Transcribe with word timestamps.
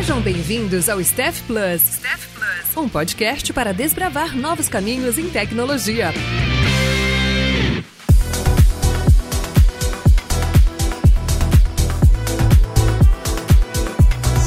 Sejam 0.00 0.18
bem-vindos 0.22 0.88
ao 0.88 0.98
Staff 0.98 1.42
Plus. 1.42 1.82
Staff 1.82 2.26
Plus, 2.28 2.82
um 2.82 2.88
podcast 2.88 3.52
para 3.52 3.74
desbravar 3.74 4.34
novos 4.34 4.66
caminhos 4.66 5.18
em 5.18 5.28
tecnologia. 5.28 6.06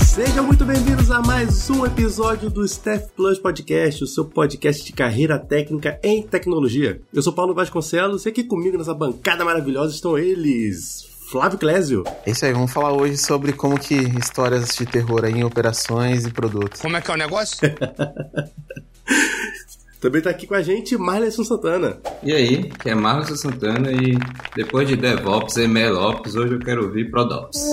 Sejam 0.04 0.44
muito 0.44 0.66
bem-vindos 0.66 1.12
a 1.12 1.21
mais 1.21 1.70
um 1.70 1.86
episódio 1.86 2.50
do 2.50 2.66
Staff 2.66 3.10
Plus 3.16 3.38
Podcast, 3.38 4.04
o 4.04 4.08
seu 4.08 4.26
podcast 4.26 4.84
de 4.84 4.92
carreira 4.92 5.38
técnica 5.38 6.00
em 6.02 6.24
tecnologia. 6.24 7.00
Eu 7.14 7.22
sou 7.22 7.32
Paulo 7.32 7.54
Vasconcelos 7.54 8.26
e 8.26 8.30
aqui 8.30 8.44
comigo 8.44 8.76
nessa 8.76 8.96
bancada 8.96 9.46
maravilhosa 9.46 9.94
estão 9.94 10.18
eles, 10.18 11.12
Flávio 11.30 11.58
Clésio. 11.58 12.04
É 12.26 12.32
isso 12.32 12.46
aí, 12.46 12.54
vamos 12.54 12.71
falar 12.71 12.94
hoje 12.94 13.18
sobre 13.18 13.54
como 13.54 13.80
que 13.80 13.96
histórias 13.96 14.75
de 14.75 14.86
terror 14.86 15.25
aí 15.25 15.34
em 15.34 15.43
operações 15.43 16.25
e 16.25 16.32
produtos. 16.32 16.82
Como 16.82 16.96
é 16.97 17.02
que 17.02 17.11
é 17.11 17.14
o 17.14 17.18
negócio? 17.18 17.57
Também 20.04 20.21
tá 20.21 20.32
aqui 20.32 20.46
com 20.46 20.54
a 20.54 20.61
gente 20.61 20.97
Marleson 20.97 21.46
Santana. 21.46 21.97
E 22.21 22.33
aí, 22.33 22.70
que 22.70 22.89
é 22.89 22.94
Marlon 22.94 23.24
Santana 23.38 23.89
e 23.89 24.18
depois 24.54 24.86
de 24.86 24.97
DevOps 24.97 25.56
e 25.56 25.66
MLOps, 25.66 26.36
hoje 26.36 26.56
eu 26.56 26.60
quero 26.60 26.83
ouvir 26.83 27.10
ProDops. 27.10 27.66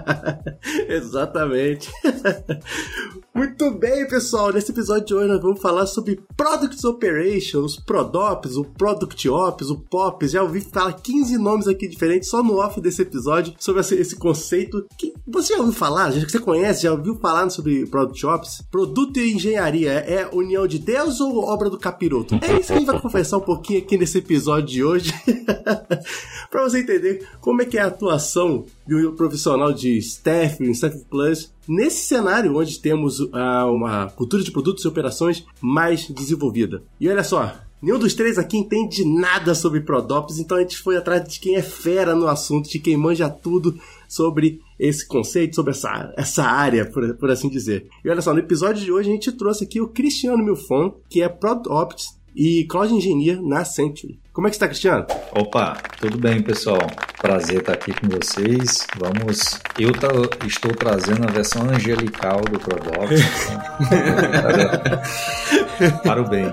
Exatamente. 0.86 1.90
Muito 3.32 3.70
bem, 3.70 4.08
pessoal. 4.08 4.52
Nesse 4.52 4.72
episódio 4.72 5.06
de 5.06 5.14
hoje 5.14 5.28
nós 5.28 5.40
vamos 5.40 5.60
falar 5.60 5.86
sobre 5.86 6.20
Product 6.36 6.84
Operations, 6.84 7.76
Prodops, 7.76 8.56
o 8.56 8.64
Product 8.64 9.28
Ops, 9.28 9.70
o 9.70 9.78
POPs. 9.78 10.32
Já 10.32 10.42
ouvi 10.42 10.60
falar 10.60 10.94
15 10.94 11.38
nomes 11.38 11.68
aqui 11.68 11.86
diferentes 11.86 12.28
só 12.28 12.42
no 12.42 12.56
off 12.56 12.80
desse 12.80 13.02
episódio 13.02 13.54
sobre 13.58 13.82
esse, 13.82 13.94
esse 13.94 14.16
conceito 14.16 14.84
que 14.98 15.14
você 15.26 15.54
já 15.54 15.60
ouviu 15.60 15.72
falar, 15.72 16.10
já 16.10 16.26
que 16.26 16.32
você 16.32 16.40
conhece, 16.40 16.82
já 16.82 16.92
ouviu 16.92 17.14
falar 17.16 17.48
sobre 17.50 17.86
Product 17.86 18.26
Ops? 18.26 18.62
Produto 18.68 19.18
e 19.20 19.32
engenharia 19.32 19.92
é 19.92 20.28
união 20.32 20.66
de 20.66 20.80
Deus 20.80 21.20
ou 21.20 21.44
obra 21.44 21.70
do 21.70 21.78
capiroto? 21.78 22.34
É 22.42 22.58
isso 22.58 22.66
que 22.66 22.72
a 22.72 22.78
gente 22.78 22.86
vai 22.86 22.98
conversar 23.00 23.36
um 23.36 23.42
pouquinho 23.42 23.78
aqui 23.78 23.96
nesse 23.96 24.18
episódio 24.18 24.66
de 24.66 24.84
hoje. 24.84 25.14
para 26.50 26.64
você 26.64 26.80
entender 26.80 27.28
como 27.40 27.62
é 27.62 27.64
que 27.64 27.78
é 27.78 27.82
a 27.82 27.86
atuação 27.86 28.66
de 28.98 29.06
um 29.06 29.14
profissional 29.14 29.72
de 29.72 29.96
staff, 29.98 30.60
um 30.62 30.72
staff 30.72 30.98
plus, 31.08 31.52
nesse 31.68 32.06
cenário 32.06 32.56
onde 32.56 32.80
temos 32.80 33.20
uh, 33.20 33.72
uma 33.72 34.10
cultura 34.10 34.42
de 34.42 34.50
produtos 34.50 34.84
e 34.84 34.88
operações 34.88 35.46
mais 35.60 36.08
desenvolvida. 36.08 36.82
E 37.00 37.08
olha 37.08 37.22
só, 37.22 37.54
Nenhum 37.82 37.98
dos 37.98 38.12
três 38.12 38.36
aqui 38.36 38.58
entende 38.58 39.06
nada 39.06 39.54
sobre 39.54 39.80
Prodops, 39.80 40.38
então 40.38 40.58
a 40.58 40.60
gente 40.60 40.76
foi 40.76 40.98
atrás 40.98 41.26
de 41.26 41.40
quem 41.40 41.56
é 41.56 41.62
fera 41.62 42.14
no 42.14 42.28
assunto, 42.28 42.68
de 42.68 42.78
quem 42.78 42.94
manja 42.94 43.30
tudo 43.30 43.74
sobre 44.06 44.60
esse 44.78 45.08
conceito, 45.08 45.56
sobre 45.56 45.70
essa, 45.70 46.12
essa 46.14 46.44
área, 46.44 46.84
por, 46.84 47.14
por 47.14 47.30
assim 47.30 47.48
dizer. 47.48 47.86
E 48.04 48.10
olha 48.10 48.20
só, 48.20 48.34
no 48.34 48.38
episódio 48.38 48.84
de 48.84 48.92
hoje 48.92 49.08
a 49.08 49.12
gente 49.14 49.32
trouxe 49.32 49.64
aqui 49.64 49.80
o 49.80 49.88
Cristiano 49.88 50.44
Milfon, 50.44 50.94
que 51.08 51.22
é 51.22 51.28
Prodops 51.30 52.18
e 52.36 52.64
Cloud 52.64 52.92
Engineer 52.92 53.40
na 53.40 53.64
Century. 53.64 54.20
Como 54.30 54.46
é 54.46 54.50
que 54.50 54.56
está, 54.56 54.68
Cristiano? 54.68 55.06
Opa, 55.32 55.78
tudo 55.98 56.18
bem, 56.18 56.42
pessoal? 56.42 56.86
Prazer 57.20 57.58
estar 57.58 57.74
aqui 57.74 57.92
com 57.92 58.08
vocês. 58.08 58.86
Vamos. 58.98 59.60
Eu 59.78 59.92
tá, 59.92 60.08
estou 60.46 60.74
trazendo 60.74 61.24
a 61.24 61.30
versão 61.30 61.68
angelical 61.68 62.40
do 62.40 62.58
Prodox. 62.58 63.10
Para 66.02 66.22
o 66.22 66.28
bem. 66.28 66.50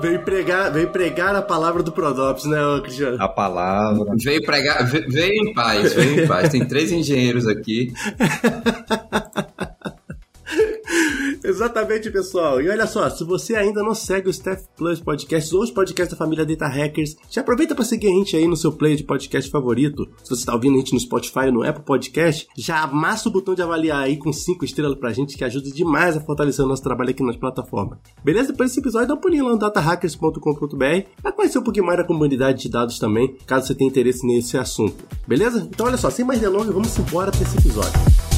Veio 0.00 0.24
pregar, 0.24 0.72
veio 0.72 0.90
pregar 0.90 1.36
a 1.36 1.42
palavra 1.42 1.82
do 1.82 1.92
Prodops, 1.92 2.44
né, 2.44 2.58
Cristiano? 2.82 3.16
A 3.20 3.28
palavra. 3.28 4.14
Veio 4.16 4.42
pregar, 4.42 4.84
veio 4.86 5.32
em 5.32 5.54
paz, 5.54 5.94
veio 5.94 6.24
em 6.24 6.26
paz. 6.26 6.48
Tem 6.48 6.64
três 6.64 6.90
engenheiros 6.90 7.46
aqui. 7.46 7.92
Exatamente, 11.58 12.08
pessoal. 12.12 12.62
E 12.62 12.68
olha 12.70 12.86
só, 12.86 13.10
se 13.10 13.24
você 13.24 13.56
ainda 13.56 13.82
não 13.82 13.92
segue 13.92 14.28
o 14.28 14.30
Staff 14.30 14.62
Plus 14.76 15.00
Podcast 15.00 15.52
ou 15.56 15.64
os 15.64 15.72
podcasts 15.72 16.16
da 16.16 16.24
família 16.24 16.46
Data 16.46 16.68
Hackers, 16.68 17.16
já 17.28 17.40
aproveita 17.40 17.74
para 17.74 17.84
seguir 17.84 18.06
a 18.06 18.10
gente 18.10 18.36
aí 18.36 18.46
no 18.46 18.56
seu 18.56 18.70
player 18.70 18.96
de 18.96 19.02
podcast 19.02 19.50
favorito. 19.50 20.08
Se 20.22 20.30
você 20.30 20.42
está 20.42 20.54
ouvindo 20.54 20.76
a 20.76 20.78
gente 20.78 20.92
no 20.92 21.00
Spotify, 21.00 21.50
no 21.52 21.64
Apple 21.64 21.82
Podcast, 21.84 22.46
já 22.56 22.84
amassa 22.84 23.28
o 23.28 23.32
botão 23.32 23.56
de 23.56 23.62
avaliar 23.62 24.04
aí 24.04 24.16
com 24.16 24.32
5 24.32 24.64
estrelas 24.64 24.96
pra 24.96 25.12
gente, 25.12 25.36
que 25.36 25.42
ajuda 25.42 25.68
demais 25.72 26.16
a 26.16 26.20
fortalecer 26.20 26.64
o 26.64 26.68
nosso 26.68 26.84
trabalho 26.84 27.10
aqui 27.10 27.24
nas 27.24 27.36
plataformas. 27.36 27.98
Beleza? 28.22 28.52
Depois 28.52 28.70
desse 28.70 28.78
episódio, 28.78 29.08
dá 29.08 29.14
um 29.14 29.20
pulinho 29.20 29.46
lá 29.46 29.50
no 29.50 29.58
datahackers.com.br 29.58 31.10
para 31.20 31.32
conhecer 31.32 31.58
um 31.58 31.64
pouquinho 31.64 31.86
mais 31.86 31.98
da 31.98 32.04
comunidade 32.04 32.62
de 32.62 32.68
dados 32.68 33.00
também, 33.00 33.36
caso 33.44 33.66
você 33.66 33.74
tenha 33.74 33.90
interesse 33.90 34.24
nesse 34.24 34.56
assunto. 34.56 35.04
Beleza? 35.26 35.68
Então 35.68 35.86
olha 35.86 35.96
só, 35.96 36.08
sem 36.08 36.24
mais 36.24 36.40
delongas, 36.40 36.72
vamos 36.72 36.96
embora 36.96 37.32
para 37.32 37.42
esse 37.42 37.58
episódio. 37.58 38.37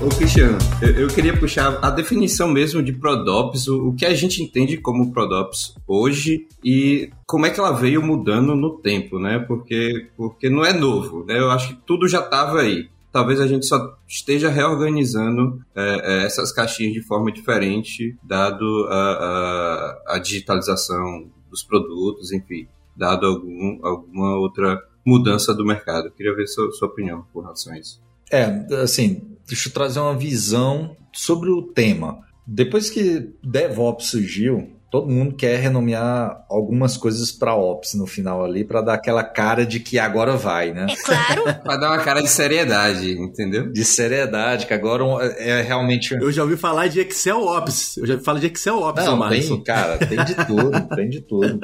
Ô 0.00 0.08
Cristiano, 0.10 0.56
eu, 0.80 0.90
eu, 0.90 1.08
queria 1.08 1.36
puxar 1.36 1.76
a 1.82 1.90
definição 1.90 2.46
mesmo 2.46 2.80
de 2.80 2.92
Prodops, 2.92 3.66
o, 3.66 3.88
o, 3.88 3.94
que 3.96 4.06
a 4.06 4.14
gente 4.14 4.40
entende 4.40 4.76
como 4.76 5.10
Prodops 5.12 5.74
hoje 5.88 6.46
e 6.62 7.10
como 7.26 7.46
é 7.46 7.50
que 7.50 7.58
ela 7.58 7.72
veio 7.72 8.00
mudando 8.00 8.54
no 8.54 8.78
tempo, 8.78 9.18
né? 9.18 9.40
Porque, 9.40 10.08
porque 10.16 10.48
não 10.48 10.64
é 10.64 10.72
novo, 10.72 11.24
né? 11.24 11.36
Eu 11.36 11.50
acho 11.50 11.70
que 11.70 11.82
tudo 11.84 12.06
já 12.06 12.20
estava 12.20 12.60
aí. 12.60 12.88
Talvez 13.10 13.40
a 13.40 13.48
gente 13.48 13.66
só 13.66 13.98
esteja 14.06 14.48
reorganizando 14.48 15.60
é, 15.74 16.00
é, 16.04 16.26
essas 16.26 16.52
caixinhas 16.52 16.92
de 16.92 17.02
forma 17.02 17.32
diferente, 17.32 18.16
dado 18.22 18.86
a, 18.88 18.94
a, 20.06 20.14
a 20.14 20.18
digitalização 20.20 21.28
dos 21.50 21.64
produtos, 21.64 22.30
enfim, 22.30 22.68
dado 22.96 23.26
algum, 23.26 23.80
alguma 23.84 24.36
outra 24.36 24.80
mudança 25.04 25.52
do 25.52 25.66
mercado. 25.66 26.12
Queria 26.12 26.36
ver 26.36 26.46
sua, 26.46 26.70
sua 26.70 26.86
opinião 26.86 27.26
com 27.32 27.40
relação 27.40 27.72
a 27.72 27.78
isso. 27.80 28.00
É, 28.30 28.44
assim, 28.82 29.22
deixa 29.48 29.68
eu 29.68 29.72
trazer 29.72 29.98
uma 29.98 30.16
visão 30.16 30.94
sobre 31.12 31.50
o 31.50 31.62
tema. 31.62 32.20
Depois 32.46 32.90
que 32.90 33.32
DevOps 33.42 34.06
surgiu, 34.06 34.78
todo 34.90 35.08
mundo 35.08 35.34
quer 35.34 35.58
renomear 35.58 36.44
algumas 36.48 36.96
coisas 36.96 37.30
para 37.30 37.54
Ops 37.54 37.94
no 37.94 38.06
final 38.06 38.44
ali, 38.44 38.64
para 38.64 38.80
dar 38.80 38.94
aquela 38.94 39.22
cara 39.22 39.66
de 39.66 39.80
que 39.80 39.98
agora 39.98 40.36
vai, 40.36 40.72
né? 40.72 40.86
É 40.88 40.96
claro. 40.96 41.44
para 41.62 41.76
dar 41.76 41.90
uma 41.90 42.02
cara 42.02 42.22
de 42.22 42.28
seriedade, 42.28 43.12
entendeu? 43.12 43.70
De 43.70 43.84
seriedade, 43.84 44.66
que 44.66 44.72
agora 44.72 45.04
é 45.36 45.60
realmente. 45.60 46.14
Eu 46.14 46.32
já 46.32 46.42
ouvi 46.42 46.56
falar 46.56 46.88
de 46.88 47.00
Excel 47.00 47.42
Ops. 47.42 47.98
Eu 47.98 48.06
já 48.06 48.14
ouvi 48.14 48.24
falar 48.24 48.40
de 48.40 48.46
Excel 48.46 48.80
Ops, 48.80 49.04
não, 49.04 49.28
tem, 49.28 49.62
cara, 49.62 49.98
tem 49.98 50.24
de 50.24 50.34
tudo, 50.34 50.88
tem 50.96 51.08
de 51.08 51.20
tudo. 51.20 51.60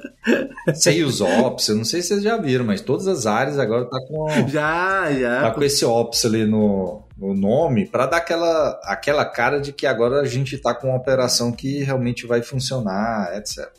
Sales 0.74 1.20
Ops, 1.20 1.68
eu 1.68 1.76
não 1.76 1.84
sei 1.84 2.02
se 2.02 2.08
vocês 2.08 2.22
já 2.22 2.36
viram, 2.36 2.64
mas 2.64 2.82
todas 2.82 3.06
as 3.06 3.26
áreas 3.26 3.58
agora 3.58 3.86
tá 3.86 3.98
com. 4.06 4.48
Já, 4.48 5.12
já. 5.12 5.42
Tá 5.42 5.50
com 5.50 5.62
esse 5.62 5.84
Ops 5.84 6.24
ali 6.26 6.44
no, 6.44 7.04
no 7.26 7.34
nome 7.34 7.86
para 7.86 8.06
dar 8.06 8.18
aquela, 8.18 8.80
aquela 8.84 9.24
cara 9.24 9.58
de 9.58 9.72
que 9.72 9.86
agora 9.86 10.20
a 10.20 10.26
gente 10.26 10.54
está 10.54 10.74
com 10.74 10.88
uma 10.88 10.96
operação 10.96 11.50
que 11.50 11.82
realmente 11.82 12.26
vai 12.26 12.42
funcionar, 12.42 13.36
etc. 13.36 13.70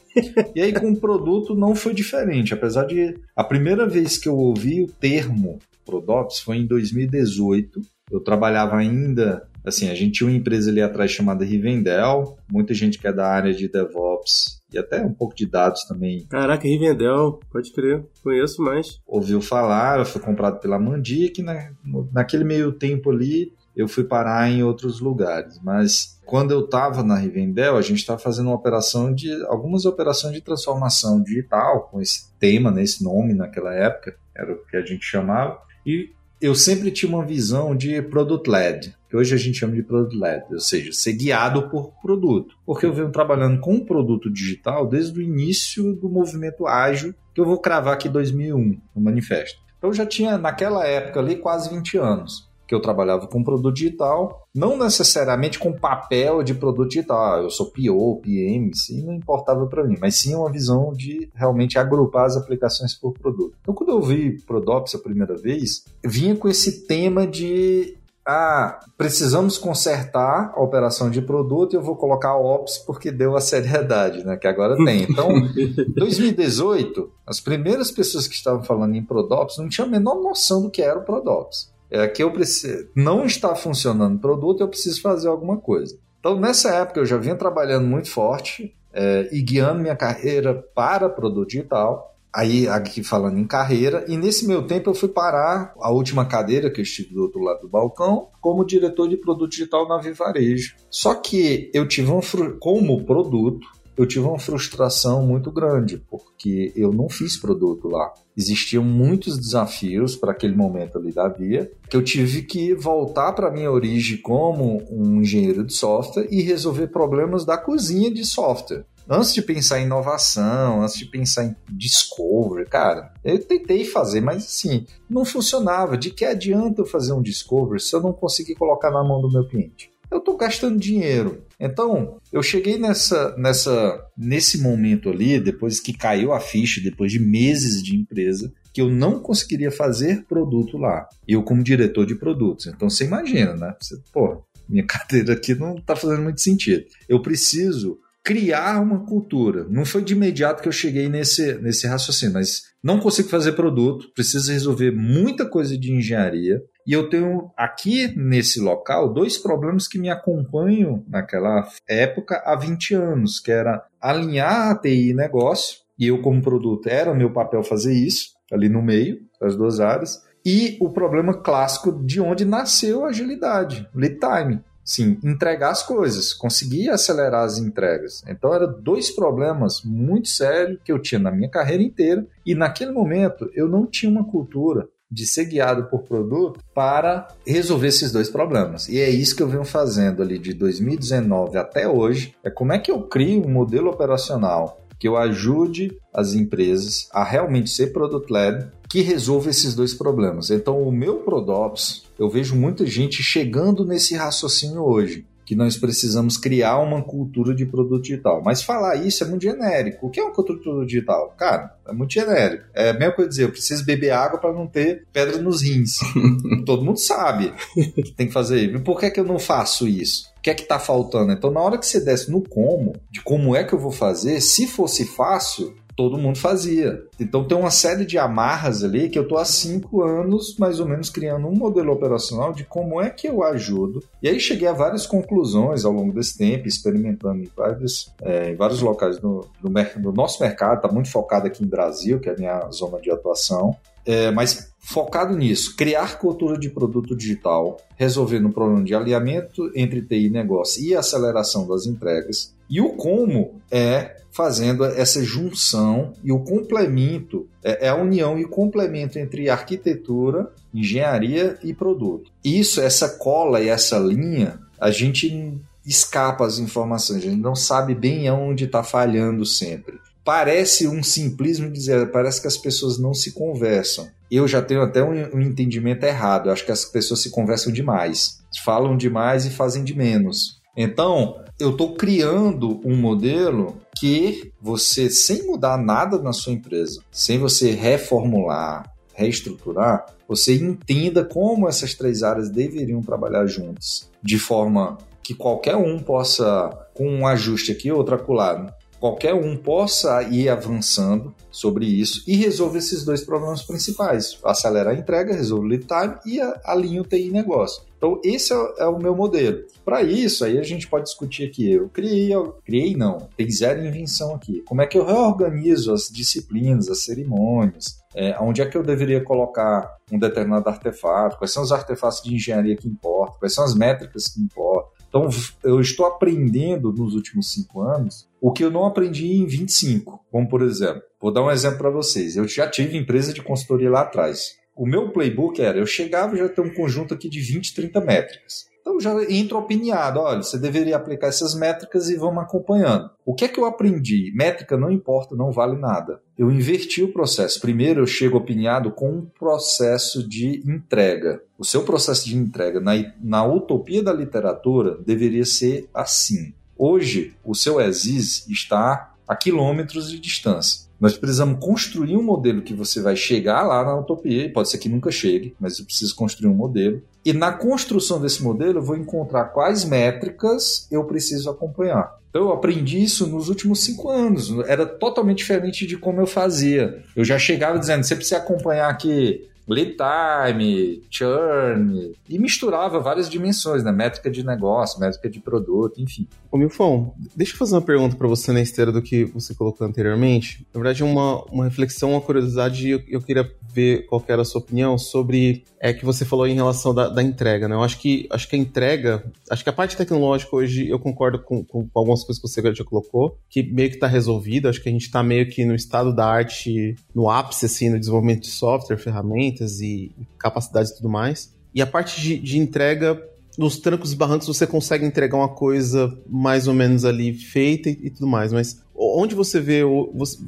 e 0.55 0.61
aí 0.61 0.73
com 0.73 0.91
o 0.91 0.99
produto 0.99 1.53
não 1.53 1.75
foi 1.75 1.93
diferente, 1.93 2.53
apesar 2.53 2.85
de 2.85 3.19
a 3.35 3.43
primeira 3.43 3.87
vez 3.87 4.17
que 4.17 4.27
eu 4.27 4.35
ouvi 4.35 4.83
o 4.83 4.87
termo 4.87 5.59
Prodops 5.85 6.39
foi 6.39 6.57
em 6.57 6.65
2018. 6.65 7.79
Eu 8.11 8.19
trabalhava 8.19 8.77
ainda, 8.77 9.47
assim, 9.63 9.89
a 9.89 9.95
gente 9.95 10.13
tinha 10.13 10.29
uma 10.29 10.35
empresa 10.35 10.71
ali 10.71 10.81
atrás 10.81 11.11
chamada 11.11 11.45
Rivendell, 11.45 12.37
muita 12.51 12.73
gente 12.73 12.97
que 12.97 13.07
é 13.07 13.13
da 13.13 13.27
área 13.27 13.53
de 13.53 13.67
DevOps 13.67 14.61
e 14.75 14.79
até 14.79 15.01
um 15.01 15.13
pouco 15.13 15.33
de 15.33 15.45
dados 15.45 15.83
também. 15.85 16.25
Caraca, 16.25 16.67
Rivendell, 16.67 17.39
pode 17.51 17.71
crer, 17.71 18.05
conheço 18.21 18.61
mais. 18.61 18.99
Ouviu 19.07 19.41
falar, 19.41 20.05
foi 20.05 20.21
comprado 20.21 20.59
pela 20.59 20.77
Mandic, 20.77 21.41
né? 21.41 21.73
naquele 22.11 22.43
meio 22.43 22.73
tempo 22.73 23.09
ali 23.09 23.53
eu 23.75 23.87
fui 23.89 24.05
parar 24.05 24.49
em 24.49 24.63
outros 24.63 25.01
lugares, 25.01 25.59
mas 25.61 26.17
quando 26.25 26.51
eu 26.51 26.61
estava 26.61 27.03
na 27.03 27.17
Rivendell, 27.17 27.75
a 27.75 27.81
gente 27.81 27.99
estava 27.99 28.17
fazendo 28.17 28.47
uma 28.47 28.55
operação 28.55 29.13
de 29.13 29.29
algumas 29.47 29.85
operações 29.85 30.33
de 30.33 30.41
transformação 30.41 31.21
digital 31.21 31.89
com 31.89 32.01
esse 32.01 32.33
tema, 32.39 32.71
né, 32.71 32.83
esse 32.83 33.03
nome 33.03 33.33
naquela 33.33 33.73
época, 33.73 34.15
era 34.33 34.53
o 34.53 34.65
que 34.65 34.77
a 34.77 34.81
gente 34.81 35.03
chamava, 35.03 35.59
e 35.85 36.09
eu 36.45 36.53
sempre 36.55 36.91
tinha 36.91 37.09
uma 37.09 37.25
visão 37.25 37.75
de 37.75 38.01
product 38.03 38.49
led, 38.49 38.95
que 39.09 39.17
hoje 39.17 39.33
a 39.33 39.37
gente 39.37 39.57
chama 39.57 39.73
de 39.73 39.81
product 39.81 40.15
led, 40.15 40.45
ou 40.51 40.59
seja, 40.59 40.91
ser 40.91 41.13
guiado 41.13 41.69
por 41.69 41.91
produto. 42.01 42.55
Porque 42.65 42.85
eu 42.85 42.93
venho 42.93 43.11
trabalhando 43.11 43.59
com 43.59 43.79
produto 43.79 44.29
digital 44.29 44.87
desde 44.87 45.17
o 45.19 45.21
início 45.21 45.93
do 45.93 46.07
movimento 46.07 46.67
ágil, 46.67 47.15
que 47.33 47.41
eu 47.41 47.45
vou 47.45 47.57
cravar 47.57 47.93
aqui 47.93 48.07
2001 48.07 48.79
no 48.95 49.01
manifesto. 49.01 49.59
Então 49.77 49.91
já 49.91 50.05
tinha 50.05 50.37
naquela 50.37 50.85
época 50.85 51.19
ali 51.19 51.35
quase 51.35 51.69
20 51.69 51.97
anos 51.97 52.47
que 52.67 52.73
eu 52.73 52.81
trabalhava 52.81 53.27
com 53.27 53.43
produto 53.43 53.73
digital, 53.75 54.47
não 54.53 54.77
necessariamente 54.77 55.59
com 55.59 55.73
papel 55.73 56.43
de 56.43 56.53
produto 56.53 56.89
digital, 56.89 57.35
ah, 57.35 57.43
eu 57.43 57.49
sou 57.49 57.71
PO, 57.71 58.21
PM, 58.21 58.71
isso 58.71 58.93
não 59.05 59.13
importava 59.13 59.65
para 59.67 59.83
mim, 59.83 59.97
mas 59.99 60.15
sim 60.15 60.35
uma 60.35 60.51
visão 60.51 60.93
de 60.93 61.29
realmente 61.33 61.77
agrupar 61.77 62.25
as 62.25 62.37
aplicações 62.37 62.93
por 62.93 63.13
produto. 63.13 63.55
Então, 63.61 63.73
quando 63.73 63.89
eu 63.89 64.01
vi 64.01 64.41
Prodops 64.43 64.95
a 64.95 64.99
primeira 64.99 65.35
vez, 65.35 65.83
vinha 66.03 66.35
com 66.35 66.47
esse 66.47 66.87
tema 66.87 67.27
de 67.27 67.97
ah, 68.27 68.79
precisamos 68.97 69.57
consertar 69.57 70.51
a 70.55 70.61
operação 70.61 71.11
de 71.11 71.21
produto 71.21 71.73
e 71.73 71.75
eu 71.75 71.81
vou 71.83 71.95
colocar 71.95 72.35
ops 72.35 72.79
porque 72.79 73.11
deu 73.11 73.35
a 73.35 73.41
seriedade, 73.41 74.23
né? 74.25 74.35
Que 74.35 74.47
agora 74.47 74.75
tem. 74.83 75.03
Então, 75.03 75.29
2018, 75.95 77.11
as 77.27 77.39
primeiras 77.39 77.91
pessoas 77.91 78.27
que 78.27 78.33
estavam 78.33 78.63
falando 78.63 78.95
em 78.95 79.03
Prodops 79.03 79.59
não 79.59 79.69
tinham 79.69 79.87
a 79.87 79.91
menor 79.91 80.15
noção 80.15 80.63
do 80.63 80.71
que 80.71 80.81
era 80.81 80.97
o 80.97 81.03
Prodops. 81.03 81.71
É 81.89 82.07
que 82.07 82.23
eu 82.23 82.31
preciso, 82.31 82.87
não 82.95 83.25
está 83.25 83.55
funcionando 83.55 84.15
o 84.15 84.19
produto, 84.19 84.61
eu 84.61 84.67
preciso 84.67 85.01
fazer 85.01 85.27
alguma 85.27 85.57
coisa. 85.57 85.97
Então, 86.19 86.39
nessa 86.39 86.73
época, 86.73 86.99
eu 86.99 87.05
já 87.05 87.17
vinha 87.17 87.35
trabalhando 87.35 87.85
muito 87.85 88.09
forte 88.09 88.75
é, 88.91 89.29
e 89.31 89.41
guiando 89.41 89.81
minha 89.81 89.95
carreira 89.95 90.55
para 90.73 91.07
produto 91.07 91.49
digital. 91.49 92.15
Aí, 92.33 92.67
aqui 92.67 93.03
falando 93.03 93.37
em 93.37 93.45
carreira, 93.45 94.03
e 94.07 94.17
nesse 94.17 94.47
meu 94.47 94.65
tempo 94.65 94.89
eu 94.89 94.95
fui 94.95 95.07
parar 95.07 95.73
a 95.79 95.89
última 95.91 96.25
cadeira 96.25 96.69
que 96.69 96.81
eu 96.81 96.83
estive 96.83 97.13
do 97.13 97.21
outro 97.21 97.39
lado 97.39 97.61
do 97.61 97.69
balcão 97.69 98.27
como 98.41 98.65
diretor 98.65 99.07
de 99.07 99.15
produto 99.15 99.51
digital 99.51 99.87
na 99.87 99.99
Vivarejo. 99.99 100.75
Só 100.89 101.13
que 101.13 101.69
eu 101.73 101.87
tive 101.87 102.11
um, 102.11 102.19
como 102.59 103.05
produto, 103.05 103.65
eu 103.97 104.05
tive 104.05 104.25
uma 104.25 104.39
frustração 104.39 105.25
muito 105.25 105.51
grande, 105.51 106.01
porque 106.09 106.73
eu 106.75 106.91
não 106.91 107.09
fiz 107.09 107.37
produto 107.37 107.87
lá. 107.87 108.13
Existiam 108.37 108.83
muitos 108.83 109.37
desafios 109.37 110.15
para 110.15 110.31
aquele 110.31 110.55
momento 110.55 110.97
ali 110.97 111.11
da 111.11 111.27
via, 111.27 111.71
que 111.89 111.95
eu 111.95 112.03
tive 112.03 112.41
que 112.41 112.73
voltar 112.73 113.31
para 113.33 113.51
minha 113.51 113.71
origem 113.71 114.17
como 114.17 114.83
um 114.91 115.21
engenheiro 115.21 115.63
de 115.63 115.73
software 115.73 116.27
e 116.29 116.41
resolver 116.41 116.87
problemas 116.87 117.45
da 117.45 117.57
cozinha 117.57 118.13
de 118.13 118.25
software. 118.25 118.85
Antes 119.07 119.35
de 119.35 119.41
pensar 119.43 119.79
em 119.79 119.85
inovação, 119.85 120.81
antes 120.81 120.97
de 120.97 121.05
pensar 121.05 121.45
em 121.45 121.55
discovery, 121.69 122.67
cara, 122.67 123.13
eu 123.23 123.37
tentei 123.37 123.85
fazer, 123.85 124.19
mas 124.19 124.37
assim, 124.37 124.87
não 125.07 125.23
funcionava. 125.23 125.95
De 125.95 126.09
que 126.09 126.25
adianta 126.25 126.81
eu 126.81 126.85
fazer 126.87 127.13
um 127.13 127.21
discovery 127.21 127.79
se 127.79 127.95
eu 127.95 128.01
não 128.01 128.11
conseguir 128.11 128.55
colocar 128.55 128.89
na 128.89 129.03
mão 129.03 129.21
do 129.21 129.31
meu 129.31 129.47
cliente? 129.47 129.91
Eu 130.15 130.19
estou 130.19 130.37
gastando 130.37 130.79
dinheiro. 130.79 131.43
Então, 131.59 132.21
eu 132.31 132.41
cheguei 132.41 132.77
nessa, 132.77 133.35
nessa, 133.37 134.01
nesse 134.17 134.61
momento 134.61 135.09
ali, 135.09 135.41
depois 135.41 135.81
que 135.81 135.91
caiu 135.91 136.31
a 136.31 136.39
ficha, 136.39 136.79
depois 136.81 137.11
de 137.11 137.19
meses 137.19 137.83
de 137.83 137.97
empresa, 137.97 138.49
que 138.73 138.79
eu 138.79 138.89
não 138.89 139.19
conseguiria 139.19 139.69
fazer 139.69 140.23
produto 140.23 140.77
lá. 140.77 141.05
Eu, 141.27 141.43
como 141.43 141.61
diretor 141.61 142.05
de 142.05 142.15
produtos. 142.15 142.67
Então, 142.67 142.89
você 142.89 143.03
imagina, 143.03 143.55
né? 143.55 143.75
Você, 143.77 143.97
pô, 144.13 144.41
minha 144.69 144.85
carteira 144.87 145.33
aqui 145.33 145.53
não 145.53 145.75
está 145.75 145.97
fazendo 145.97 146.23
muito 146.23 146.39
sentido. 146.39 146.85
Eu 147.09 147.21
preciso 147.21 147.99
criar 148.23 148.81
uma 148.81 149.05
cultura. 149.05 149.67
Não 149.69 149.83
foi 149.83 150.01
de 150.01 150.13
imediato 150.13 150.61
que 150.63 150.69
eu 150.69 150.73
cheguei 150.73 151.09
nesse, 151.09 151.55
nesse 151.55 151.87
raciocínio, 151.87 152.35
mas 152.35 152.63
não 152.81 153.01
consigo 153.01 153.27
fazer 153.27 153.51
produto, 153.51 154.11
preciso 154.15 154.49
resolver 154.49 154.91
muita 154.91 155.45
coisa 155.45 155.77
de 155.77 155.91
engenharia. 155.91 156.61
E 156.85 156.93
eu 156.93 157.09
tenho 157.09 157.51
aqui 157.57 158.13
nesse 158.15 158.59
local 158.59 159.11
dois 159.11 159.37
problemas 159.37 159.87
que 159.87 159.97
me 159.97 160.09
acompanham 160.09 161.03
naquela 161.07 161.67
época 161.87 162.43
há 162.45 162.55
20 162.55 162.93
anos, 162.93 163.39
que 163.39 163.51
era 163.51 163.83
alinhar 163.99 164.69
a 164.69 164.75
TI 164.77 165.09
e 165.09 165.13
negócio, 165.13 165.79
e 165.97 166.07
eu 166.07 166.21
como 166.21 166.41
produto 166.41 166.87
era 166.87 167.15
meu 167.15 167.31
papel 167.31 167.63
fazer 167.63 167.93
isso, 167.93 168.35
ali 168.51 168.69
no 168.69 168.81
meio, 168.81 169.19
das 169.41 169.55
duas 169.55 169.79
áreas, 169.79 170.23
e 170.45 170.77
o 170.79 170.91
problema 170.91 171.33
clássico 171.33 171.91
de 172.05 172.21
onde 172.21 172.45
nasceu 172.45 173.03
a 173.03 173.09
agilidade, 173.09 173.89
lead 173.95 174.19
time 174.19 174.61
sim, 174.85 175.17
entregar 175.23 175.71
as 175.71 175.81
coisas, 175.81 176.31
conseguir 176.31 176.89
acelerar 176.89 177.43
as 177.43 177.57
entregas. 177.57 178.23
Então 178.29 178.53
eram 178.53 178.79
dois 178.79 179.09
problemas 179.09 179.81
muito 179.83 180.27
sérios 180.27 180.79
que 180.85 180.91
eu 180.91 180.99
tinha 180.99 181.17
na 181.17 181.31
minha 181.31 181.49
carreira 181.49 181.81
inteira 181.81 182.25
e 182.45 182.53
naquele 182.53 182.91
momento 182.91 183.49
eu 183.55 183.67
não 183.67 183.87
tinha 183.87 184.11
uma 184.11 184.23
cultura 184.23 184.87
de 185.11 185.25
ser 185.25 185.45
guiado 185.45 185.89
por 185.89 186.03
produto 186.03 186.59
para 186.73 187.27
resolver 187.45 187.87
esses 187.87 188.11
dois 188.11 188.29
problemas. 188.29 188.89
E 188.89 188.99
é 188.99 189.09
isso 189.09 189.35
que 189.35 189.43
eu 189.43 189.47
venho 189.47 189.65
fazendo 189.65 190.21
ali 190.21 190.39
de 190.39 190.53
2019 190.53 191.57
até 191.57 191.87
hoje, 191.87 192.35
é 192.43 192.49
como 192.49 192.73
é 192.73 192.79
que 192.79 192.91
eu 192.91 193.01
crio 193.03 193.45
um 193.45 193.49
modelo 193.49 193.89
operacional 193.89 194.85
que 194.99 195.07
eu 195.07 195.17
ajude 195.17 195.95
as 196.13 196.33
empresas 196.33 197.07
a 197.11 197.23
realmente 197.23 197.69
ser 197.69 197.91
product-led, 197.91 198.71
que 198.89 199.01
resolva 199.01 199.49
esses 199.49 199.75
dois 199.75 199.93
problemas. 199.93 200.49
Então, 200.49 200.81
o 200.81 200.91
meu 200.91 201.17
Prodops, 201.17 202.03
eu 202.17 202.29
vejo 202.29 202.55
muita 202.55 202.85
gente 202.85 203.21
chegando 203.21 203.85
nesse 203.85 204.15
raciocínio 204.15 204.83
hoje, 204.83 205.25
que 205.45 205.55
nós 205.55 205.77
precisamos 205.77 206.37
criar 206.37 206.79
uma 206.79 207.03
cultura 207.03 207.53
de 207.53 207.65
produto 207.65 208.01
digital. 208.01 208.41
Mas 208.43 208.63
falar 208.63 208.95
isso 208.95 209.23
é 209.23 209.27
muito 209.27 209.43
genérico. 209.43 210.07
O 210.07 210.09
que 210.09 210.19
é 210.19 210.23
uma 210.23 210.33
cultura 210.33 210.57
de 210.57 210.63
produto 210.63 210.87
digital? 210.87 211.33
Cara, 211.37 211.75
é 211.87 211.93
muito 211.93 212.13
genérico. 212.13 212.65
É 212.73 212.89
a 212.89 212.93
mesma 212.93 213.13
coisa 213.13 213.29
dizer, 213.29 213.43
eu 213.43 213.51
preciso 213.51 213.85
beber 213.85 214.11
água 214.11 214.39
para 214.39 214.53
não 214.53 214.65
ter 214.65 215.05
pedra 215.13 215.37
nos 215.37 215.61
rins. 215.61 215.99
Todo 216.65 216.83
mundo 216.83 216.99
sabe 216.99 217.53
que 217.75 218.11
tem 218.11 218.27
que 218.27 218.33
fazer. 218.33 218.81
Por 218.83 218.99
que, 218.99 219.11
que 219.11 219.19
eu 219.19 219.25
não 219.25 219.37
faço 219.37 219.87
isso? 219.87 220.33
O 220.37 220.41
que 220.41 220.49
é 220.49 220.53
que 220.53 220.63
está 220.63 220.79
faltando? 220.79 221.31
Então, 221.31 221.51
na 221.51 221.61
hora 221.61 221.77
que 221.77 221.85
você 221.85 221.99
desce 221.99 222.31
no 222.31 222.41
como, 222.41 222.93
de 223.11 223.21
como 223.21 223.55
é 223.55 223.63
que 223.63 223.73
eu 223.73 223.79
vou 223.79 223.91
fazer, 223.91 224.41
se 224.41 224.67
fosse 224.67 225.05
fácil, 225.05 225.75
todo 225.95 226.17
mundo 226.17 226.37
fazia. 226.37 227.03
Então 227.19 227.43
tem 227.43 227.57
uma 227.57 227.71
série 227.71 228.05
de 228.05 228.17
amarras 228.17 228.83
ali 228.83 229.09
que 229.09 229.17
eu 229.17 229.23
estou 229.23 229.37
há 229.37 229.45
cinco 229.45 230.03
anos, 230.03 230.57
mais 230.57 230.79
ou 230.79 230.87
menos, 230.87 231.09
criando 231.09 231.47
um 231.47 231.55
modelo 231.55 231.93
operacional 231.93 232.53
de 232.53 232.65
como 232.65 233.01
é 233.01 233.09
que 233.09 233.27
eu 233.27 233.43
ajudo. 233.43 234.03
E 234.21 234.27
aí 234.27 234.39
cheguei 234.39 234.67
a 234.67 234.73
várias 234.73 235.05
conclusões 235.07 235.85
ao 235.85 235.93
longo 235.93 236.11
desse 236.11 236.37
tempo, 236.37 236.67
experimentando 236.67 237.41
em 237.41 237.49
vários, 237.55 238.11
é, 238.21 238.51
em 238.51 238.55
vários 238.55 238.81
locais 238.81 239.17
do, 239.19 239.47
do, 239.61 239.69
do 239.69 240.11
nosso 240.11 240.41
mercado, 240.43 240.77
está 240.77 240.91
muito 240.91 241.09
focado 241.09 241.47
aqui 241.47 241.63
em 241.63 241.67
Brasil, 241.67 242.19
que 242.19 242.29
é 242.29 242.33
a 242.33 242.37
minha 242.37 242.69
zona 242.71 242.99
de 242.99 243.09
atuação. 243.09 243.75
É, 244.05 244.29
mas 244.29 244.71
focado 244.79 245.35
nisso, 245.35 245.75
criar 245.75 246.19
cultura 246.19 246.59
de 246.59 246.69
produto 246.69 247.15
digital, 247.15 247.77
resolvendo 247.95 248.47
o 248.47 248.53
problema 248.53 248.83
de 248.83 248.93
alinhamento 248.93 249.71
entre 249.75 250.01
TI 250.01 250.27
e 250.27 250.29
negócio 250.29 250.83
e 250.83 250.95
aceleração 250.95 251.67
das 251.67 251.87
entregas. 251.87 252.53
E 252.69 252.79
o 252.79 252.89
como 252.89 253.61
é 253.71 254.17
fazendo 254.35 254.83
essa 254.83 255.23
junção 255.23 256.11
e 256.21 256.29
o 256.29 256.39
complemento, 256.39 257.47
é, 257.63 257.85
é 257.85 257.89
a 257.89 257.95
união 257.95 258.37
e 258.37 258.43
complemento 258.43 259.17
entre 259.17 259.49
arquitetura, 259.49 260.51
engenharia 260.73 261.57
e 261.63 261.73
produto. 261.73 262.29
Isso, 262.43 262.81
essa 262.81 263.17
cola 263.17 263.61
e 263.61 263.69
essa 263.69 263.97
linha, 263.97 264.59
a 264.77 264.91
gente 264.91 265.57
escapa 265.85 266.45
as 266.45 266.59
informações, 266.59 267.19
a 267.19 267.29
gente 267.29 267.41
não 267.41 267.55
sabe 267.55 267.95
bem 267.95 268.27
aonde 268.27 268.65
está 268.65 268.83
falhando 268.83 269.45
sempre. 269.45 269.99
Parece 270.21 270.85
um 270.85 271.01
simplismo 271.01 271.71
dizer, 271.71 272.11
parece 272.11 272.41
que 272.41 272.47
as 272.47 272.57
pessoas 272.57 272.97
não 272.99 273.13
se 273.13 273.31
conversam. 273.31 274.09
Eu 274.29 274.49
já 274.49 274.61
tenho 274.61 274.81
até 274.81 275.01
um, 275.01 275.37
um 275.37 275.39
entendimento 275.39 276.03
errado, 276.03 276.49
eu 276.49 276.51
acho 276.53 276.65
que 276.65 276.71
as 276.73 276.83
pessoas 276.83 277.21
se 277.21 277.29
conversam 277.29 277.71
demais, 277.71 278.39
falam 278.65 278.97
demais 278.97 279.45
e 279.45 279.49
fazem 279.49 279.81
de 279.83 279.95
menos. 279.95 280.59
Então, 280.75 281.39
eu 281.59 281.71
estou 281.71 281.93
criando 281.93 282.81
um 282.83 282.95
modelo 282.95 283.77
que 283.97 284.51
você, 284.61 285.09
sem 285.09 285.47
mudar 285.47 285.77
nada 285.77 286.19
na 286.19 286.33
sua 286.33 286.53
empresa, 286.53 287.01
sem 287.11 287.39
você 287.39 287.71
reformular, 287.71 288.91
reestruturar, 289.13 290.05
você 290.27 290.55
entenda 290.55 291.23
como 291.23 291.69
essas 291.69 291.93
três 291.93 292.23
áreas 292.23 292.49
deveriam 292.49 293.01
trabalhar 293.01 293.45
juntas, 293.47 294.09
de 294.21 294.37
forma 294.37 294.97
que 295.23 295.33
qualquer 295.33 295.75
um 295.75 295.97
possa, 295.97 296.69
com 296.93 297.07
um 297.07 297.25
ajuste 297.25 297.71
aqui, 297.71 297.91
outro 297.91 298.15
acolá, 298.15 298.75
qualquer 298.99 299.33
um 299.33 299.55
possa 299.55 300.23
ir 300.23 300.49
avançando 300.49 301.33
sobre 301.51 301.85
isso 301.85 302.23
e 302.27 302.35
resolver 302.35 302.79
esses 302.79 303.05
dois 303.05 303.23
problemas 303.23 303.61
principais: 303.61 304.37
acelerar 304.43 304.93
a 304.93 304.97
entrega, 304.97 305.33
resolver 305.33 305.65
o 305.65 305.69
lead 305.69 305.85
time 305.85 306.15
e 306.25 306.41
alinhar 306.63 307.03
o 307.03 307.07
TI 307.07 307.29
negócio. 307.29 307.83
Então, 307.97 308.19
esse 308.23 308.53
é, 308.53 308.73
é 308.79 308.85
o 308.85 308.99
meu 308.99 309.15
modelo. 309.15 309.63
Para 309.83 310.03
isso, 310.03 310.43
aí 310.45 310.57
a 310.57 310.63
gente 310.63 310.87
pode 310.87 311.05
discutir 311.05 311.45
aqui. 311.45 311.71
Eu 311.71 311.89
criei, 311.89 312.33
eu 312.33 312.57
criei 312.65 312.95
não, 312.95 313.29
tem 313.37 313.49
zero 313.49 313.85
invenção 313.85 314.35
aqui. 314.35 314.61
Como 314.65 314.81
é 314.81 314.87
que 314.87 314.97
eu 314.97 315.05
reorganizo 315.05 315.93
as 315.93 316.09
disciplinas, 316.11 316.89
as 316.89 317.03
cerimônias? 317.03 318.03
É, 318.13 318.37
onde 318.39 318.61
é 318.61 318.65
que 318.65 318.77
eu 318.77 318.83
deveria 318.83 319.23
colocar 319.23 319.97
um 320.11 320.17
determinado 320.17 320.69
artefato? 320.69 321.37
Quais 321.37 321.51
são 321.51 321.63
os 321.63 321.71
artefatos 321.71 322.21
de 322.21 322.33
engenharia 322.33 322.75
que 322.75 322.87
importam? 322.87 323.37
Quais 323.39 323.53
são 323.53 323.63
as 323.63 323.75
métricas 323.75 324.27
que 324.27 324.41
importam? 324.41 324.95
Então, 325.07 325.29
eu 325.63 325.79
estou 325.79 326.05
aprendendo 326.05 326.91
nos 326.91 327.15
últimos 327.15 327.51
cinco 327.51 327.81
anos 327.81 328.27
o 328.41 328.51
que 328.51 328.63
eu 328.63 328.69
não 328.69 328.85
aprendi 328.85 329.33
em 329.33 329.45
25. 329.45 330.25
Como, 330.29 330.47
por 330.47 330.61
exemplo, 330.61 331.01
vou 331.21 331.31
dar 331.31 331.41
um 331.43 331.49
exemplo 331.49 331.77
para 331.77 331.89
vocês. 331.89 332.35
Eu 332.35 332.47
já 332.47 332.69
tive 332.69 332.97
empresa 332.97 333.33
de 333.33 333.41
consultoria 333.41 333.89
lá 333.89 334.01
atrás. 334.01 334.55
O 334.75 334.85
meu 334.85 335.09
playbook 335.09 335.61
era, 335.61 335.77
eu 335.77 335.85
chegava 335.85 336.35
e 336.35 336.39
já 336.39 336.49
ter 336.49 336.61
um 336.61 336.73
conjunto 336.73 337.13
aqui 337.13 337.29
de 337.29 337.39
20, 337.39 337.73
30 337.73 338.01
métricas. 338.01 338.65
Então 338.81 338.99
já 338.99 339.15
entro 339.31 339.57
opiniado, 339.57 340.19
olha, 340.19 340.43
você 340.43 340.59
deveria 340.59 340.95
aplicar 340.95 341.25
essas 341.25 341.55
métricas 341.55 342.07
e 342.07 342.15
vamos 342.15 342.43
acompanhando. 342.43 343.09
O 343.25 343.33
que 343.33 343.45
é 343.45 343.47
que 343.47 343.59
eu 343.59 343.65
aprendi? 343.65 344.31
Métrica 344.35 344.77
não 344.77 344.91
importa, 344.91 345.35
não 345.35 345.51
vale 345.51 345.75
nada. 345.75 346.21
Eu 346.37 346.51
inverti 346.51 347.01
o 347.01 347.11
processo. 347.11 347.59
Primeiro 347.59 348.01
eu 348.01 348.05
chego 348.05 348.37
opiniado 348.37 348.91
com 348.91 349.09
um 349.09 349.25
processo 349.25 350.27
de 350.27 350.61
entrega. 350.69 351.41
O 351.57 351.65
seu 351.65 351.83
processo 351.83 352.27
de 352.27 352.37
entrega 352.37 352.79
na, 352.79 352.91
na 353.19 353.43
utopia 353.43 354.03
da 354.03 354.13
literatura 354.13 354.99
deveria 355.03 355.45
ser 355.45 355.89
assim. 355.91 356.53
Hoje, 356.77 357.33
o 357.43 357.55
seu 357.55 357.81
ESIS 357.81 358.47
está 358.47 359.15
a 359.27 359.35
quilômetros 359.35 360.11
de 360.11 360.19
distância. 360.19 360.84
Nós 360.99 361.17
precisamos 361.17 361.63
construir 361.63 362.15
um 362.15 362.23
modelo 362.23 362.61
que 362.61 362.73
você 362.73 363.01
vai 363.01 363.15
chegar 363.15 363.63
lá 363.63 363.83
na 363.83 363.97
utopia, 363.97 364.51
pode 364.51 364.69
ser 364.69 364.77
que 364.77 364.89
nunca 364.89 365.11
chegue, 365.11 365.55
mas 365.59 365.79
eu 365.79 365.85
preciso 365.85 366.15
construir 366.15 366.49
um 366.49 366.53
modelo. 366.53 367.01
E 367.23 367.33
na 367.33 367.51
construção 367.51 368.21
desse 368.21 368.43
modelo, 368.43 368.79
eu 368.79 368.83
vou 368.83 368.95
encontrar 368.95 369.45
quais 369.45 369.83
métricas 369.83 370.87
eu 370.91 371.03
preciso 371.03 371.49
acompanhar. 371.49 372.17
Então 372.29 372.43
eu 372.43 372.53
aprendi 372.53 373.01
isso 373.01 373.27
nos 373.27 373.49
últimos 373.49 373.83
cinco 373.83 374.09
anos. 374.09 374.51
Era 374.67 374.85
totalmente 374.85 375.37
diferente 375.37 375.87
de 375.87 375.97
como 375.97 376.19
eu 376.19 376.27
fazia. 376.27 377.01
Eu 377.15 377.23
já 377.23 377.39
chegava 377.39 377.79
dizendo: 377.79 378.03
você 378.03 378.15
precisa 378.15 378.37
acompanhar 378.37 378.89
aqui 378.89 379.47
lead 379.67 379.95
time, 379.97 381.03
churn, 381.09 382.13
e 382.29 382.39
misturava 382.39 382.99
várias 382.99 383.29
dimensões, 383.29 383.83
né? 383.83 383.91
Métrica 383.91 384.29
de 384.29 384.45
negócio, 384.45 384.99
métrica 384.99 385.29
de 385.29 385.39
produto, 385.39 386.01
enfim. 386.01 386.27
Ô 386.51 386.57
Milfon, 386.57 387.13
deixa 387.35 387.53
eu 387.53 387.57
fazer 387.57 387.75
uma 387.75 387.81
pergunta 387.81 388.15
para 388.15 388.27
você 388.27 388.51
na 388.51 388.61
esteira 388.61 388.91
do 388.91 389.01
que 389.01 389.25
você 389.25 389.53
colocou 389.53 389.85
anteriormente. 389.85 390.65
Na 390.73 390.79
verdade, 390.79 391.03
uma, 391.03 391.43
uma 391.45 391.65
reflexão, 391.65 392.11
uma 392.11 392.21
curiosidade, 392.21 392.89
eu, 392.89 393.01
eu 393.07 393.21
queria 393.21 393.51
ver 393.73 394.05
qual 394.05 394.23
era 394.27 394.41
a 394.41 394.45
sua 394.45 394.61
opinião 394.61 394.97
sobre 394.97 395.65
é 395.81 395.93
que 395.93 396.05
você 396.05 396.25
falou 396.25 396.47
em 396.47 396.55
relação 396.55 396.95
da, 396.95 397.09
da, 397.09 397.21
entrega, 397.21 397.67
né? 397.67 397.75
Eu 397.75 397.83
acho 397.83 397.99
que, 397.99 398.27
acho 398.31 398.49
que 398.49 398.55
a 398.55 398.59
entrega, 398.59 399.23
acho 399.51 399.63
que 399.63 399.69
a 399.69 399.73
parte 399.73 399.95
tecnológica 399.95 400.55
hoje, 400.55 400.89
eu 400.89 400.97
concordo 400.97 401.37
com, 401.37 401.63
com, 401.63 401.87
algumas 401.93 402.23
coisas 402.23 402.41
que 402.41 402.47
você 402.47 402.73
já 402.73 402.83
colocou, 402.83 403.37
que 403.47 403.61
meio 403.61 403.89
que 403.89 403.95
está 403.95 404.07
resolvida, 404.07 404.69
acho 404.69 404.81
que 404.81 404.89
a 404.89 404.91
gente 404.91 405.03
está 405.03 405.21
meio 405.21 405.47
que 405.47 405.63
no 405.63 405.75
estado 405.75 406.15
da 406.15 406.25
arte, 406.25 406.95
no 407.13 407.29
ápice, 407.29 407.67
assim, 407.67 407.89
no 407.89 407.99
desenvolvimento 407.99 408.41
de 408.41 408.49
software, 408.49 408.97
ferramentas 408.97 409.54
e, 409.61 410.11
e 410.17 410.27
capacidades 410.37 410.91
e 410.91 410.97
tudo 410.97 411.09
mais. 411.09 411.53
E 411.73 411.81
a 411.81 411.87
parte 411.87 412.21
de, 412.21 412.37
de 412.37 412.57
entrega, 412.57 413.21
nos 413.57 413.77
trancos 413.77 414.13
e 414.13 414.15
barrancos 414.15 414.47
você 414.47 414.65
consegue 414.65 415.05
entregar 415.05 415.37
uma 415.37 415.49
coisa 415.49 416.17
mais 416.27 416.67
ou 416.67 416.73
menos 416.73 417.05
ali 417.05 417.33
feita 417.33 417.89
e, 417.89 417.99
e 418.03 418.09
tudo 418.09 418.27
mais, 418.27 418.51
mas 418.51 418.81
onde 418.95 419.35
você 419.35 419.59
vê, 419.59 419.81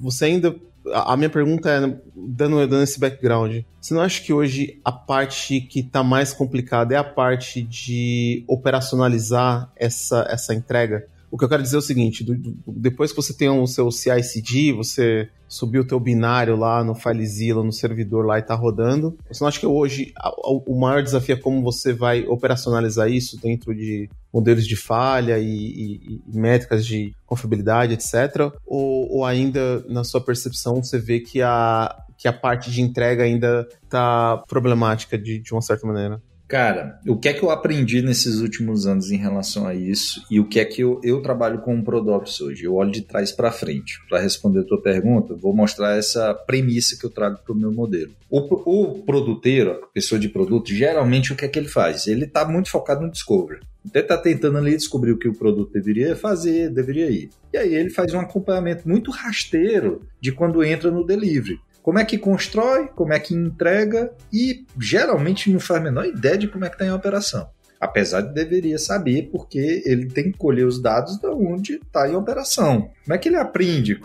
você 0.02 0.26
ainda 0.26 0.56
a 0.94 1.18
minha 1.18 1.30
pergunta 1.30 1.70
é, 1.70 1.80
dando, 2.16 2.68
dando 2.68 2.84
esse 2.84 3.00
background, 3.00 3.62
você 3.80 3.94
não 3.94 4.02
acha 4.02 4.22
que 4.22 4.32
hoje 4.32 4.80
a 4.84 4.92
parte 4.92 5.62
que 5.62 5.80
está 5.80 6.04
mais 6.04 6.34
complicada 6.34 6.94
é 6.94 6.98
a 6.98 7.04
parte 7.04 7.62
de 7.62 8.44
operacionalizar 8.48 9.72
essa, 9.76 10.26
essa 10.30 10.54
entrega? 10.54 11.08
O 11.30 11.38
que 11.38 11.44
eu 11.44 11.50
quero 11.50 11.64
dizer 11.64 11.76
é 11.76 11.80
o 11.80 11.82
seguinte: 11.82 12.24
do, 12.24 12.36
do, 12.36 12.56
depois 12.68 13.12
que 13.12 13.18
você 13.18 13.34
tem 13.34 13.50
o 13.50 13.68
seu 13.68 13.92
CI/CD, 13.92 14.74
você 14.74 15.30
subiu 15.48 15.82
o 15.82 15.88
teu 15.88 16.00
binário 16.00 16.56
lá 16.56 16.84
no 16.84 16.96
FileZilla, 16.96 17.64
no 17.64 17.72
servidor 17.72 18.26
lá 18.26 18.38
e 18.38 18.42
está 18.42 18.56
rodando. 18.56 19.18
Você 19.30 19.44
não 19.44 19.48
acha 19.48 19.60
que 19.60 19.66
hoje 19.66 20.12
a, 20.18 20.30
a, 20.30 20.52
o 20.66 20.80
maior 20.80 21.04
desafio 21.04 21.36
é 21.36 21.40
como 21.40 21.62
você 21.62 21.94
vai 21.94 22.26
operacionalizar 22.26 23.10
isso 23.10 23.40
dentro 23.42 23.74
de 23.74 24.10
modelos 24.34 24.66
de 24.68 24.76
falha 24.76 25.40
e, 25.40 25.46
e, 25.48 26.22
e 26.28 26.38
métricas 26.38 26.86
de 26.86 27.14
confiabilidade, 27.26 27.94
etc. 27.94 28.52
Ou, 28.66 29.12
ou, 29.12 29.26
ainda, 29.26 29.84
na 29.88 30.04
sua 30.04 30.22
percepção, 30.22 30.84
você 30.84 31.00
vê 31.00 31.20
que 31.20 31.42
a, 31.42 31.96
que 32.18 32.28
a 32.28 32.34
parte 32.34 32.72
de 32.72 32.82
entrega 32.82 33.24
ainda 33.24 33.68
está 33.84 34.44
problemática 34.48 35.18
de, 35.18 35.40
de 35.40 35.54
uma 35.54 35.62
certa 35.62 35.88
maneira? 35.88 36.22
Cara, 36.48 36.98
o 37.06 37.18
que 37.18 37.28
é 37.28 37.34
que 37.34 37.44
eu 37.44 37.50
aprendi 37.50 38.02
nesses 38.02 38.40
últimos 38.40 38.88
anos 38.88 39.12
em 39.12 39.18
relação 39.18 39.68
a 39.68 39.76
isso 39.76 40.24
e 40.32 40.40
o 40.40 40.48
que 40.48 40.62
é 40.62 40.66
que 40.66 40.82
eu, 40.82 41.02
eu 41.04 41.22
trabalho 41.22 41.60
com 41.60 41.78
o 41.78 41.84
Prodops 41.84 42.40
hoje? 42.40 42.64
Eu 42.64 42.76
olho 42.76 42.90
de 42.90 43.02
trás 43.02 43.34
para 43.34 43.52
frente. 43.52 44.00
Para 44.08 44.22
responder 44.22 44.62
a 44.62 44.64
tua 44.64 44.82
pergunta, 44.82 45.36
vou 45.36 45.54
mostrar 45.54 45.98
essa 45.98 46.34
premissa 46.34 46.98
que 46.98 47.06
eu 47.06 47.10
trago 47.10 47.40
para 47.44 47.54
o 47.54 47.58
meu 47.58 47.72
modelo. 47.74 48.14
O, 48.30 48.40
o 48.40 49.04
produteiro, 49.04 49.72
a 49.72 49.88
pessoa 49.88 50.18
de 50.18 50.30
produto, 50.30 50.74
geralmente 50.74 51.34
o 51.34 51.36
que 51.36 51.44
é 51.44 51.50
que 51.50 51.60
ele 51.60 51.68
faz? 51.68 52.08
Ele 52.08 52.24
está 52.24 52.48
muito 52.48 52.70
focado 52.70 53.02
no 53.02 53.12
discovery. 53.12 53.60
Então 53.86 54.02
ele 54.02 54.06
está 54.06 54.18
tentando 54.18 54.58
ali 54.58 54.72
descobrir 54.72 55.12
o 55.12 55.18
que 55.18 55.28
o 55.28 55.34
produto 55.34 55.74
deveria 55.74 56.16
fazer, 56.16 56.70
deveria 56.70 57.10
ir. 57.10 57.30
E 57.52 57.58
aí 57.58 57.76
ele 57.76 57.90
faz 57.90 58.14
um 58.14 58.20
acompanhamento 58.20 58.88
muito 58.88 59.12
rasteiro 59.12 60.02
de 60.22 60.32
quando 60.32 60.64
entra 60.64 60.92
no 60.92 61.06
delivery 61.06 61.60
como 61.88 62.00
é 62.00 62.04
que 62.04 62.18
constrói, 62.18 62.90
como 62.90 63.14
é 63.14 63.20
que 63.20 63.34
entrega 63.34 64.12
e 64.32 64.66
geralmente 64.78 65.50
não 65.50 65.58
faz 65.58 65.80
a 65.80 65.84
menor 65.86 66.06
ideia 66.06 66.38
de 66.38 66.46
como 66.46 66.66
é 66.66 66.68
que 66.68 66.76
está 66.76 66.86
em 66.86 66.92
operação. 66.92 67.50
Apesar 67.80 68.22
de 68.22 68.34
deveria 68.34 68.78
saber, 68.78 69.30
porque 69.32 69.84
ele 69.86 70.08
tem 70.08 70.32
que 70.32 70.38
colher 70.38 70.66
os 70.66 70.82
dados 70.82 71.18
de 71.18 71.28
onde 71.28 71.76
está 71.76 72.10
em 72.10 72.16
operação. 72.16 72.90
Como 73.04 73.16
é 73.16 73.18
que 73.18 73.30
ele 73.30 73.38
aprende? 73.38 74.00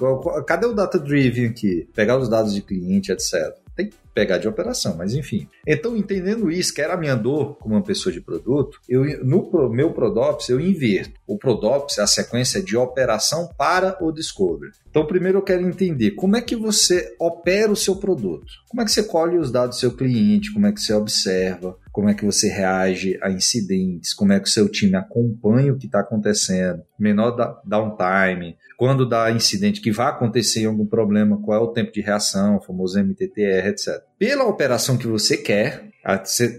Cadê 0.46 0.66
o 0.66 0.74
data 0.74 0.98
driven 0.98 1.46
aqui? 1.46 1.88
Pegar 1.94 2.18
os 2.18 2.28
dados 2.28 2.54
de 2.54 2.62
cliente, 2.62 3.10
etc 3.10 3.62
tem 3.74 3.88
que 3.88 3.96
pegar 4.14 4.38
de 4.38 4.46
operação, 4.46 4.96
mas 4.96 5.14
enfim. 5.14 5.48
Então, 5.66 5.96
entendendo 5.96 6.50
isso, 6.50 6.74
que 6.74 6.82
era 6.82 6.94
a 6.94 6.96
minha 6.96 7.16
dor 7.16 7.56
como 7.56 7.74
uma 7.74 7.82
pessoa 7.82 8.12
de 8.12 8.20
produto, 8.20 8.78
eu 8.88 9.24
no 9.24 9.70
meu 9.70 9.92
Prodops 9.92 10.48
eu 10.48 10.60
inverto. 10.60 11.18
O 11.26 11.38
Prodops 11.38 11.98
é 11.98 12.02
a 12.02 12.06
sequência 12.06 12.62
de 12.62 12.76
operação 12.76 13.48
para 13.56 13.96
o 14.02 14.12
discovery. 14.12 14.72
Então, 14.90 15.06
primeiro 15.06 15.38
eu 15.38 15.42
quero 15.42 15.66
entender 15.66 16.12
como 16.12 16.36
é 16.36 16.42
que 16.42 16.54
você 16.54 17.14
opera 17.18 17.72
o 17.72 17.76
seu 17.76 17.96
produto. 17.96 18.46
Como 18.68 18.82
é 18.82 18.84
que 18.84 18.90
você 18.90 19.02
colhe 19.02 19.38
os 19.38 19.50
dados 19.50 19.76
do 19.76 19.80
seu 19.80 19.92
cliente, 19.92 20.52
como 20.52 20.66
é 20.66 20.72
que 20.72 20.80
você 20.80 20.92
observa, 20.92 21.76
como 21.92 22.08
é 22.08 22.14
que 22.14 22.24
você 22.24 22.48
reage 22.48 23.18
a 23.22 23.30
incidentes, 23.30 24.14
como 24.14 24.32
é 24.32 24.40
que 24.40 24.48
o 24.48 24.50
seu 24.50 24.68
time 24.68 24.96
acompanha 24.96 25.72
o 25.72 25.76
que 25.76 25.86
está 25.86 26.00
acontecendo, 26.00 26.82
menor 26.98 27.60
downtime, 27.64 28.56
quando 28.78 29.08
dá 29.08 29.30
incidente 29.30 29.80
que 29.80 29.92
vai 29.92 30.08
acontecer 30.08 30.64
algum 30.64 30.86
problema, 30.86 31.40
qual 31.40 31.60
é 31.60 31.62
o 31.62 31.72
tempo 31.72 31.92
de 31.92 32.00
reação, 32.00 32.60
famoso 32.60 32.98
MTTR, 32.98 33.68
etc. 33.68 34.02
Pela 34.18 34.44
operação 34.44 34.96
que 34.96 35.06
você 35.06 35.36
quer, 35.36 35.90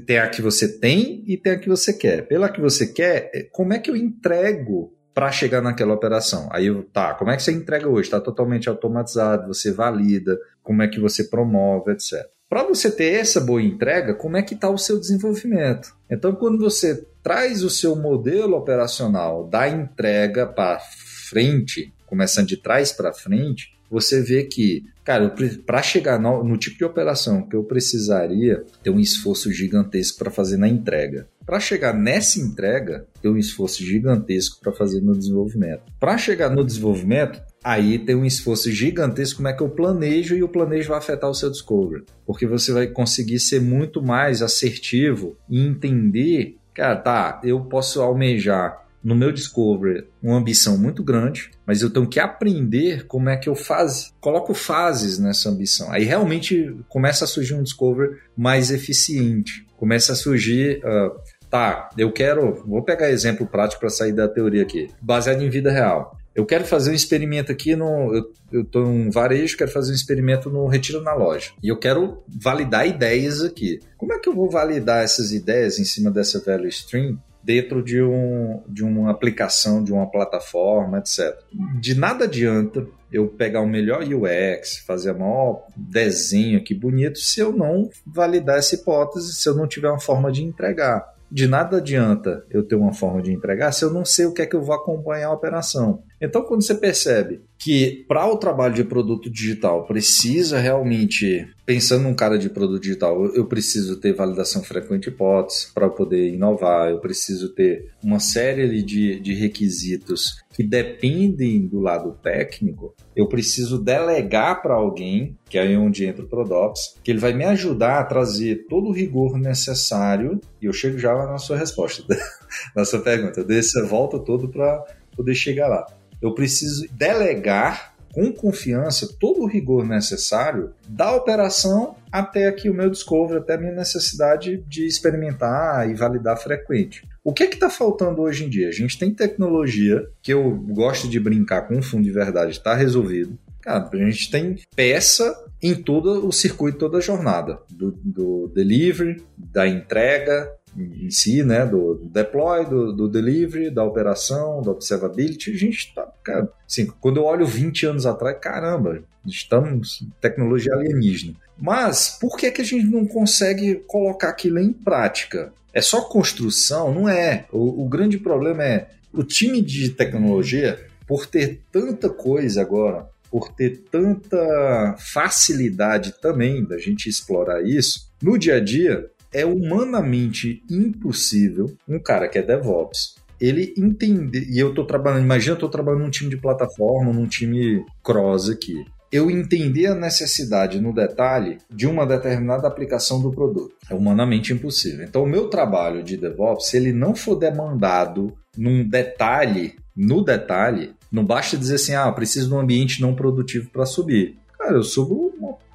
tem 0.06 0.20
a 0.20 0.30
que 0.30 0.42
você 0.42 0.80
tem 0.80 1.24
e 1.28 1.36
tem 1.36 1.54
a 1.54 1.60
que 1.60 1.68
você 1.68 1.92
quer. 1.92 2.28
Pela 2.28 2.48
que 2.48 2.62
você 2.62 2.88
quer, 2.94 3.32
é, 3.34 3.44
como 3.52 3.74
é 3.74 3.80
que 3.80 3.90
eu 3.90 3.96
entrego 3.96 4.94
para 5.14 5.32
chegar 5.32 5.62
naquela 5.62 5.94
operação. 5.94 6.50
Aí, 6.52 6.72
tá, 6.92 7.14
como 7.14 7.30
é 7.30 7.36
que 7.36 7.44
você 7.44 7.52
entrega 7.52 7.88
hoje? 7.88 8.08
Está 8.08 8.20
totalmente 8.20 8.68
automatizado, 8.68 9.48
você 9.48 9.72
valida, 9.72 10.38
como 10.64 10.82
é 10.82 10.88
que 10.88 11.00
você 11.00 11.26
promove, 11.26 11.92
etc. 11.92 12.26
Para 12.54 12.68
você 12.68 12.92
ter 12.92 13.16
essa 13.16 13.42
boa 13.42 13.64
entrega, 13.64 14.14
como 14.14 14.38
é 14.38 14.44
que 14.44 14.54
está 14.54 14.70
o 14.70 14.78
seu 14.78 15.00
desenvolvimento? 15.00 15.92
Então, 16.08 16.36
quando 16.36 16.60
você 16.60 17.04
traz 17.24 17.64
o 17.64 17.70
seu 17.70 17.96
modelo 17.96 18.56
operacional 18.56 19.48
da 19.48 19.68
entrega 19.68 20.46
para 20.46 20.80
frente, 20.80 21.92
começando 22.06 22.46
de 22.46 22.58
trás 22.58 22.92
para 22.92 23.12
frente, 23.12 23.76
você 23.90 24.22
vê 24.22 24.44
que, 24.44 24.86
cara, 25.04 25.34
para 25.66 25.82
chegar 25.82 26.20
no, 26.20 26.44
no, 26.44 26.56
tipo 26.56 26.78
de 26.78 26.86
operação 26.86 27.42
que 27.42 27.56
eu 27.56 27.64
precisaria 27.64 28.64
ter 28.84 28.92
um 28.92 29.00
esforço 29.00 29.52
gigantesco 29.52 30.20
para 30.20 30.30
fazer 30.30 30.58
na 30.58 30.68
entrega. 30.68 31.28
Para 31.44 31.60
chegar 31.60 31.92
nessa 31.92 32.40
entrega, 32.40 33.08
ter 33.20 33.30
um 33.30 33.38
esforço 33.38 33.84
gigantesco 33.84 34.60
para 34.62 34.72
fazer 34.72 35.02
no 35.02 35.18
desenvolvimento. 35.18 35.82
Para 36.00 36.20
chegar 36.20 36.52
no 36.52 36.64
desenvolvimento, 36.64 37.42
aí 37.64 37.98
tem 37.98 38.16
um 38.16 38.26
esforço 38.26 38.72
gigantesco 38.72 39.38
como 39.38 39.48
é 39.48 39.54
que 39.54 39.62
eu 39.62 39.70
planejo 39.70 40.36
e 40.36 40.44
o 40.44 40.50
planejo 40.50 40.90
vai 40.90 40.98
afetar 40.98 41.30
o 41.30 41.34
seu 41.34 41.50
discovery. 41.50 42.04
Porque 42.26 42.46
você 42.46 42.72
vai 42.72 42.88
conseguir 42.88 43.40
ser 43.40 43.62
muito 43.62 44.02
mais 44.02 44.42
assertivo 44.42 45.38
e 45.50 45.66
entender, 45.66 46.58
cara, 46.74 46.96
tá, 46.96 47.42
eu 47.44 47.62
posso 47.62 48.02
almejar 48.02 48.84
no 49.04 49.16
meu 49.16 49.32
discovery 49.32 50.08
uma 50.22 50.38
ambição 50.38 50.78
muito 50.78 51.04
grande, 51.04 51.52
mas 51.66 51.82
eu 51.82 51.90
tenho 51.90 52.08
que 52.08 52.20
aprender 52.20 53.06
como 53.06 53.30
é 53.30 53.36
que 53.36 53.50
eu 53.50 53.56
faço, 53.56 54.14
coloco 54.22 54.54
fases 54.54 55.20
nessa 55.20 55.50
ambição. 55.50 55.92
Aí 55.92 56.06
realmente 56.06 56.74
começa 56.88 57.26
a 57.26 57.28
surgir 57.28 57.54
um 57.54 57.64
discovery 57.64 58.18
mais 58.36 58.72
eficiente, 58.72 59.66
começa 59.76 60.14
a 60.14 60.16
surgir 60.16 60.80
uh, 60.86 61.20
tá, 61.54 61.90
eu 61.98 62.12
quero, 62.12 62.64
vou 62.66 62.82
pegar 62.82 63.12
exemplo 63.12 63.46
prático 63.46 63.82
para 63.82 63.90
sair 63.90 64.12
da 64.12 64.28
teoria 64.28 64.64
aqui, 64.64 64.90
baseado 65.02 65.44
em 65.44 65.50
vida 65.50 65.72
real. 65.72 66.18
Eu 66.36 66.46
quero 66.46 66.66
fazer 66.66 66.92
um 66.92 66.96
experimento 66.96 67.52
aqui 67.52 67.76
no. 67.76 68.14
Eu 68.52 68.62
estou 68.62 68.86
em 68.86 69.08
um 69.08 69.12
varejo, 69.12 69.58
quero 69.58 69.72
fazer 69.72 69.92
um 69.92 69.96
experimento 69.96 70.50
no 70.50 70.68
Retiro 70.68 71.02
na 71.02 71.14
Loja. 71.14 71.52
E 71.62 71.68
eu 71.68 71.78
quero 71.78 72.24
validar 72.28 72.88
ideias 72.88 73.42
aqui. 73.42 73.80
Como 73.98 74.14
é 74.14 74.20
que 74.20 74.28
eu 74.28 74.34
vou 74.34 74.50
validar 74.50 75.04
essas 75.04 75.32
ideias 75.32 75.78
em 75.78 75.86
cima 75.86 76.10
dessa 76.10 76.44
value 76.44 76.68
stream 76.68 77.20
dentro 77.44 77.84
de, 77.84 78.02
um, 78.02 78.64
de 78.68 78.84
uma 78.84 79.12
aplicação, 79.12 79.84
de 79.84 79.92
uma 79.92 80.10
plataforma, 80.10 81.00
etc. 81.00 81.38
De 81.80 81.94
nada 81.94 82.24
adianta 82.24 82.88
eu 83.12 83.28
pegar 83.28 83.62
o 83.62 83.68
melhor 83.68 84.02
UX, 84.02 84.78
fazer 84.88 85.12
o 85.12 85.20
maior 85.20 85.68
desenho 85.76 86.58
aqui 86.58 86.74
bonito, 86.74 87.20
se 87.20 87.42
eu 87.42 87.52
não 87.52 87.90
validar 88.08 88.58
essa 88.58 88.76
hipótese, 88.76 89.34
se 89.34 89.48
eu 89.48 89.54
não 89.54 89.68
tiver 89.68 89.90
uma 89.90 90.00
forma 90.00 90.32
de 90.32 90.42
entregar 90.42 91.14
de 91.34 91.48
nada 91.48 91.78
adianta 91.78 92.46
eu 92.52 92.62
ter 92.62 92.76
uma 92.76 92.94
forma 92.94 93.20
de 93.20 93.34
entregar 93.34 93.72
se 93.72 93.84
eu 93.84 93.90
não 93.90 94.06
sei 94.06 94.28
o 94.28 94.34
que 94.34 94.44
é 94.44 94.46
que 94.46 94.56
eu 94.56 94.62
vou 94.62 94.76
acompanhar 94.76 95.30
a 95.30 95.34
operação. 95.34 96.04
Então, 96.24 96.42
quando 96.42 96.64
você 96.64 96.74
percebe 96.74 97.42
que 97.60 98.06
para 98.08 98.26
o 98.26 98.38
trabalho 98.38 98.74
de 98.74 98.86
produto 98.86 99.30
digital 99.30 99.86
precisa 99.86 100.58
realmente, 100.58 101.46
pensando 101.66 102.04
num 102.04 102.14
cara 102.14 102.40
de 102.40 102.50
produto 102.50 102.82
digital, 102.82 103.26
eu 103.36 103.46
preciso 103.46 104.00
ter 104.00 104.14
validação 104.14 104.64
frequente 104.64 105.04
de 105.04 105.10
hipótese 105.10 105.74
para 105.74 105.90
poder 105.90 106.30
inovar, 106.30 106.92
eu 106.92 107.00
preciso 107.00 107.54
ter 107.54 107.92
uma 108.02 108.22
série 108.22 108.82
de, 108.82 109.20
de 109.20 109.34
requisitos 109.34 110.42
que 110.54 110.64
dependem 110.64 111.68
do 111.68 111.82
lado 111.82 112.18
técnico, 112.24 112.96
eu 113.14 113.28
preciso 113.28 113.78
delegar 113.78 114.62
para 114.62 114.76
alguém, 114.76 115.38
que 115.50 115.58
é 115.58 115.78
onde 115.78 116.06
entra 116.06 116.24
o 116.24 116.30
Prodops, 116.30 116.96
que 117.04 117.12
ele 117.12 117.20
vai 117.20 117.34
me 117.34 117.44
ajudar 117.44 118.00
a 118.00 118.06
trazer 118.06 118.66
todo 118.70 118.88
o 118.88 118.94
rigor 118.94 119.38
necessário, 119.38 120.40
e 120.62 120.68
eu 120.68 120.72
chego 120.72 120.98
já 120.98 121.14
na 121.14 121.38
sua 121.38 121.58
resposta, 121.58 122.02
na 122.74 122.86
sua 122.86 123.02
pergunta, 123.02 123.44
dessa 123.44 123.86
volta 123.86 124.18
todo 124.18 124.48
para 124.48 124.82
poder 125.18 125.36
chegar 125.36 125.68
lá 125.68 125.86
eu 126.24 126.34
preciso 126.34 126.88
delegar 126.94 127.94
com 128.14 128.32
confiança 128.32 129.10
todo 129.20 129.42
o 129.42 129.48
rigor 129.48 129.86
necessário 129.86 130.74
da 130.88 131.14
operação 131.14 131.96
até 132.12 132.48
aqui 132.48 132.70
o 132.70 132.74
meu 132.74 132.90
discovery, 132.90 133.40
até 133.40 133.56
a 133.56 133.58
minha 133.58 133.74
necessidade 133.74 134.64
de 134.68 134.86
experimentar 134.86 135.90
e 135.90 135.96
validar 135.96 136.38
frequente. 136.38 137.02
O 137.24 137.34
que 137.34 137.44
é 137.44 137.48
que 137.48 137.56
está 137.56 137.70
faltando 137.70 138.22
hoje 138.22 138.46
em 138.46 138.50
dia? 138.50 138.70
A 138.70 138.72
gente 138.72 138.98
tem 138.98 139.14
tecnologia 139.14 140.08
que 140.22 140.32
eu 140.32 140.52
gosto 140.70 141.10
de 141.10 141.20
brincar 141.20 141.64
com 141.68 141.78
o 141.78 141.84
fundo 141.84 142.04
de 142.04 142.12
verdade, 142.12 142.52
está 142.52 142.74
resolvido. 142.76 143.38
Cara, 143.62 143.90
a 143.92 143.98
gente 143.98 144.30
tem 144.30 144.58
peça 144.76 145.36
em 145.62 145.74
todo 145.74 146.28
o 146.28 146.32
circuito, 146.32 146.78
toda 146.78 147.00
a 147.00 147.02
jornada, 147.02 147.60
do, 147.70 147.92
do 147.92 148.52
delivery, 148.54 149.24
da 149.38 149.68
entrega, 149.68 150.50
em 150.76 151.10
si, 151.10 151.44
né, 151.44 151.66
do, 151.66 151.96
deploy, 152.06 152.66
do, 152.66 152.94
do, 152.94 153.08
delivery, 153.08 153.70
da 153.70 153.84
operação, 153.84 154.62
da 154.62 154.72
observability, 154.72 155.52
a 155.52 155.58
gente 155.58 155.78
está, 155.78 156.12
cara, 156.24 156.50
assim, 156.68 156.88
quando 157.00 157.18
eu 157.18 157.26
olho 157.26 157.46
20 157.46 157.86
anos 157.86 158.06
atrás, 158.06 158.38
caramba, 158.42 159.04
estamos 159.26 160.06
tecnologia 160.20 160.74
alienígena. 160.74 161.36
Mas 161.58 162.18
por 162.20 162.38
que 162.38 162.52
que 162.52 162.62
a 162.62 162.66
gente 162.66 162.86
não 162.86 163.06
consegue 163.06 163.76
colocar 163.88 164.30
aquilo 164.30 164.60
em 164.60 164.74
prática? 164.74 165.54
É 165.72 165.82
só 165.82 166.02
construção? 166.02 166.94
Não 166.94 167.08
é. 167.08 167.46
O, 167.52 167.84
o 167.84 167.90
grande 167.90 168.18
problema 168.18 168.64
é 168.64 168.90
o 169.14 169.24
time 169.24 169.62
de 169.62 169.90
tecnologia, 169.90 170.84
por 171.08 171.28
ter 171.28 171.62
tanta 171.72 172.10
coisa 172.10 172.62
agora, 172.62 173.08
por 173.30 173.52
ter 173.54 173.84
tanta 173.92 174.96
facilidade 174.98 176.14
também 176.22 176.64
da 176.64 176.78
gente 176.78 177.08
explorar 177.08 177.64
isso, 177.64 178.12
no 178.22 178.38
dia 178.38 178.56
a 178.56 178.60
dia, 178.60 179.10
é 179.34 179.46
humanamente 179.46 180.64
impossível 180.70 181.76
um 181.88 182.00
cara 182.00 182.28
que 182.28 182.38
é 182.38 182.42
DevOps 182.42 183.16
ele 183.44 183.74
entender. 183.78 184.48
E 184.50 184.58
eu 184.58 184.70
estou 184.70 184.86
trabalhando, 184.86 185.26
imagina, 185.26 185.52
eu 185.52 185.56
estou 185.56 185.70
trabalhando 185.70 186.04
num 186.04 186.10
time 186.10 186.30
de 186.30 186.38
plataforma, 186.38 187.12
num 187.12 187.28
time 187.28 187.86
cross 188.02 188.50
aqui. 188.50 188.86
Eu 189.12 189.30
entender 189.30 189.88
a 189.88 189.96
necessidade 189.96 190.80
no 190.80 190.94
detalhe 190.94 191.58
de 191.70 191.86
uma 191.86 192.06
determinada 192.06 192.68
aplicação 192.68 193.22
do 193.22 193.32
produto. 193.32 193.76
É 193.90 193.94
humanamente 193.94 194.54
impossível. 194.54 195.06
Então, 195.06 195.24
o 195.24 195.28
meu 195.28 195.50
trabalho 195.50 196.02
de 196.02 196.16
DevOps, 196.16 196.68
se 196.68 196.78
ele 196.78 196.94
não 196.94 197.14
for 197.14 197.36
demandado 197.36 198.34
num 198.58 198.88
detalhe, 198.88 199.76
no 199.96 200.24
detalhe, 200.24 200.94
não 201.12 201.26
basta 201.26 201.58
dizer 201.58 201.76
assim, 201.76 201.94
ah, 201.94 202.12
preciso 202.12 202.48
de 202.48 202.54
um 202.56 202.60
ambiente 202.60 203.02
não 203.02 203.14
produtivo 203.14 203.70
para 203.72 203.86
subir. 203.86 204.38
Cara, 204.58 204.78
eu 204.78 204.84
subo 204.84 205.33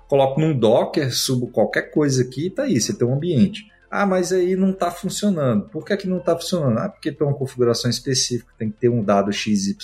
coloco 0.09 0.41
num 0.41 0.59
Docker, 0.59 1.15
subo 1.15 1.47
qualquer 1.49 1.91
coisa 1.91 2.23
aqui 2.23 2.47
e 2.47 2.50
tá 2.50 2.65
aí, 2.65 2.81
você 2.81 2.93
tem 2.93 3.07
um 3.07 3.15
ambiente. 3.15 3.71
Ah, 3.91 4.05
mas 4.05 4.33
aí 4.33 4.55
não 4.55 4.71
está 4.71 4.91
funcionando. 4.91 5.69
Por 5.69 5.85
que, 5.85 5.97
que 5.97 6.09
não 6.09 6.19
está 6.19 6.37
funcionando? 6.37 6.79
Ah, 6.79 6.88
porque 6.88 7.12
tem 7.12 7.27
uma 7.27 7.37
configuração 7.37 7.91
específica, 7.91 8.53
tem 8.59 8.71
que 8.71 8.77
ter 8.77 8.88
um 8.88 9.03
dado 9.03 9.33
XYZ. 9.33 9.79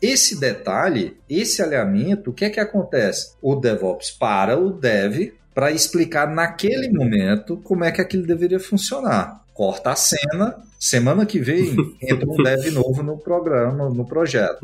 Esse 0.00 0.38
detalhe, 0.38 1.16
esse 1.28 1.60
alinhamento, 1.60 2.30
o 2.30 2.32
que 2.32 2.44
é 2.44 2.50
que 2.50 2.60
acontece? 2.60 3.34
O 3.42 3.56
DevOps 3.56 4.10
para 4.12 4.56
o 4.56 4.70
Dev 4.70 5.32
para 5.58 5.72
explicar 5.72 6.32
naquele 6.32 6.88
momento 6.88 7.56
como 7.56 7.82
é 7.82 7.90
que 7.90 8.00
aquilo 8.00 8.24
deveria 8.24 8.60
funcionar. 8.60 9.42
Corta 9.52 9.90
a 9.90 9.96
cena, 9.96 10.54
Semana 10.78 11.26
que 11.26 11.40
vem 11.40 11.74
entra 12.00 12.30
um 12.30 12.36
dev 12.36 12.70
novo 12.70 13.02
no 13.02 13.18
programa, 13.18 13.90
no 13.90 14.06
projeto. 14.06 14.60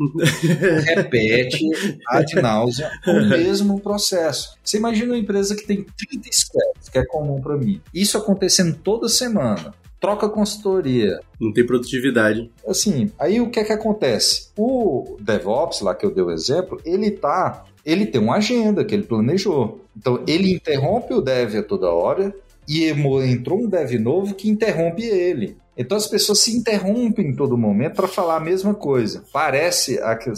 Repete 0.85 1.59
ad 2.07 2.41
náusea 2.41 2.89
o 3.05 3.19
mesmo 3.27 3.81
processo. 3.81 4.55
Você 4.63 4.77
imagina 4.77 5.11
uma 5.11 5.19
empresa 5.19 5.53
que 5.53 5.67
tem 5.67 5.83
30 5.83 6.29
squads, 6.31 6.87
que 6.89 6.97
é 6.97 7.05
comum 7.05 7.41
para 7.41 7.57
mim. 7.57 7.81
Isso 7.93 8.17
acontecendo 8.17 8.77
toda 8.81 9.09
semana. 9.09 9.73
Troca 9.99 10.29
consultoria. 10.29 11.19
Não 11.41 11.51
tem 11.51 11.65
produtividade. 11.65 12.49
Assim, 12.65 13.11
aí 13.19 13.41
o 13.41 13.49
que 13.49 13.59
é 13.59 13.65
que 13.65 13.73
acontece? 13.73 14.47
O 14.55 15.17
DevOps, 15.19 15.81
lá 15.81 15.93
que 15.93 16.05
eu 16.05 16.13
dei 16.13 16.23
o 16.23 16.31
exemplo, 16.31 16.79
ele 16.85 17.11
tá. 17.11 17.65
Ele 17.85 18.05
tem 18.05 18.19
uma 18.19 18.37
agenda 18.37 18.83
que 18.83 18.95
ele 18.95 19.03
planejou. 19.03 19.81
Então, 19.95 20.23
ele 20.27 20.51
interrompe 20.51 21.13
o 21.13 21.21
dev 21.21 21.55
a 21.55 21.63
toda 21.63 21.91
hora, 21.91 22.33
e 22.67 22.89
entrou 22.89 23.63
um 23.63 23.69
dev 23.69 23.93
novo 23.99 24.33
que 24.33 24.49
interrompe 24.49 25.03
ele. 25.03 25.57
Então 25.77 25.97
as 25.97 26.07
pessoas 26.07 26.39
se 26.39 26.55
interrompem 26.55 27.27
em 27.27 27.35
todo 27.35 27.57
momento 27.57 27.95
para 27.95 28.07
falar 28.07 28.37
a 28.37 28.39
mesma 28.39 28.73
coisa. 28.73 29.23
Parece, 29.31 29.99
aquele, 29.99 30.35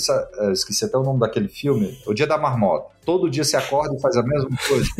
esqueci 0.52 0.84
até 0.84 0.98
o 0.98 1.04
nome 1.04 1.20
daquele 1.20 1.48
filme, 1.48 1.98
O 2.06 2.14
Dia 2.14 2.26
da 2.26 2.38
Marmota. 2.38 2.97
Todo 3.08 3.30
dia 3.30 3.46
se 3.46 3.56
acorda 3.56 3.96
e 3.96 4.02
faz 4.02 4.18
a 4.18 4.22
mesma 4.22 4.50
coisa. 4.68 4.90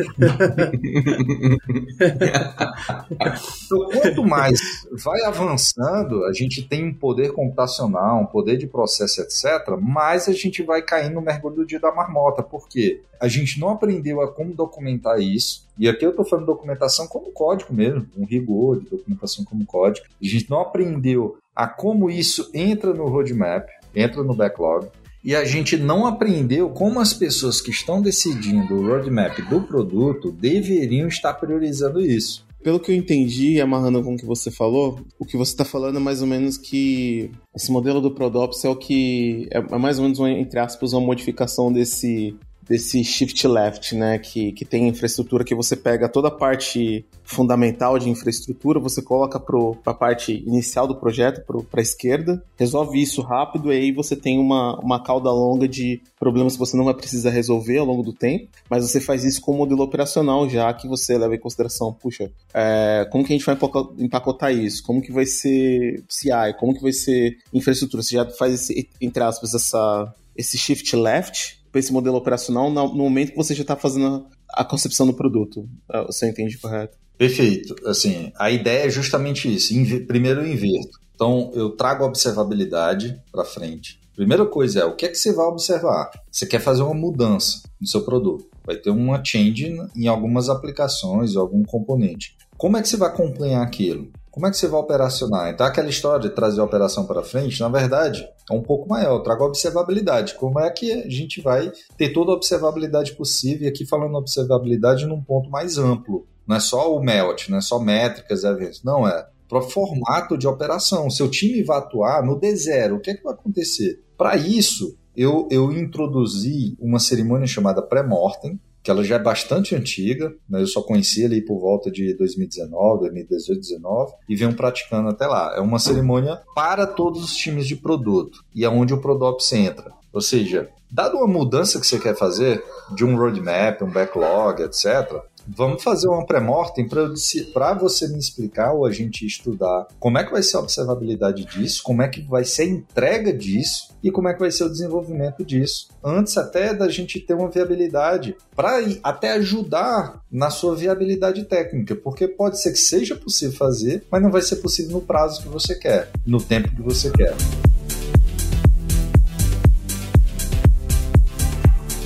então, 3.10 4.00
quanto 4.00 4.24
mais 4.24 4.58
vai 5.04 5.20
avançando, 5.24 6.24
a 6.24 6.32
gente 6.32 6.66
tem 6.66 6.86
um 6.86 6.94
poder 6.94 7.34
computacional, 7.34 8.22
um 8.22 8.24
poder 8.24 8.56
de 8.56 8.66
processo, 8.66 9.20
etc., 9.20 9.76
mais 9.78 10.26
a 10.26 10.32
gente 10.32 10.62
vai 10.62 10.80
caindo 10.80 11.16
no 11.16 11.20
mergulho 11.20 11.56
do 11.56 11.66
dia 11.66 11.78
da 11.78 11.94
marmota. 11.94 12.42
Por 12.42 12.66
quê? 12.66 13.02
A 13.20 13.28
gente 13.28 13.60
não 13.60 13.68
aprendeu 13.68 14.22
a 14.22 14.32
como 14.32 14.54
documentar 14.54 15.20
isso. 15.20 15.68
E 15.78 15.86
aqui 15.86 16.06
eu 16.06 16.10
estou 16.10 16.24
falando 16.24 16.46
documentação 16.46 17.06
como 17.06 17.30
código 17.30 17.74
mesmo, 17.74 18.06
um 18.16 18.24
rigor 18.24 18.80
de 18.80 18.88
documentação 18.88 19.44
como 19.44 19.66
código. 19.66 20.06
A 20.18 20.26
gente 20.26 20.48
não 20.48 20.60
aprendeu 20.62 21.36
a 21.54 21.68
como 21.68 22.08
isso 22.08 22.50
entra 22.54 22.94
no 22.94 23.06
roadmap, 23.06 23.68
entra 23.94 24.22
no 24.22 24.34
backlog 24.34 24.88
e 25.24 25.34
a 25.34 25.44
gente 25.44 25.76
não 25.76 26.06
aprendeu 26.06 26.70
como 26.70 27.00
as 27.00 27.12
pessoas 27.12 27.60
que 27.60 27.70
estão 27.70 28.00
decidindo 28.00 28.74
o 28.74 28.86
roadmap 28.86 29.38
do 29.48 29.62
produto 29.62 30.30
deveriam 30.30 31.08
estar 31.08 31.34
priorizando 31.34 32.00
isso. 32.00 32.46
Pelo 32.62 32.80
que 32.80 32.90
eu 32.90 32.96
entendi, 32.96 33.60
amarrando 33.60 34.02
com 34.02 34.14
o 34.14 34.16
que 34.16 34.26
você 34.26 34.50
falou, 34.50 35.00
o 35.18 35.24
que 35.24 35.36
você 35.36 35.52
está 35.52 35.64
falando 35.64 35.96
é 35.96 36.00
mais 36.00 36.20
ou 36.20 36.26
menos 36.26 36.58
que 36.58 37.30
esse 37.54 37.70
modelo 37.70 38.00
do 38.00 38.10
Prodops 38.10 38.64
é 38.64 38.68
o 38.68 38.76
que 38.76 39.48
é, 39.52 39.58
é 39.58 39.78
mais 39.78 39.98
ou 39.98 40.04
menos, 40.04 40.18
uma, 40.18 40.30
entre 40.30 40.58
aspas, 40.58 40.92
uma 40.92 41.00
modificação 41.00 41.72
desse 41.72 42.36
desse 42.68 43.02
shift 43.02 43.46
left, 43.46 43.94
né? 43.94 44.18
Que, 44.18 44.52
que 44.52 44.64
tem 44.64 44.88
infraestrutura 44.88 45.44
que 45.44 45.54
você 45.54 45.74
pega 45.74 46.08
toda 46.08 46.28
a 46.28 46.30
parte 46.30 47.04
fundamental 47.24 47.98
de 47.98 48.08
infraestrutura, 48.08 48.78
você 48.78 49.02
coloca 49.02 49.38
para 49.38 49.58
a 49.86 49.94
parte 49.94 50.42
inicial 50.46 50.86
do 50.86 50.96
projeto, 50.96 51.44
para 51.70 51.80
a 51.80 51.82
esquerda, 51.82 52.42
resolve 52.58 53.00
isso 53.00 53.22
rápido 53.22 53.72
e 53.72 53.76
aí 53.76 53.92
você 53.92 54.16
tem 54.16 54.38
uma, 54.38 54.78
uma 54.80 55.02
cauda 55.02 55.30
longa 55.30 55.68
de 55.68 56.00
problemas 56.18 56.54
que 56.54 56.58
você 56.58 56.76
não 56.76 56.84
vai 56.84 56.94
precisar 56.94 57.30
resolver 57.30 57.78
ao 57.78 57.86
longo 57.86 58.02
do 58.02 58.12
tempo, 58.12 58.48
mas 58.68 58.82
você 58.82 59.00
faz 59.00 59.24
isso 59.24 59.40
com 59.40 59.52
o 59.52 59.56
modelo 59.56 59.82
operacional 59.82 60.48
já 60.48 60.72
que 60.72 60.88
você 60.88 61.18
leva 61.18 61.34
em 61.34 61.38
consideração, 61.38 61.92
puxa, 61.92 62.30
é, 62.54 63.06
como 63.10 63.24
que 63.24 63.32
a 63.32 63.36
gente 63.36 63.46
vai 63.46 63.56
empacotar 63.98 64.52
isso? 64.52 64.82
Como 64.82 65.02
que 65.02 65.12
vai 65.12 65.26
ser 65.26 66.02
CI? 66.08 66.54
Como 66.58 66.74
que 66.74 66.82
vai 66.82 66.92
ser 66.92 67.36
infraestrutura? 67.52 68.02
Você 68.02 68.14
já 68.14 68.24
faz, 68.24 68.54
esse, 68.54 68.88
entre 69.00 69.22
aspas, 69.22 69.54
essa, 69.54 70.14
esse 70.36 70.56
shift 70.56 70.96
left 70.96 71.57
esse 71.78 71.92
modelo 71.92 72.16
operacional 72.16 72.70
no 72.70 72.94
momento 72.94 73.30
que 73.30 73.36
você 73.36 73.54
já 73.54 73.62
está 73.62 73.76
fazendo 73.76 74.26
a 74.50 74.64
concepção 74.64 75.06
do 75.06 75.14
produto. 75.14 75.68
Ah, 75.88 76.02
você 76.02 76.28
entende 76.28 76.58
correto? 76.58 76.96
Perfeito. 77.16 77.74
Assim, 77.86 78.32
a 78.38 78.50
ideia 78.50 78.86
é 78.86 78.90
justamente 78.90 79.52
isso. 79.52 79.74
Primeiro 80.06 80.42
eu 80.42 80.52
inverto. 80.52 80.98
Então, 81.14 81.50
eu 81.54 81.70
trago 81.70 82.04
a 82.04 82.06
observabilidade 82.06 83.20
para 83.32 83.44
frente. 83.44 84.00
Primeira 84.14 84.46
coisa 84.46 84.80
é, 84.80 84.84
o 84.84 84.96
que 84.96 85.06
é 85.06 85.08
que 85.08 85.16
você 85.16 85.32
vai 85.32 85.46
observar? 85.46 86.10
Você 86.30 86.46
quer 86.46 86.60
fazer 86.60 86.82
uma 86.82 86.94
mudança 86.94 87.62
no 87.80 87.86
seu 87.86 88.04
produto. 88.04 88.46
Vai 88.64 88.76
ter 88.76 88.90
uma 88.90 89.22
change 89.24 89.76
em 89.96 90.06
algumas 90.06 90.48
aplicações, 90.48 91.36
algum 91.36 91.62
componente. 91.64 92.36
Como 92.56 92.76
é 92.76 92.82
que 92.82 92.88
você 92.88 92.96
vai 92.96 93.08
acompanhar 93.08 93.62
aquilo? 93.62 94.10
Como 94.38 94.46
é 94.46 94.50
que 94.52 94.56
você 94.56 94.68
vai 94.68 94.78
operacionar? 94.78 95.50
Então, 95.50 95.66
aquela 95.66 95.88
história 95.88 96.28
de 96.28 96.32
trazer 96.32 96.60
a 96.60 96.64
operação 96.64 97.04
para 97.04 97.24
frente, 97.24 97.58
na 97.58 97.68
verdade, 97.68 98.24
é 98.48 98.54
um 98.54 98.62
pouco 98.62 98.88
maior. 98.88 99.18
Traga 99.18 99.42
observabilidade. 99.42 100.36
Como 100.36 100.60
é 100.60 100.70
que 100.70 100.92
a 100.92 101.08
gente 101.10 101.40
vai 101.40 101.72
ter 101.96 102.12
toda 102.12 102.30
a 102.30 102.36
observabilidade 102.36 103.16
possível? 103.16 103.66
E 103.66 103.68
aqui 103.68 103.84
falando 103.84 104.14
observabilidade 104.14 105.06
num 105.06 105.20
ponto 105.20 105.50
mais 105.50 105.76
amplo. 105.76 106.24
Não 106.46 106.54
é 106.54 106.60
só 106.60 106.94
o 106.94 107.02
melt, 107.02 107.48
não 107.48 107.58
é 107.58 107.60
só 107.60 107.80
métricas, 107.80 108.44
eventos. 108.44 108.84
Não, 108.84 109.08
é 109.08 109.26
para 109.48 109.60
formato 109.60 110.38
de 110.38 110.46
operação. 110.46 111.10
Seu 111.10 111.28
time 111.28 111.64
vai 111.64 111.78
atuar 111.78 112.22
no 112.22 112.38
D0. 112.38 112.94
O 112.94 113.00
que 113.00 113.10
é 113.10 113.14
que 113.14 113.24
vai 113.24 113.34
acontecer? 113.34 114.04
Para 114.16 114.36
isso, 114.36 114.96
eu, 115.16 115.48
eu 115.50 115.72
introduzi 115.72 116.76
uma 116.78 117.00
cerimônia 117.00 117.48
chamada 117.48 117.82
pré-mortem, 117.82 118.60
que 118.88 118.90
ela 118.90 119.04
já 119.04 119.16
é 119.16 119.18
bastante 119.18 119.76
antiga, 119.76 120.34
né? 120.48 120.62
eu 120.62 120.66
só 120.66 120.80
conheci 120.80 121.22
ali 121.22 121.42
por 121.42 121.60
volta 121.60 121.90
de 121.90 122.16
2019, 122.16 123.00
2018, 123.00 123.60
2019, 123.60 124.12
e 124.26 124.34
venho 124.34 124.56
praticando 124.56 125.10
até 125.10 125.26
lá. 125.26 125.52
É 125.54 125.60
uma 125.60 125.78
cerimônia 125.78 126.40
para 126.54 126.86
todos 126.86 127.22
os 127.22 127.36
times 127.36 127.66
de 127.66 127.76
produto, 127.76 128.42
e 128.54 128.64
é 128.64 128.68
onde 128.70 128.94
o 128.94 128.98
Prodops 128.98 129.52
entra. 129.52 129.92
Ou 130.10 130.22
seja, 130.22 130.70
dado 130.90 131.18
uma 131.18 131.26
mudança 131.26 131.78
que 131.78 131.86
você 131.86 131.98
quer 131.98 132.16
fazer, 132.16 132.64
de 132.94 133.04
um 133.04 133.14
roadmap, 133.14 133.82
um 133.82 133.90
backlog, 133.90 134.62
etc., 134.62 135.20
Vamos 135.56 135.82
fazer 135.82 136.08
uma 136.08 136.26
pré-mortem 136.26 136.86
para 136.86 137.74
você 137.74 138.08
me 138.08 138.18
explicar 138.18 138.72
ou 138.72 138.84
a 138.84 138.92
gente 138.92 139.26
estudar 139.26 139.88
como 139.98 140.18
é 140.18 140.24
que 140.24 140.30
vai 140.30 140.42
ser 140.42 140.58
a 140.58 140.60
observabilidade 140.60 141.44
disso, 141.46 141.82
como 141.82 142.02
é 142.02 142.08
que 142.08 142.20
vai 142.20 142.44
ser 142.44 142.62
a 142.62 142.66
entrega 142.66 143.32
disso 143.32 143.96
e 144.02 144.10
como 144.10 144.28
é 144.28 144.34
que 144.34 144.40
vai 144.40 144.50
ser 144.50 144.64
o 144.64 144.70
desenvolvimento 144.70 145.44
disso. 145.44 145.88
Antes 146.04 146.36
até 146.36 146.74
da 146.74 146.88
gente 146.88 147.18
ter 147.18 147.34
uma 147.34 147.50
viabilidade 147.50 148.36
para 148.54 148.78
até 149.02 149.32
ajudar 149.32 150.22
na 150.30 150.50
sua 150.50 150.76
viabilidade 150.76 151.44
técnica, 151.44 151.96
porque 151.96 152.28
pode 152.28 152.60
ser 152.60 152.72
que 152.72 152.78
seja 152.78 153.16
possível 153.16 153.56
fazer, 153.56 154.04
mas 154.10 154.22
não 154.22 154.30
vai 154.30 154.42
ser 154.42 154.56
possível 154.56 154.92
no 154.92 155.00
prazo 155.00 155.42
que 155.42 155.48
você 155.48 155.74
quer, 155.74 156.10
no 156.26 156.42
tempo 156.42 156.70
que 156.74 156.82
você 156.82 157.10
quer. 157.10 157.34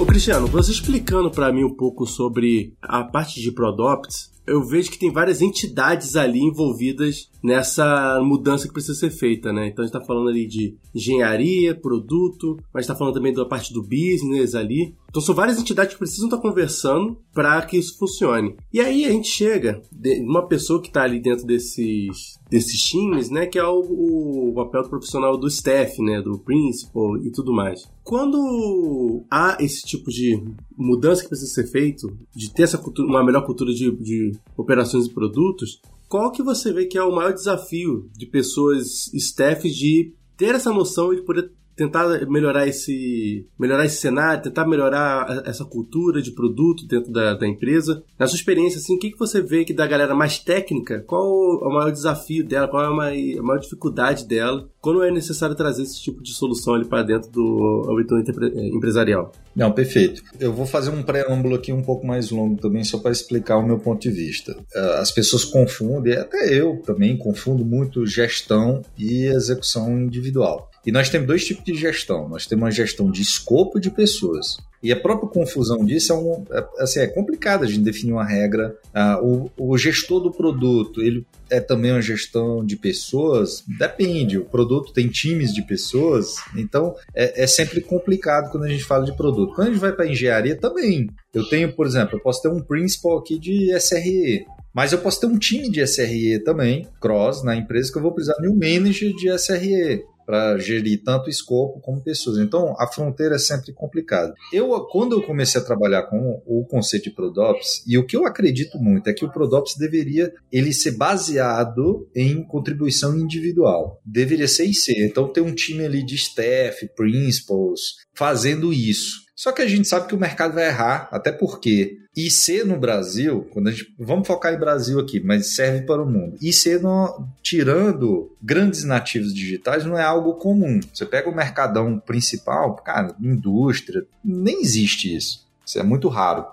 Cristiano, 0.07 0.47
você 0.47 0.73
explicando 0.73 1.31
para 1.31 1.53
mim 1.53 1.65
um 1.65 1.75
pouco 1.75 2.07
sobre 2.07 2.75
a 2.81 3.05
parte 3.05 3.41
de 3.41 3.53
Prodopts, 3.53 4.33
eu 4.47 4.63
vejo 4.65 4.91
que 4.91 4.99
tem 4.99 5.13
várias 5.13 5.41
entidades 5.41 6.17
ali 6.17 6.41
envolvidas 6.41 7.31
nessa 7.43 8.21
mudança 8.23 8.67
que 8.67 8.73
precisa 8.73 8.99
ser 8.99 9.11
feita, 9.11 9.53
né? 9.53 9.69
Então 9.69 9.83
a 9.83 9.87
gente 9.87 9.95
está 9.95 10.05
falando 10.05 10.29
ali 10.29 10.47
de 10.47 10.77
engenharia, 10.95 11.75
produto, 11.75 12.57
mas 12.75 12.85
está 12.85 12.97
falando 12.97 13.15
também 13.15 13.33
da 13.33 13.45
parte 13.45 13.73
do 13.73 13.83
business 13.83 14.55
ali. 14.55 14.95
Então 15.13 15.21
são 15.21 15.35
várias 15.35 15.59
entidades 15.59 15.93
que 15.93 15.99
precisam 15.99 16.25
estar 16.25 16.39
conversando 16.39 17.19
para 17.35 17.61
que 17.67 17.77
isso 17.77 17.99
funcione. 17.99 18.57
E 18.73 18.81
aí 18.81 19.05
a 19.05 19.11
gente 19.11 19.29
chega 19.29 19.83
uma 20.21 20.49
pessoa 20.49 20.81
que 20.81 20.89
está 20.89 21.03
ali 21.03 21.21
dentro 21.21 21.47
desses 21.47 22.41
desses 22.49 22.81
times, 22.83 23.31
né, 23.31 23.47
que 23.47 23.59
é 23.59 23.65
o, 23.65 23.81
o, 23.81 24.53
papel 24.55 24.83
profissional 24.89 25.37
do 25.39 25.49
staff, 25.49 26.03
né, 26.03 26.21
do 26.21 26.39
principal 26.39 27.17
e 27.19 27.31
tudo 27.31 27.53
mais. 27.53 27.91
Quando 28.03 29.25
há 29.31 29.57
esse 29.61 29.83
tipo 29.85 30.11
de 30.11 30.43
mudança 30.77 31.23
que 31.23 31.29
precisa 31.29 31.51
ser 31.51 31.67
feito, 31.67 32.15
de 32.35 32.53
ter 32.53 32.63
essa 32.63 32.79
cultura, 32.79 33.09
uma 33.09 33.25
melhor 33.25 33.45
cultura 33.45 33.73
de, 33.73 33.91
de 33.91 34.33
operações 34.57 35.07
e 35.07 35.11
produtos, 35.11 35.81
qual 36.09 36.31
que 36.31 36.43
você 36.43 36.73
vê 36.73 36.87
que 36.87 36.99
é 36.99 37.03
o 37.03 37.15
maior 37.15 37.33
desafio 37.33 38.11
de 38.15 38.27
pessoas, 38.27 39.11
staff, 39.15 39.71
de 39.71 40.15
ter 40.37 40.55
essa 40.55 40.73
noção 40.73 41.13
e 41.13 41.17
de 41.17 41.23
poder 41.23 41.51
tentar 41.83 42.27
melhorar 42.27 42.67
esse 42.67 43.47
melhorar 43.59 43.85
esse 43.85 43.97
cenário, 43.97 44.43
tentar 44.43 44.67
melhorar 44.67 45.43
essa 45.47 45.65
cultura 45.65 46.23
de 46.23 46.31
produto 46.31 46.87
dentro 46.87 47.13
da, 47.13 47.35
da 47.35 47.47
empresa. 47.47 48.03
Na 48.19 48.27
sua 48.27 48.37
experiência, 48.37 48.79
assim, 48.79 48.95
o 48.95 48.99
que, 48.99 49.11
que 49.11 49.19
você 49.19 49.43
vê 49.43 49.65
que 49.65 49.73
da 49.73 49.87
galera 49.87 50.15
mais 50.15 50.39
técnica, 50.39 51.01
qual 51.07 51.25
é 51.63 51.69
o 51.69 51.73
maior 51.73 51.91
desafio 51.91 52.45
dela, 52.47 52.69
qual 52.69 52.85
é 52.85 52.87
a 52.87 52.91
maior, 52.91 53.41
a 53.41 53.43
maior 53.43 53.59
dificuldade 53.59 54.27
dela, 54.27 54.69
quando 54.81 55.03
é 55.03 55.11
necessário 55.11 55.55
trazer 55.55 55.83
esse 55.83 56.01
tipo 56.01 56.23
de 56.23 56.33
solução 56.33 56.75
ali 56.75 56.85
para 56.85 57.03
dentro 57.03 57.31
do 57.31 57.87
âmbito 57.91 58.17
empresarial? 58.19 59.33
Não, 59.55 59.71
perfeito. 59.71 60.23
Eu 60.41 60.53
vou 60.53 60.67
fazer 60.67 60.91
um 60.91 61.03
preâmbulo 61.03 61.55
aqui 61.55 61.73
um 61.73 61.83
pouco 61.83 62.07
mais 62.07 62.31
longo 62.31 62.61
também, 62.61 62.83
só 62.83 62.99
para 62.99 63.13
explicar 63.13 63.59
o 63.59 63.67
meu 63.67 63.79
ponto 63.79 64.01
de 64.01 64.11
vista. 64.11 64.57
Eh, 64.75 64.97
as 64.99 65.11
pessoas 65.11 65.45
confundem, 65.45 66.15
até 66.15 66.53
eu 66.53 66.81
também 66.85 67.17
confundo 67.17 67.65
muito 67.65 68.07
gestão 68.07 68.83
e 68.99 69.27
execução 69.27 70.01
individual. 70.01 70.72
E 70.85 70.91
nós 70.91 71.09
temos 71.09 71.27
dois 71.27 71.45
tipos 71.45 71.65
de 71.65 71.75
gestão. 71.75 72.29
Nós 72.29 72.47
temos 72.47 72.65
uma 72.65 72.71
gestão 72.71 73.11
de 73.11 73.23
escopo 73.23 73.79
de 73.79 73.91
pessoas. 73.91 74.59
E 74.83 74.91
a 74.91 74.97
própria 74.99 75.29
confusão 75.29 75.85
disso 75.85 76.13
é, 76.13 76.17
um, 76.17 76.45
é, 76.51 76.67
assim, 76.79 76.99
é 76.99 77.07
complicado 77.07 77.63
a 77.63 77.67
gente 77.69 77.85
definir 77.85 78.13
uma 78.13 78.27
regra. 78.27 78.77
Ah, 78.93 79.21
o, 79.23 79.49
o, 79.57 79.79
gestor 79.79 80.21
do 80.21 80.33
produto, 80.33 81.01
ele 81.01 81.25
é 81.49 81.61
também 81.61 81.93
uma 81.93 82.03
gestão 82.03 82.65
de 82.65 82.75
pessoas? 82.77 83.63
Depende. 83.79 84.39
O 84.39 84.45
produto 84.45 84.93
tem 84.93 85.07
times 85.07 85.55
de 85.55 85.63
pessoas, 85.63 86.35
então 86.57 86.97
é, 87.15 87.45
é 87.45 87.47
sempre 87.47 87.81
complicado 87.81 88.51
quando 88.51 88.65
a 88.65 88.69
gente 88.69 88.83
fala 88.83 89.05
de 89.05 89.17
produto. 89.17 89.55
Quando 89.55 89.69
a 89.69 89.71
gente 89.71 89.81
vai 89.81 89.93
para 89.93 90.09
engenharia, 90.09 90.59
também. 90.59 91.09
Eu 91.33 91.49
tenho, 91.49 91.73
por 91.73 91.87
exemplo, 91.87 92.17
eu 92.17 92.21
posso 92.21 92.43
ter 92.43 92.49
um 92.49 92.61
principal 92.61 93.19
aqui 93.19 93.39
de 93.39 93.73
SRE. 93.79 94.45
Mas 94.75 94.91
eu 94.91 94.99
posso 94.99 95.21
ter 95.21 95.27
um 95.27 95.39
time 95.39 95.71
de 95.71 95.87
SRE 95.87 96.43
também, 96.45 96.89
cross, 96.99 97.45
na 97.45 97.55
empresa, 97.55 97.93
que 97.93 97.99
eu 97.99 98.03
vou 98.03 98.13
precisar 98.13 98.41
de 98.41 98.49
um 98.49 98.55
manager 98.55 99.15
de 99.15 99.29
SRE 99.39 100.03
para 100.33 100.57
gerir 100.57 101.03
tanto 101.05 101.29
escopo 101.29 101.79
como 101.83 102.03
pessoas. 102.03 102.39
Então, 102.39 102.75
a 102.79 102.87
fronteira 102.87 103.35
é 103.35 103.39
sempre 103.39 103.71
complicada. 103.71 104.33
Eu, 104.51 104.71
quando 104.87 105.13
eu 105.13 105.21
comecei 105.21 105.61
a 105.61 105.65
trabalhar 105.65 106.05
com 106.05 106.43
o 106.47 106.65
conceito 106.65 107.05
de 107.05 107.11
ProDops, 107.11 107.85
e 107.87 107.99
o 107.99 108.07
que 108.07 108.17
eu 108.17 108.25
acredito 108.25 108.79
muito 108.79 109.11
é 109.11 109.13
que 109.13 109.27
o 109.27 109.31
ProDops 109.31 109.77
deveria 109.77 110.33
ele 110.51 110.73
ser 110.73 110.93
baseado 110.93 112.09
em 112.17 112.43
contribuição 112.43 113.15
individual. 113.15 114.01
Deveria 114.07 114.49
ser 114.49 114.73
ser. 114.73 115.05
Então, 115.05 115.31
ter 115.31 115.43
um 115.43 115.55
time 115.55 115.85
ali 115.85 116.03
de 116.03 116.15
staff, 116.15 116.89
principals, 116.97 117.97
fazendo 118.15 118.73
isso. 118.73 119.21
Só 119.43 119.51
que 119.51 119.61
a 119.61 119.67
gente 119.67 119.89
sabe 119.89 120.07
que 120.07 120.15
o 120.15 120.21
mercado 120.21 120.55
vai 120.55 120.69
errar, 120.69 121.09
até 121.11 121.33
porque 121.33 121.99
IC 122.15 122.63
no 122.63 122.79
Brasil, 122.79 123.45
quando 123.53 123.67
a 123.67 123.71
gente, 123.73 123.93
vamos 123.99 124.25
focar 124.25 124.55
em 124.55 124.57
Brasil 124.57 125.01
aqui, 125.01 125.19
mas 125.19 125.57
serve 125.57 125.85
para 125.85 126.01
o 126.01 126.09
mundo. 126.09 126.37
IC, 126.41 126.79
no, 126.79 127.27
tirando 127.43 128.31
grandes 128.41 128.85
nativos 128.85 129.35
digitais, 129.35 129.85
não 129.85 129.99
é 129.99 130.05
algo 130.05 130.35
comum. 130.35 130.79
Você 130.95 131.05
pega 131.05 131.29
o 131.29 131.35
mercadão 131.35 131.99
principal, 131.99 132.77
cara, 132.77 133.17
indústria, 133.21 134.07
nem 134.25 134.63
existe 134.63 135.13
isso. 135.13 135.45
Isso 135.67 135.77
é 135.77 135.83
muito 135.83 136.07
raro. 136.07 136.47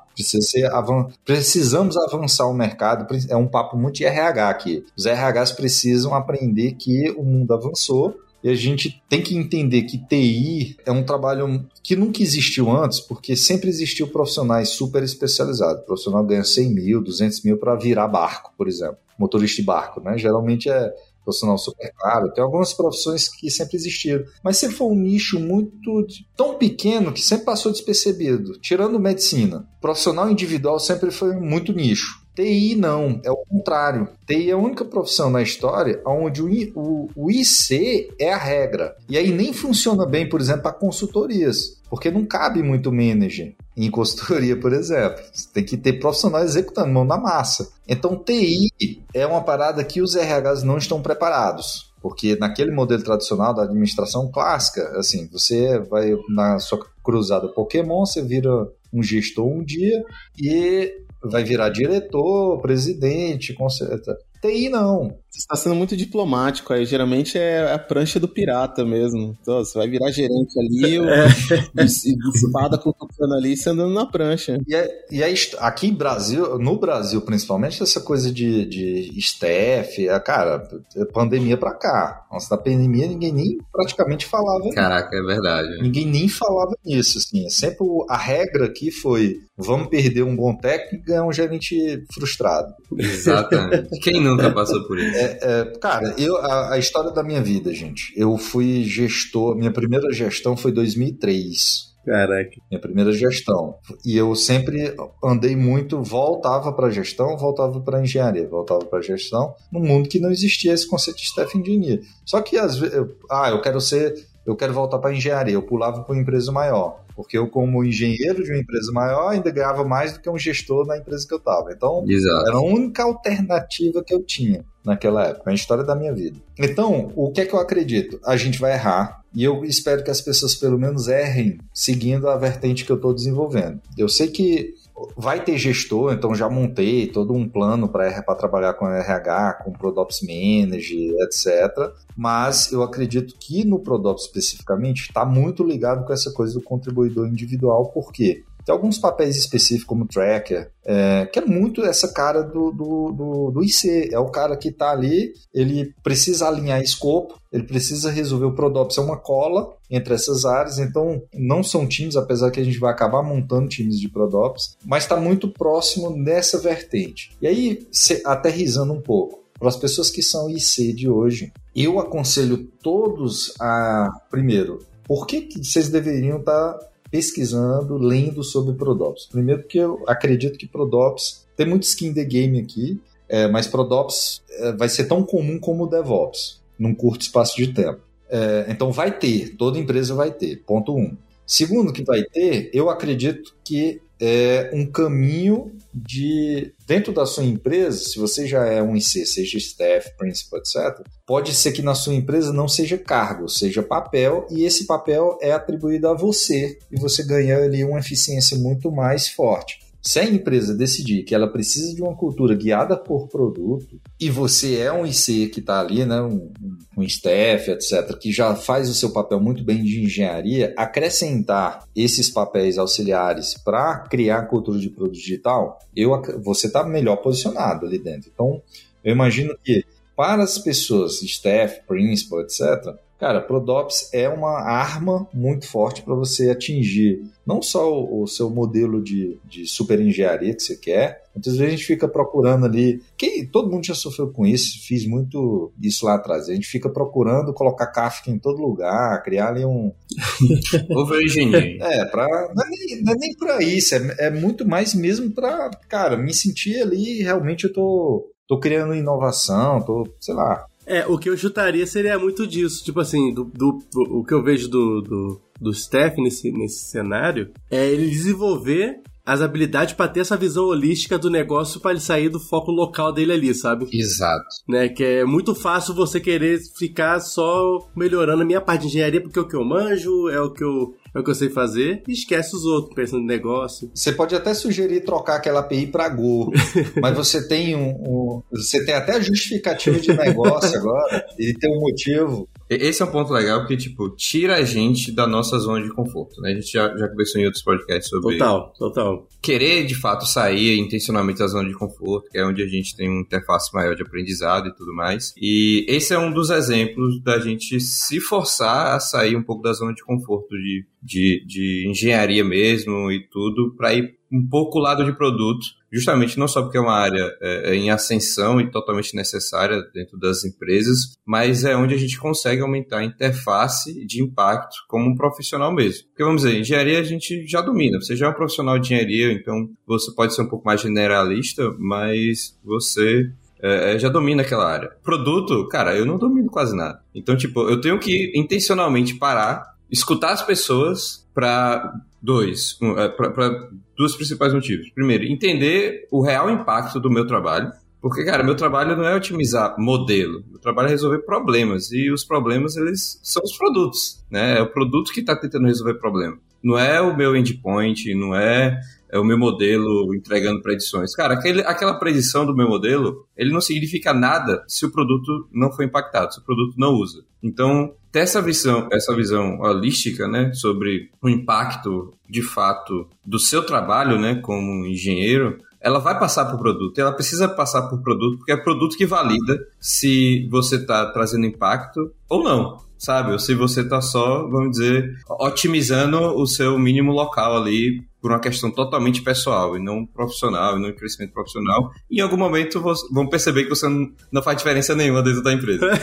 Avan 0.71 1.10
Precisamos 1.23 1.95
avançar 1.95 2.47
o 2.47 2.54
mercado. 2.56 3.06
É 3.30 3.36
um 3.36 3.47
papo 3.47 3.78
muito 3.78 3.97
de 3.97 4.06
RH 4.06 4.49
aqui. 4.49 4.84
Os 4.97 5.06
RHs 5.06 5.52
precisam 5.52 6.15
aprender 6.15 6.71
que 6.71 7.12
o 7.12 7.23
mundo 7.23 7.54
avançou 7.54 8.19
e 8.43 8.49
a 8.49 8.56
gente 8.56 9.02
tem 9.10 9.21
que 9.21 9.36
entender 9.36 9.84
que 9.84 9.97
TI 9.97 10.78
é 10.86 10.91
um 10.91 11.04
trabalho 11.04 11.67
que 11.84 11.95
nunca 11.95 12.21
existiu 12.21 12.69
antes, 12.69 12.99
porque 12.99 13.36
sempre 13.36 13.69
existiu 13.69 14.08
profissionais 14.08 14.69
super 14.69 15.04
especializados. 15.04 15.82
O 15.82 15.86
profissional 15.86 16.23
ganha 16.23 16.43
100 16.43 16.73
mil, 16.73 17.02
200 17.02 17.43
mil 17.43 17.58
para 17.58 17.75
virar 17.75 18.08
barco, 18.08 18.54
por 18.58 18.67
exemplo. 18.67 18.97
Motorista 19.17 19.58
de 19.58 19.65
barco, 19.65 19.99
né? 19.99 20.17
Geralmente 20.17 20.69
é 20.69 20.93
profissional 21.23 21.58
super 21.58 21.93
caro. 21.97 22.32
Tem 22.34 22.43
algumas 22.43 22.73
profissões 22.73 23.28
que 23.28 23.52
sempre 23.52 23.75
existiram. 23.75 24.23
Mas 24.43 24.58
sempre 24.58 24.75
foi 24.75 24.88
um 24.88 24.95
nicho 24.95 25.39
muito 25.39 26.08
tão 26.36 26.58
pequeno 26.58 27.12
que 27.12 27.21
sempre 27.21 27.45
passou 27.45 27.71
despercebido. 27.71 28.54
Tirando 28.60 28.99
medicina, 28.99 29.67
profissional 29.80 30.30
individual 30.30 30.80
sempre 30.80 31.12
foi 31.12 31.36
muito 31.36 31.73
nicho. 31.73 32.19
TI 32.39 32.75
não, 32.75 33.19
é 33.25 33.30
o 33.30 33.36
contrário. 33.36 34.08
TI 34.25 34.49
é 34.49 34.54
a 34.54 34.58
única 34.58 34.86
profissão 34.86 35.30
na 35.30 35.41
história 35.41 36.02
onde 36.06 36.41
o, 36.41 36.47
o, 36.73 37.10
o 37.13 37.30
IC 37.30 38.13
é 38.17 38.32
a 38.32 38.38
regra. 38.38 38.95
E 39.10 39.17
aí 39.17 39.30
nem 39.30 39.52
funciona 39.52 40.06
bem, 40.06 40.30
por 40.30 40.39
exemplo, 40.39 40.63
para 40.63 40.71
consultorias, 40.71 41.82
porque 41.89 42.10
não 42.10 42.25
cabe 42.25 42.63
muito 42.63 42.93
manager 42.93 43.54
em 43.75 43.91
consultoria, 43.91 44.58
por 44.58 44.71
exemplo. 44.71 45.21
Você 45.34 45.49
tem 45.54 45.65
que 45.65 45.75
ter 45.75 45.99
profissionais 45.99 46.52
executando, 46.52 46.93
mão 46.93 47.04
na 47.04 47.17
massa. 47.17 47.69
Então, 47.86 48.17
TI 48.17 48.69
é 49.13 49.28
uma 49.28 49.41
parada 49.41 49.84
que 49.84 50.02
os 50.02 50.15
RHs 50.15 50.63
não 50.63 50.78
estão 50.78 51.02
preparados. 51.02 51.89
Porque 52.02 52.38
naquele 52.38 52.71
modelo 52.71 53.04
tradicional 53.04 53.54
da 53.54 53.63
administração 53.63 54.32
clássica, 54.32 54.97
assim, 54.97 55.28
você 55.30 55.78
vai 55.80 56.15
na 56.30 56.58
sua 56.58 56.80
cruzada 57.04 57.49
Pokémon, 57.49 58.06
você 58.06 58.21
vira 58.21 58.69
um 58.93 59.04
gestor 59.04 59.45
um 59.45 59.62
dia 59.62 60.02
e 60.41 61.09
vai 61.21 61.43
virar 61.43 61.69
diretor, 61.69 62.60
presidente, 62.62 63.53
conserta. 63.53 64.17
TI 64.41 64.69
não. 64.69 65.17
Você 65.30 65.39
está 65.39 65.56
sendo 65.56 65.75
muito 65.75 65.95
diplomático 65.95 66.73
aí. 66.73 66.86
Geralmente 66.86 67.38
é 67.38 67.71
a 67.71 67.78
prancha 67.78 68.19
do 68.19 68.28
pirata 68.28 68.84
mesmo. 68.84 69.38
Então, 69.39 69.60
você 69.60 69.78
vai 69.78 69.88
virar 69.88 70.12
gerente 70.12 70.60
ali, 70.60 70.97
é. 70.97 71.84
espada 71.84 72.78
cutucando 72.78 73.36
ali, 73.36 73.56
você 73.56 73.69
andando 73.69 73.93
na 73.93 74.06
prancha. 74.06 74.58
E, 74.67 74.75
é, 74.75 74.89
e 75.12 75.23
é, 75.23 75.34
aqui 75.60 75.88
em 75.88 75.93
Brasil, 75.93 76.58
no 76.58 76.78
Brasil 76.78 77.21
principalmente, 77.21 77.82
essa 77.82 78.02
coisa 78.02 78.32
de, 78.32 78.65
de 78.65 79.19
staff, 79.19 80.08
é, 80.08 80.19
cara, 80.19 80.67
é 80.95 81.06
pandemia 81.06 81.58
pra 81.58 81.75
cá. 81.75 82.25
Nossa, 82.32 82.56
na 82.56 82.62
pandemia 82.62 83.08
ninguém 83.08 83.32
nem 83.32 83.58
praticamente 83.71 84.25
falava. 84.25 84.69
Caraca, 84.73 85.15
é 85.15 85.21
verdade. 85.21 85.82
Ninguém 85.82 86.06
nem 86.06 86.28
falava 86.28 86.75
nisso, 86.84 87.17
assim. 87.19 87.45
É 87.45 87.49
sempre 87.49 87.86
a 88.10 88.17
regra 88.17 88.65
aqui 88.65 88.91
foi: 88.91 89.38
vamos 89.58 89.88
perder 89.89 90.23
um 90.23 90.36
bom 90.36 90.56
técnico 90.56 91.04
e 91.04 91.08
ganhar 91.08 91.25
um 91.25 91.34
gerente 91.34 92.04
frustrado. 92.13 92.73
Exatamente. 92.97 93.89
Quem 94.02 94.21
nunca 94.30 94.52
passou 94.52 94.84
por 94.84 94.98
isso? 94.98 95.18
É, 95.18 95.39
é, 95.42 95.65
cara, 95.80 96.13
eu, 96.18 96.38
a, 96.38 96.74
a, 96.74 96.78
história 96.78 97.12
da 97.12 97.24
minha 97.24 97.42
vida, 97.42 97.74
gente. 97.74 98.13
Eu 98.15 98.38
fui 98.38 98.84
gestor, 98.84 99.56
minha 99.56 99.72
primeira 99.72 100.12
gestão 100.12 100.56
foi 100.56 100.72
2003. 100.72 101.89
Caraca. 102.06 102.52
Minha 102.72 102.82
primeira 102.82 103.12
gestão. 103.12 103.76
E 104.06 104.18
eu 104.18 104.34
sempre 104.36 104.96
andei 105.24 105.56
muito, 105.56 106.02
voltava 106.02 106.72
para 106.74 106.89
gestão, 106.89 107.38
voltava 107.38 107.80
para 107.82 108.02
engenharia, 108.02 108.48
voltava 108.48 108.84
para 108.86 109.02
gestão, 109.02 109.54
num 109.72 109.82
mundo 109.82 110.10
que 110.10 110.20
não 110.20 110.32
existia 110.32 110.74
esse 110.74 110.88
conceito 110.88 111.18
de 111.18 111.26
staff 111.26 111.58
engineer. 111.58 112.02
Só 112.26 112.42
que 112.42 112.58
às 112.58 112.78
vezes, 112.78 112.96
eu, 112.96 113.15
ah, 113.30 113.50
eu 113.50 113.62
quero 113.62 113.80
ser, 113.80 114.15
eu 114.50 114.56
quero 114.56 114.74
voltar 114.74 115.00
para 115.00 115.14
engenharia, 115.14 115.54
eu 115.54 115.62
pulava 115.62 116.02
para 116.04 116.14
uma 116.14 116.22
empresa 116.22 116.52
maior 116.52 117.04
porque 117.20 117.38
eu, 117.38 117.50
como 117.50 117.84
engenheiro 117.84 118.42
de 118.42 118.50
uma 118.50 118.62
empresa 118.62 118.94
maior, 118.94 119.28
ainda 119.28 119.52
ganhava 119.52 119.84
mais 119.84 120.14
do 120.14 120.22
que 120.22 120.30
um 120.30 120.38
gestor 120.38 120.88
na 120.88 120.98
empresa 120.98 121.28
que 121.28 121.34
eu 121.34 121.38
estava. 121.38 121.70
Então, 121.70 122.06
Exato. 122.08 122.48
era 122.48 122.56
a 122.56 122.62
única 122.62 123.04
alternativa 123.04 124.02
que 124.02 124.14
eu 124.14 124.24
tinha 124.24 124.64
naquela 124.86 125.28
época, 125.28 125.52
a 125.52 125.54
história 125.54 125.84
da 125.84 125.98
minha 125.98 126.14
vida. 126.14 126.40
Então, 126.58 127.12
o 127.18 127.30
que 127.30 127.42
é 127.42 127.46
que 127.46 127.54
eu 127.54 127.60
acredito? 127.60 128.22
A 128.26 128.38
gente 128.38 128.58
vai 128.58 128.72
errar, 128.72 129.22
e 129.36 129.44
eu 129.44 129.66
espero 129.66 130.02
que 130.02 130.10
as 130.10 130.22
pessoas 130.22 130.56
pelo 130.56 130.80
menos 130.80 131.10
errem 131.10 131.60
seguindo 131.74 132.30
a 132.30 132.38
vertente 132.38 132.86
que 132.86 132.92
eu 132.92 132.96
estou 132.96 133.14
desenvolvendo. 133.14 133.82
Eu 133.98 134.08
sei 134.08 134.30
que 134.30 134.74
vai 135.16 135.44
ter 135.44 135.58
gestor, 135.58 136.14
então 136.14 136.34
já 136.36 136.50
montei 136.50 137.08
todo 137.08 137.34
um 137.34 137.48
plano 137.48 137.88
para 137.88 138.22
trabalhar 138.36 138.74
com 138.74 138.88
RH, 138.88 139.62
com 139.64 139.72
Prodops 139.72 140.22
Manager, 140.22 141.16
etc. 141.22 141.94
Mas 142.16 142.72
eu 142.72 142.84
acredito 142.84 143.36
que 143.40 143.64
no 143.64 143.80
Prodops 143.80 144.24
especificamente 144.24 145.02
está 145.02 145.26
muito 145.26 145.64
ligado 145.64 146.06
com 146.06 146.14
essa 146.14 146.32
coisa 146.32 146.54
do 146.54 146.62
contribuidor 146.62 147.28
individual, 147.28 147.92
por 147.92 148.12
quê? 148.12 148.44
Tem 148.65 148.74
alguns 148.74 148.98
papéis 148.98 149.36
específicos, 149.38 149.88
como 149.88 150.06
tracker, 150.06 150.72
é, 150.86 151.26
que 151.26 151.39
é 151.39 151.45
muito 151.45 151.84
essa 151.84 152.12
cara 152.13 152.41
do, 152.41 152.72
do, 152.72 153.12
do, 153.12 153.52
do 153.52 153.63
IC. 153.63 154.10
É 154.12 154.19
o 154.19 154.30
cara 154.30 154.56
que 154.58 154.69
está 154.69 154.91
ali, 154.91 155.34
ele 155.54 155.93
precisa 156.04 156.48
alinhar 156.48 156.82
escopo, 156.82 157.39
ele 157.52 157.63
precisa 157.63 158.12
resolver 158.12 158.45
o 158.45 158.54
Prodops 158.54 158.98
é 158.98 159.02
uma 159.02 159.17
cola 159.17 159.74
entre 159.89 160.13
essas 160.13 160.45
áreas, 160.45 160.78
então 160.78 161.22
não 161.34 161.63
são 161.63 161.88
times, 161.88 162.15
apesar 162.15 162.52
que 162.52 162.60
a 162.60 162.63
gente 162.63 162.80
vai 162.80 162.91
acabar 162.91 163.24
montando 163.24 163.67
times 163.67 164.00
de 164.00 164.08
Prodops, 164.08 164.78
mas 164.86 165.04
está 165.04 165.15
muito 165.15 165.48
próximo 165.48 166.12
nessa 166.12 166.60
vertente. 166.60 167.32
E 167.41 167.48
aí, 167.48 167.88
aterrizando 168.26 168.93
um 168.93 169.02
pouco, 169.02 169.39
para 169.60 169.67
as 169.67 169.76
pessoas 169.76 170.10
que 170.10 170.24
são 170.24 170.50
IC 170.50 170.93
de 170.93 171.10
hoje, 171.10 171.52
eu 171.76 172.00
aconselho 172.00 172.69
todos 172.82 173.54
a, 173.60 174.10
primeiro, 174.30 174.80
por 175.04 175.26
que, 175.26 175.41
que 175.41 175.63
vocês 175.63 175.89
deveriam 175.89 176.39
estar 176.39 176.74
tá 176.74 176.88
pesquisando, 177.12 177.98
lendo 177.98 178.43
sobre 178.43 178.74
Prodops? 178.74 179.26
Primeiro, 179.26 179.62
porque 179.62 179.80
eu 179.80 180.04
acredito 180.08 180.58
que 180.58 180.67
Prodops 180.67 181.48
tem 181.56 181.67
muito 181.67 181.84
skin 181.84 182.13
the 182.13 182.24
game 182.24 182.60
aqui, 182.60 183.00
é, 183.28 183.48
mas 183.48 183.67
Prodops 183.67 184.41
é, 184.50 184.72
vai 184.74 184.89
ser 184.89 185.06
tão 185.06 185.24
comum 185.24 185.60
como 185.60 185.84
o 185.84 185.88
DevOps, 185.88 186.62
num 186.78 186.93
curto 186.95 187.22
espaço 187.22 187.56
de 187.58 187.74
tempo. 187.74 188.00
É, 188.30 188.65
então 188.69 188.91
vai 188.91 189.17
ter, 189.17 189.56
toda 189.56 189.80
empresa 189.80 190.13
vai 190.13 190.32
ter, 190.32 190.58
ponto 190.65 190.95
um. 190.95 191.15
Segundo 191.45 191.91
que 191.91 192.04
vai 192.04 192.24
ter, 192.24 192.69
eu 192.74 192.89
acredito 192.89 193.56
que 193.63 194.02
é 194.19 194.69
um 194.73 194.86
caminho 194.86 195.71
de 195.93 196.73
dentro 196.86 197.13
da 197.13 197.25
sua 197.25 197.43
empresa, 197.43 197.97
se 197.99 198.19
você 198.19 198.47
já 198.47 198.65
é 198.65 198.82
um 198.82 198.95
IC, 198.95 199.25
seja 199.25 199.58
staff, 199.58 200.12
principal, 200.17 200.60
etc., 200.60 201.05
pode 201.25 201.53
ser 201.53 201.71
que 201.71 201.82
na 201.82 201.95
sua 201.95 202.13
empresa 202.13 202.53
não 202.53 202.67
seja 202.67 202.97
cargo, 202.97 203.47
seja 203.47 203.82
papel, 203.82 204.47
e 204.49 204.63
esse 204.63 204.86
papel 204.86 205.38
é 205.41 205.51
atribuído 205.51 206.08
a 206.08 206.13
você 206.13 206.77
e 206.91 206.99
você 206.99 207.23
ganha 207.23 207.58
ali 207.58 207.84
uma 207.84 207.99
eficiência 207.99 208.58
muito 208.58 208.91
mais 208.91 209.27
forte. 209.27 209.79
Se 210.02 210.20
a 210.20 210.24
empresa 210.24 210.74
decidir 210.74 211.24
que 211.24 211.36
ela 211.36 211.52
precisa 211.52 211.94
de 211.94 212.02
uma 212.02 212.16
cultura 212.16 212.56
guiada 212.56 212.96
por 212.96 213.28
produto 213.28 214.00
e 214.20 214.30
você 214.30 214.78
é 214.78 214.92
um 214.92 215.06
IC 215.06 215.50
que 215.50 215.60
está 215.60 215.82
ali, 215.82 216.06
né, 216.06 216.22
um, 216.22 216.52
um 216.98 217.04
staff, 217.04 217.70
etc., 217.70 218.18
que 218.18 218.32
já 218.32 218.56
faz 218.56 218.90
o 218.90 218.94
seu 218.94 219.12
papel 219.12 219.42
muito 219.42 219.64
bem 219.64 219.84
de 219.84 220.02
engenharia, 220.02 220.74
acrescentar 220.78 221.84
esses 221.94 222.30
papéis 222.30 222.78
auxiliares 222.78 223.56
para 223.56 224.00
criar 224.10 224.40
a 224.40 224.46
cultura 224.46 224.80
de 224.80 224.90
produto 224.90 225.16
digital, 225.16 225.80
eu, 225.96 226.10
você 226.42 226.68
está 226.68 226.84
melhor 226.84 227.18
posicionado 227.18 227.86
ali 227.86 228.00
dentro. 228.00 228.32
Então, 228.34 228.62
eu 229.04 229.12
imagino 229.12 229.58
que 229.64 229.84
para 230.16 230.44
as 230.44 230.58
pessoas, 230.58 231.22
staff, 231.22 231.82
principal, 231.86 232.42
etc., 232.42 232.96
Cara, 233.19 233.41
Prodops 233.41 234.10
é 234.13 234.29
uma 234.29 234.62
arma 234.62 235.27
muito 235.34 235.67
forte 235.67 236.01
para 236.01 236.15
você 236.15 236.49
atingir 236.49 237.21
não 237.45 237.62
só 237.62 237.91
o, 237.91 238.23
o, 238.23 238.27
seu 238.27 238.49
modelo 238.49 239.03
de, 239.03 239.38
de 239.43 239.67
super 239.67 239.99
engenharia 239.99 240.55
que 240.55 240.62
você 240.62 240.77
quer, 240.77 241.23
muitas 241.36 241.58
vezes 241.58 241.73
a 241.73 241.75
gente 241.75 241.86
fica 241.86 242.08
procurando 242.08 242.65
ali. 242.65 243.01
Quem, 243.17 243.45
todo 243.45 243.69
mundo 243.69 243.86
já 243.86 243.95
sofreu 243.95 244.32
com 244.32 244.45
isso, 244.45 244.86
fiz 244.88 245.05
muito 245.05 245.73
isso 245.82 246.05
lá 246.05 246.15
atrás. 246.15 246.47
A 246.47 246.53
gente 246.53 246.67
fica 246.67 246.88
procurando 246.89 247.53
colocar 247.53 247.88
Kafka 247.88 248.29
em 248.29 248.39
todo 248.39 248.62
lugar, 248.62 249.21
criar 249.23 249.49
ali 249.49 249.65
um. 249.65 249.91
Over 250.95 251.21
engenharia. 251.21 251.84
É, 251.84 252.05
pra, 252.05 252.25
não, 252.55 252.63
é 252.63 252.69
nem, 252.69 253.03
não 253.03 253.13
é 253.13 253.15
nem 253.17 253.36
pra 253.36 253.63
isso, 253.63 253.95
é, 253.95 254.15
é 254.19 254.29
muito 254.29 254.65
mais 254.65 254.93
mesmo 254.93 255.32
para, 255.32 255.71
cara, 255.89 256.15
me 256.15 256.34
sentir 256.34 256.82
ali 256.82 257.23
realmente 257.23 257.65
eu 257.65 257.73
tô, 257.73 258.32
tô 258.47 258.60
criando 258.60 258.95
inovação, 258.95 259.82
tô, 259.82 260.08
sei 260.19 260.36
lá, 260.36 260.68
é, 260.89 261.06
o 261.06 261.19
que 261.19 261.30
eu 261.30 261.38
chutaria 261.38 261.86
seria 261.86 262.17
muito 262.17 262.47
disso. 262.47 262.84
Tipo 262.84 262.99
assim, 262.99 263.32
do, 263.32 263.45
do, 263.45 263.80
o 264.10 264.25
que 264.25 264.34
eu 264.34 264.43
vejo 264.43 264.67
do, 264.67 265.02
do, 265.02 265.41
do 265.62 265.73
Steph 265.73 266.17
nesse, 266.17 266.52
nesse 266.52 266.89
cenário 266.89 267.52
é 267.69 267.88
ele 267.88 268.10
desenvolver 268.10 268.99
as 269.23 269.43
habilidades 269.43 269.93
para 269.93 270.08
ter 270.08 270.21
essa 270.21 270.36
visão 270.36 270.65
holística 270.65 271.19
do 271.19 271.30
negócio 271.30 271.80
para 271.80 271.91
ele 271.91 271.99
sair 271.99 272.30
do 272.30 272.39
foco 272.39 272.71
local 272.71 273.13
dele 273.13 273.32
ali, 273.32 273.54
sabe? 273.54 273.88
Exato. 273.93 274.47
Né? 274.67 274.89
Que 274.89 275.04
é 275.04 275.23
muito 275.23 275.54
fácil 275.54 275.93
você 275.93 276.19
querer 276.19 276.60
ficar 276.75 277.19
só 277.19 277.78
melhorando 277.95 278.41
a 278.41 278.45
minha 278.45 278.60
parte 278.60 278.82
de 278.82 278.88
engenharia 278.88 279.21
porque 279.21 279.38
é 279.38 279.41
o 279.43 279.47
que 279.47 279.56
eu 279.56 279.63
manjo, 279.63 280.30
é 280.30 280.41
o 280.41 280.52
que 280.52 280.63
eu 280.63 280.95
é 281.13 281.19
o 281.19 281.24
que 281.24 281.30
eu 281.30 281.36
sei 281.36 281.50
fazer 281.50 282.04
e 282.08 282.13
esquece 282.13 282.56
os 282.56 282.65
outros, 282.65 282.93
pensando 282.93 283.22
no 283.22 283.28
negócio. 283.28 283.89
Você 283.93 284.12
pode 284.12 284.36
até 284.36 284.54
sugerir 284.54 285.02
trocar 285.02 285.36
aquela 285.36 285.62
API 285.62 285.88
para 285.88 286.10
Go, 286.10 286.52
mas 287.02 287.15
você 287.15 287.48
tem 287.48 287.76
um, 287.76 287.89
um, 287.89 288.43
você 288.52 288.86
tem 288.86 288.95
até 288.95 289.22
justificativa 289.22 290.00
de 290.00 290.13
negócio 290.13 290.78
agora 290.78 291.26
e 291.38 291.54
tem 291.54 291.76
um 291.76 291.80
motivo. 291.80 292.48
Esse 292.69 293.02
é 293.02 293.06
um 293.06 293.12
ponto 293.12 293.34
legal 293.34 293.62
porque, 293.62 293.76
tipo, 293.76 294.10
tira 294.15 294.58
a 294.58 294.63
gente 294.63 295.12
da 295.12 295.26
nossa 295.26 295.58
zona 295.58 295.84
de 295.84 295.91
conforto, 295.91 296.39
né? 296.39 296.52
A 296.52 296.56
gente 296.56 296.72
já, 296.72 296.95
já 296.95 297.08
conversou 297.08 297.41
em 297.41 297.45
outros 297.45 297.63
podcasts 297.63 298.10
sobre... 298.10 298.38
Total, 298.38 298.74
total. 298.78 299.28
Querer, 299.41 299.86
de 299.86 299.95
fato, 299.95 300.28
sair 300.28 300.78
intencionalmente 300.78 301.39
da 301.39 301.48
zona 301.48 301.67
de 301.67 301.74
conforto, 301.74 302.30
que 302.30 302.38
é 302.38 302.45
onde 302.45 302.62
a 302.62 302.67
gente 302.67 302.95
tem 302.95 303.10
uma 303.10 303.22
interface 303.22 303.74
maior 303.74 303.95
de 303.95 304.04
aprendizado 304.04 304.67
e 304.67 304.76
tudo 304.76 304.93
mais. 304.93 305.34
E 305.36 305.84
esse 305.89 306.13
é 306.13 306.19
um 306.19 306.32
dos 306.32 306.52
exemplos 306.52 307.19
da 307.24 307.39
gente 307.39 307.80
se 307.80 308.19
forçar 308.19 308.95
a 308.95 309.00
sair 309.00 309.36
um 309.36 309.43
pouco 309.43 309.63
da 309.63 309.74
zona 309.74 309.93
de 309.93 310.04
conforto, 310.04 310.50
de 310.50 310.86
de, 311.02 311.44
de 311.46 311.88
engenharia 311.90 312.44
mesmo 312.44 313.12
e 313.12 313.28
tudo, 313.30 313.74
para 313.76 313.94
ir 313.94 314.20
um 314.32 314.48
pouco 314.48 314.80
lado 314.80 315.04
de 315.04 315.12
produto, 315.12 315.66
justamente 315.92 316.38
não 316.38 316.48
só 316.48 316.62
porque 316.62 316.78
é 316.78 316.82
uma 316.82 316.94
área 316.94 317.36
é, 317.42 317.72
é, 317.72 317.76
em 317.76 317.90
ascensão 317.90 318.62
e 318.62 318.70
totalmente 318.70 319.16
necessária 319.16 319.82
dentro 319.94 320.20
das 320.20 320.46
empresas, 320.46 321.18
mas 321.26 321.64
é 321.64 321.76
onde 321.76 321.96
a 321.96 321.98
gente 321.98 322.20
consegue 322.20 322.62
aumentar 322.62 323.00
a 323.00 323.04
interface 323.04 324.06
de 324.06 324.22
impacto 324.22 324.76
como 324.88 325.10
um 325.10 325.16
profissional 325.16 325.74
mesmo. 325.74 326.08
Porque 326.10 326.24
vamos 326.24 326.44
dizer, 326.44 326.60
engenharia 326.60 327.00
a 327.00 327.04
gente 327.04 327.46
já 327.48 327.62
domina, 327.62 328.00
você 328.00 328.16
já 328.16 328.28
é 328.28 328.30
um 328.30 328.34
profissional 328.34 328.78
de 328.78 328.94
engenharia, 328.94 329.32
então 329.32 329.70
você 329.88 330.14
pode 330.14 330.36
ser 330.36 330.44
um 330.44 330.50
pouco 330.50 330.66
mais 330.66 330.82
generalista, 330.82 331.74
mas 331.80 332.56
você 332.64 333.32
é, 333.62 333.96
é 333.96 334.00
já 334.00 334.10
domina 334.10 334.44
aquela 334.44 334.72
área. 334.72 334.92
Produto, 335.04 335.68
cara, 335.70 335.98
eu 335.98 336.06
não 336.06 336.18
domino 336.18 336.50
quase 336.50 336.76
nada. 336.76 337.02
Então, 337.16 337.36
tipo, 337.36 337.68
eu 337.68 337.82
tenho 337.82 337.98
que 338.00 338.32
intencionalmente 338.36 339.16
parar 339.16 339.79
escutar 339.91 340.32
as 340.32 340.41
pessoas 340.41 341.28
para 341.34 341.93
dois, 342.21 342.78
é, 342.97 343.08
para 343.10 343.69
dois 343.97 344.15
principais 344.15 344.54
motivos. 344.54 344.89
Primeiro, 344.91 345.23
entender 345.25 346.08
o 346.12 346.21
real 346.21 346.49
impacto 346.49 346.99
do 346.99 347.10
meu 347.10 347.25
trabalho. 347.25 347.71
Porque, 348.02 348.23
cara, 348.23 348.43
meu 348.43 348.56
trabalho 348.56 348.95
não 348.95 349.04
é 349.04 349.13
otimizar 349.13 349.75
modelo, 349.78 350.41
meu 350.49 350.60
trabalho 350.60 350.88
é 350.88 350.91
resolver 350.91 351.19
problemas. 351.19 351.91
E 351.91 352.10
os 352.10 352.23
problemas, 352.23 352.78
eles 352.78 353.19
são 353.21 353.43
os 353.43 353.58
produtos, 353.58 354.23
né? 354.32 354.58
É 354.58 354.62
o 354.62 354.71
produto 354.71 355.12
que 355.12 355.19
está 355.19 355.36
tentando 355.36 355.67
resolver 355.67 355.95
problema. 355.95 356.38
Não 356.63 356.78
é 356.78 357.02
o 357.02 357.15
meu 357.15 357.36
endpoint, 357.36 358.13
não 358.15 358.34
é, 358.34 358.80
é 359.12 359.19
o 359.19 359.23
meu 359.23 359.38
modelo 359.38 360.13
entregando 360.15 360.62
predições. 360.62 361.13
Cara, 361.13 361.34
aquele, 361.34 361.62
aquela 361.62 361.99
predição 361.99 362.45
do 362.45 362.56
meu 362.56 362.69
modelo, 362.69 363.25
ele 363.36 363.52
não 363.52 363.62
significa 363.62 364.13
nada 364.13 364.63
se 364.67 364.86
o 364.86 364.91
produto 364.91 365.49
não 365.52 365.71
foi 365.71 365.86
impactado, 365.86 366.34
se 366.34 366.39
o 366.39 366.43
produto 366.43 366.75
não 366.78 366.93
usa. 366.93 367.23
Então, 367.43 367.93
ter 368.12 368.19
essa 368.19 368.41
visão, 368.41 368.88
essa 368.91 369.15
visão 369.15 369.60
holística, 369.60 370.28
né, 370.28 370.52
sobre 370.54 371.10
o 371.22 371.30
impacto 371.30 372.13
de 372.30 372.41
fato 372.41 373.08
do 373.26 373.39
seu 373.39 373.63
trabalho, 373.63 374.19
né, 374.19 374.36
como 374.36 374.86
engenheiro, 374.86 375.58
ela 375.82 376.00
vai 376.00 376.19
passar 376.19 376.45
por 376.45 376.60
produto, 376.60 377.00
ela 377.00 377.13
precisa 377.13 377.48
passar 377.48 377.84
por 377.84 378.02
produto, 378.02 378.38
porque 378.38 378.52
é 378.52 378.56
o 378.56 378.63
produto 378.63 378.98
que 378.98 379.06
valida 379.06 379.58
se 379.80 380.48
você 380.52 380.76
está 380.76 381.06
trazendo 381.12 381.45
impacto 381.45 382.12
ou 382.28 382.43
não, 382.43 382.78
sabe? 382.98 383.32
Ou 383.32 383.39
se 383.39 383.56
você 383.56 383.82
está 383.82 384.02
só, 384.02 384.45
vamos 384.50 384.72
dizer, 384.72 385.15
otimizando 385.39 386.19
o 386.19 386.45
seu 386.45 386.78
mínimo 386.78 387.13
local 387.13 387.56
ali 387.56 388.04
por 388.21 388.32
uma 388.32 388.39
questão 388.39 388.71
totalmente 388.71 389.21
pessoal 389.21 389.77
e 389.77 389.79
não 389.84 390.05
profissional, 390.05 390.77
e 390.77 390.82
não 390.82 390.93
crescimento 390.93 391.34
profissional. 391.34 391.91
Em 392.12 392.19
algum 392.19 392.38
momento 392.38 392.82
vão 393.12 393.27
perceber 393.27 393.63
que 393.63 393.69
você 393.69 393.88
não 394.32 394.43
faz 394.43 394.58
diferença 394.58 394.95
nenhuma 394.95 395.21
dentro 395.23 395.41
da 395.41 395.53
empresa. 395.53 395.88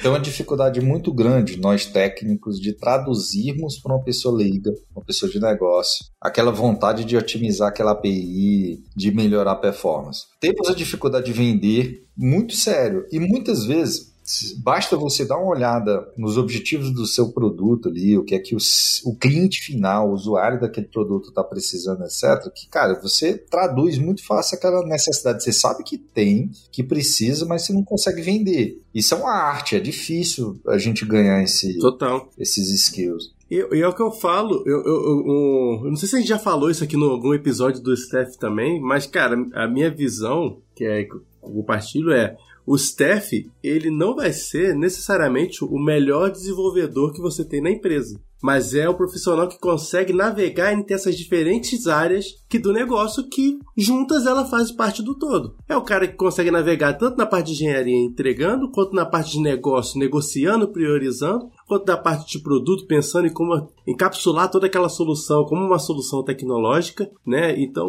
Tem 0.00 0.10
uma 0.10 0.20
dificuldade 0.20 0.80
muito 0.80 1.12
grande, 1.12 1.60
nós 1.60 1.86
técnicos, 1.86 2.58
de 2.60 2.72
traduzirmos 2.72 3.78
para 3.78 3.94
uma 3.94 4.02
pessoa 4.02 4.36
leiga, 4.36 4.72
uma 4.94 5.04
pessoa 5.04 5.30
de 5.30 5.40
negócio, 5.40 6.06
aquela 6.20 6.50
vontade 6.50 7.04
de 7.04 7.16
otimizar 7.16 7.68
aquela 7.68 7.92
API, 7.92 8.82
de 8.96 9.10
melhorar 9.12 9.52
a 9.52 9.56
performance. 9.56 10.24
Temos 10.40 10.68
a 10.68 10.74
dificuldade 10.74 11.26
de 11.26 11.32
vender 11.32 12.04
muito 12.16 12.54
sério 12.54 13.04
e 13.10 13.18
muitas 13.18 13.64
vezes 13.64 14.13
Basta 14.56 14.96
você 14.96 15.24
dar 15.24 15.36
uma 15.36 15.50
olhada 15.50 16.10
nos 16.16 16.38
objetivos 16.38 16.90
do 16.90 17.06
seu 17.06 17.30
produto 17.32 17.88
ali, 17.88 18.16
o 18.16 18.24
que 18.24 18.34
é 18.34 18.38
que 18.38 18.54
o, 18.54 18.58
o 19.04 19.16
cliente 19.16 19.60
final, 19.60 20.08
o 20.08 20.12
usuário 20.12 20.60
daquele 20.60 20.86
produto 20.86 21.28
está 21.28 21.44
precisando, 21.44 22.02
etc. 22.04 22.50
Que, 22.54 22.66
cara, 22.68 22.98
você 23.00 23.36
traduz 23.36 23.98
muito 23.98 24.24
fácil 24.24 24.56
aquela 24.56 24.84
necessidade. 24.86 25.42
Você 25.42 25.52
sabe 25.52 25.84
que 25.84 25.98
tem, 25.98 26.50
que 26.72 26.82
precisa, 26.82 27.44
mas 27.44 27.62
você 27.62 27.72
não 27.72 27.84
consegue 27.84 28.22
vender. 28.22 28.80
Isso 28.94 29.14
é 29.14 29.18
uma 29.18 29.32
arte, 29.32 29.76
é 29.76 29.80
difícil 29.80 30.58
a 30.66 30.78
gente 30.78 31.04
ganhar 31.04 31.42
esse, 31.42 31.78
Total. 31.78 32.30
esses 32.38 32.70
skills. 32.70 33.34
E, 33.50 33.56
e, 33.56 33.82
é 33.82 33.86
o 33.86 33.94
que 33.94 34.02
eu 34.02 34.10
falo, 34.10 34.62
eu, 34.66 34.82
eu, 34.84 34.86
eu, 34.86 35.84
eu, 35.84 35.90
não 35.90 35.96
sei 35.96 36.08
se 36.08 36.16
a 36.16 36.18
gente 36.18 36.28
já 36.28 36.38
falou 36.38 36.70
isso 36.70 36.82
aqui 36.82 36.96
em 36.96 37.02
algum 37.02 37.34
episódio 37.34 37.82
do 37.82 37.94
Steph 37.94 38.36
também, 38.36 38.80
mas, 38.80 39.06
cara, 39.06 39.36
a 39.54 39.68
minha 39.68 39.90
visão, 39.90 40.58
que 40.74 40.84
é 40.84 41.04
que 41.04 41.14
eu 41.14 41.22
compartilho, 41.40 42.10
é 42.10 42.36
o 42.66 42.76
staff, 42.76 43.50
ele 43.62 43.90
não 43.90 44.14
vai 44.14 44.32
ser 44.32 44.74
necessariamente 44.74 45.64
o 45.64 45.78
melhor 45.78 46.30
desenvolvedor 46.30 47.12
que 47.12 47.20
você 47.20 47.44
tem 47.44 47.60
na 47.60 47.70
empresa 47.70 48.20
mas 48.44 48.74
é 48.74 48.86
o 48.86 48.94
profissional 48.94 49.48
que 49.48 49.58
consegue 49.58 50.12
navegar 50.12 50.74
entre 50.74 50.92
essas 50.92 51.16
diferentes 51.16 51.86
áreas 51.86 52.26
que 52.46 52.58
do 52.58 52.74
negócio 52.74 53.26
que 53.30 53.58
juntas 53.74 54.26
ela 54.26 54.44
faz 54.44 54.70
parte 54.70 55.02
do 55.02 55.14
todo. 55.18 55.56
É 55.66 55.74
o 55.74 55.82
cara 55.82 56.06
que 56.06 56.14
consegue 56.14 56.50
navegar 56.50 56.92
tanto 56.98 57.16
na 57.16 57.24
parte 57.24 57.46
de 57.46 57.52
engenharia 57.54 57.96
entregando, 57.96 58.70
quanto 58.70 58.94
na 58.94 59.06
parte 59.06 59.32
de 59.32 59.40
negócio 59.40 59.98
negociando, 59.98 60.68
priorizando, 60.68 61.48
quanto 61.66 61.84
da 61.84 61.96
parte 61.96 62.30
de 62.30 62.42
produto 62.42 62.86
pensando 62.86 63.26
em 63.26 63.32
como 63.32 63.68
encapsular 63.86 64.50
toda 64.50 64.66
aquela 64.66 64.88
solução 64.88 65.44
como 65.44 65.64
uma 65.64 65.78
solução 65.78 66.22
tecnológica, 66.22 67.10
né? 67.26 67.58
Então, 67.60 67.88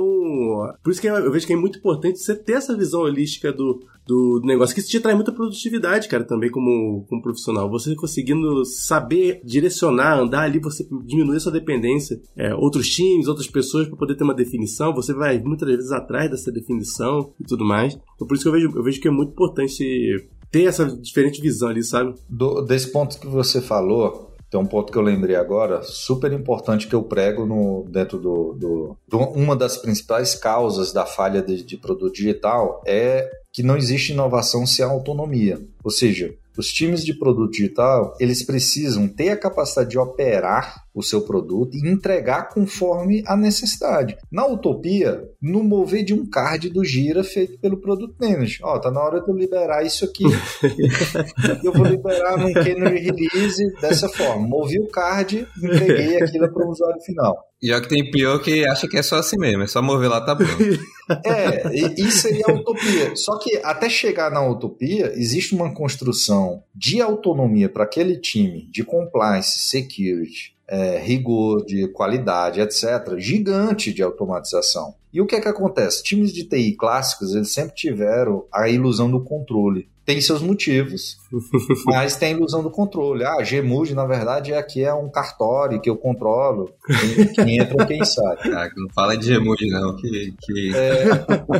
por 0.83 0.91
isso 0.91 1.01
que 1.01 1.07
eu 1.07 1.31
vejo 1.31 1.47
que 1.47 1.53
é 1.53 1.57
muito 1.57 1.79
importante 1.79 2.19
você 2.19 2.35
ter 2.35 2.53
essa 2.53 2.75
visão 2.75 3.01
holística 3.01 3.51
do, 3.51 3.81
do 4.05 4.41
negócio, 4.43 4.73
que 4.73 4.81
isso 4.81 4.89
te 4.89 4.99
traz 4.99 5.15
muita 5.15 5.31
produtividade, 5.31 6.07
cara, 6.07 6.23
também 6.23 6.49
como, 6.51 7.05
como 7.09 7.21
profissional. 7.21 7.69
Você 7.69 7.95
conseguindo 7.95 8.63
saber 8.65 9.41
direcionar, 9.43 10.19
andar 10.19 10.41
ali 10.41 10.59
você 10.59 10.87
diminui 11.05 11.37
a 11.37 11.39
sua 11.39 11.51
dependência. 11.51 12.21
É, 12.35 12.53
outros 12.53 12.89
times, 12.89 13.27
outras 13.27 13.47
pessoas 13.47 13.87
para 13.87 13.97
poder 13.97 14.15
ter 14.15 14.23
uma 14.23 14.33
definição, 14.33 14.93
você 14.93 15.13
vai 15.13 15.39
muitas 15.39 15.67
vezes 15.67 15.91
atrás 15.91 16.29
dessa 16.29 16.51
definição 16.51 17.33
e 17.39 17.43
tudo 17.43 17.65
mais. 17.65 17.97
Então 18.15 18.27
por 18.27 18.35
isso 18.35 18.43
que 18.43 18.49
eu 18.49 18.53
vejo, 18.53 18.71
eu 18.75 18.83
vejo 18.83 19.01
que 19.01 19.07
é 19.07 19.11
muito 19.11 19.31
importante 19.31 20.27
ter 20.55 20.67
essa 20.67 20.85
diferente 20.85 21.41
visão 21.41 21.67
ali, 21.67 21.83
sabe? 21.83 22.15
Do, 22.29 22.61
desse 22.61 22.89
ponto 22.89 23.19
que 23.19 23.27
você 23.27 23.59
falou, 23.59 24.33
tem 24.49 24.57
um 24.57 24.65
ponto 24.65 24.89
que 24.89 24.97
eu 24.97 25.01
lembrei 25.01 25.35
agora, 25.35 25.83
super 25.83 26.31
importante 26.31 26.87
que 26.87 26.95
eu 26.95 27.03
prego 27.03 27.45
no, 27.45 27.85
dentro 27.89 28.17
do, 28.17 28.53
do, 28.53 28.97
do 29.05 29.17
Uma 29.17 29.53
das 29.53 29.75
principais 29.75 30.33
causas 30.33 30.93
da 30.93 31.05
falha 31.05 31.41
de, 31.41 31.61
de 31.61 31.75
produto 31.75 32.13
digital 32.13 32.81
é 32.87 33.29
que 33.51 33.61
não 33.61 33.75
existe 33.75 34.13
inovação 34.13 34.65
sem 34.65 34.85
autonomia. 34.85 35.61
Ou 35.83 35.91
seja, 35.91 36.33
os 36.57 36.71
times 36.71 37.03
de 37.03 37.13
produto 37.13 37.51
digital, 37.51 38.15
eles 38.17 38.41
precisam 38.41 39.09
ter 39.09 39.31
a 39.31 39.37
capacidade 39.37 39.89
de 39.89 39.99
operar 39.99 40.84
o 40.95 41.03
seu 41.03 41.21
produto 41.21 41.75
e 41.75 41.89
entregar 41.89 42.49
conforme 42.49 43.21
a 43.27 43.35
necessidade. 43.35 44.17
Na 44.31 44.47
utopia, 44.47 45.21
no 45.41 45.61
mover 45.61 46.05
de 46.05 46.13
um 46.13 46.25
card 46.25 46.69
do 46.69 46.85
Gira 46.85 47.23
feito 47.23 47.59
pelo 47.59 47.77
Product 47.77 48.15
Manager. 48.19 48.59
Ó, 48.63 48.79
tá 48.79 48.89
na 48.89 49.01
hora 49.01 49.21
de 49.21 49.29
eu 49.29 49.35
liberar 49.35 49.85
isso 49.85 50.05
aqui. 50.05 50.23
eu 51.63 51.73
vou 51.73 51.85
liberar 51.85 52.37
num 52.37 52.53
Canary 52.53 52.99
Release 52.99 53.61
dessa 53.81 54.07
forma. 54.07 54.47
Movi 54.47 54.79
o 54.79 54.87
card, 54.87 55.45
entreguei 55.61 56.17
aquilo 56.23 56.51
para 56.51 56.65
o 56.65 56.71
usuário 56.71 57.01
final. 57.01 57.37
E 57.61 57.71
é 57.71 57.81
que 57.81 57.87
tem 57.87 58.11
pior 58.11 58.39
que 58.39 58.65
acha 58.67 58.87
que 58.87 58.97
é 58.97 59.01
só 59.01 59.15
assim 59.15 59.37
mesmo, 59.39 59.63
é 59.63 59.67
só 59.67 59.81
mover 59.81 60.09
lá, 60.09 60.21
tá 60.21 60.35
bom. 60.35 60.43
é, 61.25 61.73
isso 61.99 62.27
aí 62.27 62.41
é 62.45 62.51
a 62.51 62.53
utopia. 62.53 63.15
Só 63.15 63.39
que 63.39 63.59
até 63.63 63.89
chegar 63.89 64.29
na 64.29 64.47
utopia, 64.47 65.13
existe 65.15 65.55
uma 65.55 65.73
construção 65.73 66.63
de 66.75 67.01
autonomia 67.01 67.67
para 67.67 67.83
aquele 67.83 68.17
time 68.17 68.69
de 68.71 68.83
compliance, 68.83 69.57
security, 69.57 70.54
é, 70.67 70.97
rigor 70.97 71.65
de 71.65 71.87
qualidade, 71.89 72.59
etc., 72.59 73.17
gigante 73.17 73.93
de 73.93 74.01
automatização. 74.01 74.95
E 75.13 75.21
o 75.21 75.25
que 75.25 75.35
é 75.35 75.41
que 75.41 75.47
acontece? 75.47 76.03
Times 76.03 76.33
de 76.33 76.43
TI 76.43 76.73
clássicos, 76.73 77.33
eles 77.33 77.53
sempre 77.53 77.75
tiveram 77.75 78.45
a 78.51 78.67
ilusão 78.67 79.09
do 79.09 79.23
controle. 79.23 79.87
Tem 80.05 80.21
seus 80.21 80.41
motivos, 80.41 81.17
mas 81.87 82.15
tem 82.15 82.33
a 82.33 82.37
ilusão 82.37 82.61
do 82.61 82.69
controle. 82.69 83.23
Ah, 83.23 83.37
Gmood, 83.41 83.95
na 83.95 84.05
verdade, 84.05 84.53
aqui 84.53 84.83
é 84.83 84.93
um 84.93 85.09
cartório 85.09 85.81
que 85.81 85.89
eu 85.89 85.97
controlo, 85.97 86.71
quem, 86.85 87.33
quem 87.33 87.57
entra 87.57 87.85
quem 87.85 88.05
sai. 88.05 88.35
Ah, 88.55 88.69
não 88.77 88.87
fala 88.93 89.17
de 89.17 89.35
Gmood, 89.35 89.67
não, 89.67 89.95
que... 89.95 90.33
que... 90.39 90.75
É, 90.75 91.05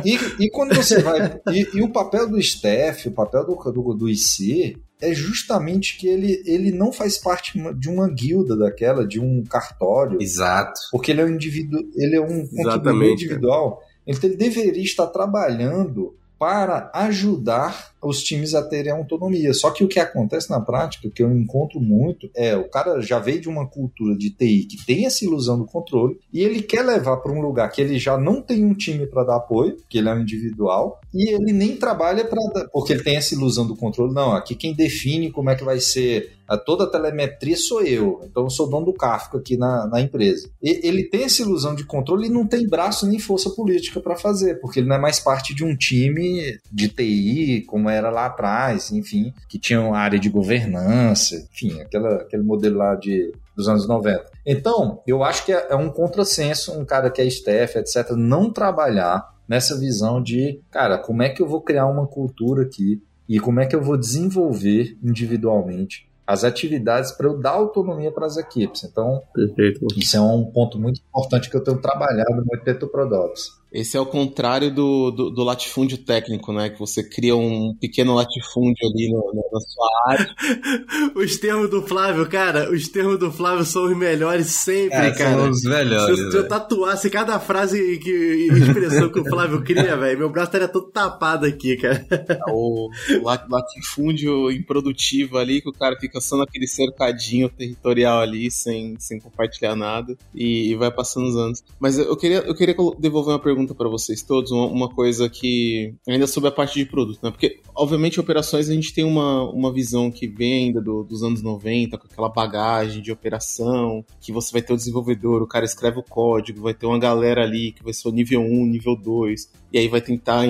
e, 0.04 0.44
e, 0.44 0.50
quando 0.50 0.74
você 0.74 1.02
vai... 1.02 1.40
E, 1.50 1.68
e, 1.74 1.82
o 1.82 1.90
papel 1.90 2.28
do 2.28 2.38
staff, 2.38 3.08
o 3.08 3.12
papel 3.12 3.44
do, 3.44 3.56
do, 3.72 3.94
do 3.94 4.08
IC, 4.08 4.78
é 5.00 5.12
justamente 5.12 5.98
que 5.98 6.06
ele, 6.06 6.42
ele 6.46 6.70
não 6.70 6.92
faz 6.92 7.18
parte 7.18 7.58
de 7.74 7.88
uma 7.88 8.08
guilda 8.08 8.56
daquela, 8.56 9.06
de 9.06 9.20
um 9.20 9.42
cartório. 9.44 10.20
Exato. 10.22 10.80
Porque 10.90 11.10
ele 11.10 11.20
é 11.20 11.24
um 11.24 11.30
indivíduo, 11.30 11.80
ele 11.94 12.16
é 12.16 12.20
um 12.20 12.46
contribuidor 12.46 13.12
individual. 13.12 13.82
Então 14.06 14.30
ele 14.30 14.36
deveria 14.36 14.82
estar 14.82 15.08
trabalhando 15.08 16.14
para 16.38 16.90
ajudar 16.94 17.94
os 18.02 18.22
times 18.22 18.54
a 18.54 18.62
terem 18.62 18.92
autonomia. 18.92 19.52
Só 19.54 19.70
que 19.70 19.84
o 19.84 19.88
que 19.88 19.98
acontece 19.98 20.50
na 20.50 20.60
prática, 20.60 21.10
que 21.10 21.22
eu 21.22 21.32
encontro 21.32 21.80
muito, 21.80 22.30
é 22.34 22.56
o 22.56 22.68
cara 22.68 23.00
já 23.00 23.18
veio 23.18 23.40
de 23.40 23.48
uma 23.48 23.66
cultura 23.66 24.16
de 24.16 24.30
TI 24.30 24.64
que 24.64 24.86
tem 24.86 25.06
essa 25.06 25.24
ilusão 25.24 25.58
do 25.58 25.64
controle 25.64 26.18
e 26.32 26.42
ele 26.42 26.62
quer 26.62 26.82
levar 26.82 27.18
para 27.18 27.32
um 27.32 27.40
lugar 27.40 27.70
que 27.70 27.80
ele 27.80 27.98
já 27.98 28.16
não 28.16 28.40
tem 28.40 28.64
um 28.64 28.74
time 28.74 29.06
para 29.06 29.24
dar 29.24 29.36
apoio, 29.36 29.76
que 29.88 29.98
ele 29.98 30.08
é 30.08 30.14
um 30.14 30.20
individual, 30.20 31.00
e 31.12 31.34
ele 31.34 31.52
nem 31.52 31.76
trabalha 31.76 32.24
para 32.24 32.36
porque 32.72 32.92
ele 32.92 33.02
tem 33.02 33.16
essa 33.16 33.34
ilusão 33.34 33.66
do 33.66 33.76
controle. 33.76 34.12
Não, 34.12 34.32
aqui 34.32 34.54
quem 34.54 34.74
define 34.74 35.30
como 35.30 35.50
é 35.50 35.54
que 35.54 35.64
vai 35.64 35.80
ser 35.80 36.36
a 36.48 36.56
toda 36.56 36.84
a 36.84 36.90
telemetria 36.90 37.56
sou 37.56 37.82
eu, 37.82 38.20
então 38.24 38.44
eu 38.44 38.50
sou 38.50 38.68
dono 38.68 38.86
do 38.86 38.92
Kafka 38.92 39.38
aqui 39.38 39.56
na, 39.56 39.86
na 39.86 40.00
empresa. 40.00 40.48
E, 40.62 40.86
ele 40.86 41.04
tem 41.04 41.24
essa 41.24 41.42
ilusão 41.42 41.74
de 41.74 41.84
controle 41.84 42.26
e 42.26 42.30
não 42.30 42.46
tem 42.46 42.68
braço 42.68 43.06
nem 43.06 43.18
força 43.18 43.50
política 43.50 44.00
para 44.00 44.16
fazer, 44.16 44.60
porque 44.60 44.80
ele 44.80 44.88
não 44.88 44.96
é 44.96 44.98
mais 44.98 45.18
parte 45.18 45.54
de 45.54 45.64
um 45.64 45.76
time 45.76 46.58
de 46.70 46.88
TI, 46.88 47.64
como 47.66 47.85
era 47.88 48.10
lá 48.10 48.26
atrás, 48.26 48.90
enfim, 48.90 49.32
que 49.48 49.58
tinha 49.58 49.80
uma 49.80 49.98
área 49.98 50.18
de 50.18 50.28
governança, 50.28 51.36
enfim, 51.52 51.80
aquela, 51.80 52.16
aquele 52.16 52.42
modelo 52.42 52.78
lá 52.78 52.94
de, 52.94 53.32
dos 53.56 53.68
anos 53.68 53.86
90. 53.86 54.24
Então, 54.44 55.02
eu 55.06 55.24
acho 55.24 55.44
que 55.44 55.52
é, 55.52 55.68
é 55.70 55.76
um 55.76 55.90
contrassenso 55.90 56.72
um 56.72 56.84
cara 56.84 57.10
que 57.10 57.20
é 57.20 57.24
staff, 57.26 57.78
etc., 57.78 58.12
não 58.12 58.52
trabalhar 58.52 59.34
nessa 59.48 59.78
visão 59.78 60.22
de, 60.22 60.60
cara, 60.70 60.98
como 60.98 61.22
é 61.22 61.28
que 61.28 61.42
eu 61.42 61.48
vou 61.48 61.60
criar 61.60 61.86
uma 61.86 62.06
cultura 62.06 62.62
aqui 62.62 63.02
e 63.28 63.40
como 63.40 63.60
é 63.60 63.66
que 63.66 63.74
eu 63.74 63.82
vou 63.82 63.96
desenvolver 63.96 64.96
individualmente 65.02 66.06
as 66.26 66.42
atividades 66.42 67.12
para 67.12 67.28
eu 67.28 67.38
dar 67.38 67.50
autonomia 67.50 68.10
para 68.10 68.26
as 68.26 68.36
equipes. 68.36 68.82
Então, 68.82 69.22
Perfeito. 69.32 69.86
isso 69.96 70.16
é 70.16 70.20
um 70.20 70.44
ponto 70.44 70.78
muito 70.78 71.00
importante 71.00 71.48
que 71.48 71.56
eu 71.56 71.62
tenho 71.62 71.80
trabalhado 71.80 72.44
no 72.44 72.54
Epeto 72.54 72.88
Prodops. 72.88 73.52
Esse 73.76 73.94
é 73.94 74.00
o 74.00 74.06
contrário 74.06 74.74
do, 74.74 75.10
do, 75.10 75.30
do, 75.30 75.44
latifúndio 75.44 75.98
técnico, 75.98 76.50
né? 76.50 76.70
Que 76.70 76.78
você 76.78 77.02
cria 77.02 77.36
um 77.36 77.74
pequeno 77.78 78.14
latifúndio 78.14 78.88
ali 78.88 79.10
no, 79.10 79.18
no, 79.18 79.44
na 79.52 79.60
sua 79.60 79.88
área. 80.06 80.34
os 81.14 81.36
termos 81.36 81.68
do 81.68 81.82
Flávio, 81.82 82.26
cara, 82.26 82.72
os 82.72 82.88
termos 82.88 83.18
do 83.18 83.30
Flávio 83.30 83.66
são 83.66 83.84
os 83.84 83.94
melhores 83.94 84.46
sempre, 84.46 84.96
é, 84.96 85.10
cara. 85.10 85.36
São 85.36 85.50
os 85.50 85.62
melhores. 85.62 86.18
Se, 86.18 86.30
se 86.30 86.36
eu 86.38 86.48
tatuasse 86.48 87.10
cada 87.10 87.38
frase 87.38 87.98
que 87.98 88.48
expressão 88.50 89.10
que 89.10 89.20
o 89.20 89.24
Flávio 89.26 89.62
cria, 89.62 89.94
velho, 89.98 90.20
meu 90.20 90.30
braço 90.30 90.48
estaria 90.48 90.68
todo 90.68 90.90
tapado 90.90 91.44
aqui, 91.44 91.76
cara. 91.76 92.06
O, 92.48 92.88
o 93.20 93.50
latifúndio 93.50 94.50
improdutivo 94.50 95.36
ali, 95.36 95.60
que 95.60 95.68
o 95.68 95.72
cara 95.74 95.98
fica 96.00 96.18
só 96.18 96.38
naquele 96.38 96.66
cercadinho 96.66 97.50
territorial 97.50 98.20
ali, 98.20 98.50
sem, 98.50 98.96
sem 98.98 99.20
compartilhar 99.20 99.76
nada, 99.76 100.16
e, 100.34 100.70
e 100.70 100.74
vai 100.76 100.90
passando 100.90 101.26
os 101.26 101.36
anos. 101.36 101.62
Mas 101.78 101.98
eu 101.98 102.16
queria, 102.16 102.38
eu 102.38 102.54
queria 102.54 102.74
devolver 102.98 103.34
uma 103.34 103.38
pergunta 103.38 103.65
pergunta 103.66 103.74
para 103.74 103.88
vocês 103.88 104.22
todos, 104.22 104.50
uma, 104.50 104.66
uma, 104.66 104.88
coisa 104.88 105.28
que. 105.28 105.94
ainda 106.08 106.26
sobre 106.26 106.48
a 106.48 106.52
parte 106.52 106.78
de 106.78 106.86
produto, 106.86 107.18
né? 107.22 107.30
Porque, 107.30 107.60
obviamente, 107.74 108.20
operações 108.20 108.68
a 108.68 108.72
gente 108.72 108.94
tem 108.94 109.04
uma, 109.04 109.42
uma 109.50 109.72
visão 109.72 110.10
que 110.10 110.26
vem 110.28 110.66
ainda 110.66 110.80
do, 110.80 111.02
dos 111.02 111.22
anos 111.22 111.42
90, 111.42 111.98
com 111.98 112.06
aquela 112.06 112.28
bagagem 112.28 113.02
de 113.02 113.10
operação, 113.10 114.04
que 114.20 114.32
você 114.32 114.52
vai 114.52 114.62
ter 114.62 114.72
o 114.72 114.76
desenvolvedor, 114.76 115.42
o 115.42 115.46
cara 115.46 115.64
escreve 115.64 115.98
o 115.98 116.02
código, 116.02 116.62
vai 116.62 116.74
ter 116.74 116.86
uma 116.86 116.98
galera 116.98 117.42
ali 117.42 117.72
que 117.72 117.82
vai 117.82 117.92
ser 117.92 118.08
o 118.08 118.12
nível 118.12 118.40
1, 118.40 118.66
nível 118.66 118.96
2, 118.96 119.50
e 119.72 119.78
aí 119.78 119.88
vai 119.88 120.00
tentar 120.00 120.46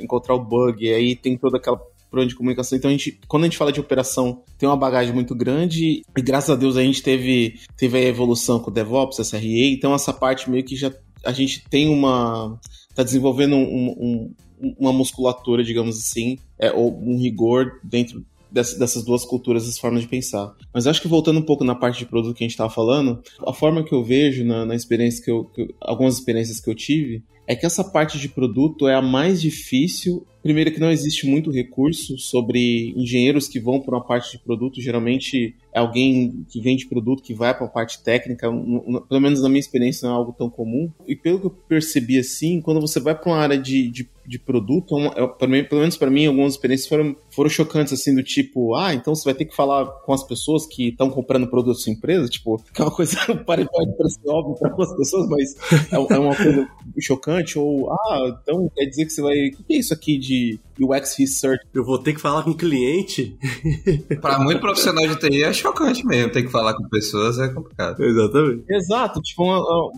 encontrar 0.00 0.34
o 0.34 0.44
bug, 0.44 0.84
e 0.84 0.92
aí 0.92 1.16
tem 1.16 1.36
toda 1.36 1.58
aquela 1.58 1.80
problema 2.14 2.28
de 2.28 2.36
comunicação. 2.36 2.78
Então, 2.78 2.88
a 2.88 2.92
gente, 2.92 3.18
quando 3.26 3.42
a 3.42 3.46
gente 3.46 3.58
fala 3.58 3.72
de 3.72 3.80
operação, 3.80 4.42
tem 4.56 4.68
uma 4.68 4.76
bagagem 4.76 5.12
muito 5.12 5.34
grande 5.34 6.02
e 6.16 6.22
graças 6.22 6.50
a 6.50 6.56
Deus 6.56 6.76
a 6.76 6.82
gente 6.82 7.02
teve, 7.02 7.58
teve 7.76 7.98
a 7.98 8.02
evolução 8.02 8.60
com 8.60 8.70
o 8.70 8.72
DevOps, 8.72 9.18
SRE, 9.18 9.74
então 9.74 9.92
essa 9.92 10.12
parte 10.12 10.48
meio 10.48 10.64
que 10.64 10.76
já 10.76 10.92
a 11.24 11.32
gente 11.32 11.64
tem 11.68 11.88
uma. 11.88 12.58
está 12.90 13.02
desenvolvendo 13.02 13.56
um, 13.56 13.88
um, 13.88 14.34
uma 14.78 14.92
musculatura, 14.92 15.64
digamos 15.64 15.98
assim, 15.98 16.38
é, 16.58 16.70
ou 16.70 16.96
um 17.02 17.18
rigor 17.18 17.80
dentro 17.82 18.24
dessas 18.54 19.04
duas 19.04 19.24
culturas, 19.24 19.68
as 19.68 19.78
formas 19.78 20.02
de 20.02 20.08
pensar. 20.08 20.54
Mas 20.72 20.86
acho 20.86 21.02
que 21.02 21.08
voltando 21.08 21.40
um 21.40 21.44
pouco 21.44 21.64
na 21.64 21.74
parte 21.74 21.98
de 21.98 22.06
produto 22.06 22.36
que 22.36 22.44
a 22.44 22.46
gente 22.46 22.52
estava 22.52 22.70
falando, 22.70 23.22
a 23.46 23.52
forma 23.52 23.84
que 23.84 23.92
eu 23.92 24.02
vejo 24.02 24.44
na, 24.44 24.64
na 24.64 24.74
experiência 24.74 25.22
que 25.24 25.30
eu, 25.30 25.44
que, 25.46 25.74
algumas 25.80 26.14
experiências 26.14 26.60
que 26.60 26.70
eu 26.70 26.74
tive, 26.74 27.24
é 27.46 27.54
que 27.54 27.66
essa 27.66 27.84
parte 27.84 28.18
de 28.18 28.28
produto 28.28 28.88
é 28.88 28.94
a 28.94 29.02
mais 29.02 29.42
difícil 29.42 30.26
Primeiro 30.44 30.70
que 30.70 30.78
não 30.78 30.90
existe 30.90 31.26
muito 31.26 31.50
recurso 31.50 32.18
sobre 32.18 32.92
engenheiros 32.94 33.48
que 33.48 33.58
vão 33.58 33.80
para 33.80 33.94
uma 33.94 34.04
parte 34.04 34.32
de 34.32 34.44
produto. 34.44 34.78
Geralmente 34.78 35.56
é 35.72 35.78
alguém 35.78 36.44
que 36.50 36.60
vende 36.60 36.86
produto 36.86 37.22
que 37.22 37.32
vai 37.32 37.56
para 37.56 37.64
a 37.64 37.70
parte 37.70 38.02
técnica. 38.02 38.50
Pelo 38.50 39.20
menos 39.22 39.40
na 39.40 39.48
minha 39.48 39.58
experiência 39.58 40.06
não 40.06 40.14
é 40.14 40.18
algo 40.18 40.34
tão 40.36 40.50
comum. 40.50 40.92
E 41.06 41.16
pelo 41.16 41.40
que 41.40 41.46
eu 41.46 41.50
percebi 41.50 42.18
assim, 42.18 42.60
quando 42.60 42.78
você 42.78 43.00
vai 43.00 43.18
para 43.18 43.32
uma 43.32 43.38
área 43.38 43.56
de, 43.56 43.88
de 43.88 44.04
de 44.26 44.38
produto, 44.38 44.96
é, 45.16 45.26
pelo 45.26 45.80
menos 45.80 45.96
para 45.96 46.10
mim, 46.10 46.26
algumas 46.26 46.54
experiências 46.54 46.88
foram, 46.88 47.16
foram 47.30 47.50
chocantes, 47.50 47.92
assim, 47.92 48.14
do 48.14 48.22
tipo, 48.22 48.74
ah, 48.74 48.94
então 48.94 49.14
você 49.14 49.24
vai 49.24 49.34
ter 49.34 49.44
que 49.44 49.54
falar 49.54 49.86
com 49.86 50.12
as 50.12 50.22
pessoas 50.22 50.66
que 50.66 50.88
estão 50.88 51.10
comprando 51.10 51.46
produto 51.46 51.76
da 51.76 51.80
sua 51.80 51.92
empresa, 51.92 52.28
tipo, 52.28 52.62
que 52.72 52.80
é 52.80 52.84
uma 52.84 52.90
coisa, 52.90 53.16
pode 53.44 53.66
parecer 53.66 54.20
óbvio 54.26 54.56
para 54.58 54.70
algumas 54.70 54.96
pessoas, 54.96 55.28
mas 55.28 55.54
é, 55.92 55.96
é, 55.96 56.18
uma 56.18 56.36
coisa 56.36 56.68
chocante, 57.00 57.58
ou, 57.58 57.92
ah, 57.92 58.38
então 58.42 58.70
quer 58.74 58.86
dizer 58.86 59.04
que 59.04 59.10
você 59.10 59.22
vai, 59.22 59.48
o 59.48 59.64
que 59.64 59.74
é 59.74 59.78
isso 59.78 59.92
aqui 59.92 60.18
de 60.18 60.58
UX 60.80 61.16
Research? 61.18 61.64
Eu 61.72 61.84
vou 61.84 61.98
ter 61.98 62.14
que 62.14 62.20
falar 62.20 62.42
com 62.42 62.50
o 62.50 62.56
cliente? 62.56 63.36
para 64.20 64.38
muito 64.38 64.60
profissional 64.60 65.06
de 65.06 65.18
TI 65.18 65.44
é 65.44 65.52
chocante 65.52 66.04
mesmo, 66.06 66.32
ter 66.32 66.42
que 66.42 66.50
falar 66.50 66.74
com 66.74 66.88
pessoas 66.88 67.38
é 67.38 67.48
complicado. 67.48 68.02
Exatamente. 68.02 68.64
Exato, 68.68 69.20
tipo, 69.20 69.44
uma, 69.44 69.58
uma, 69.60 69.92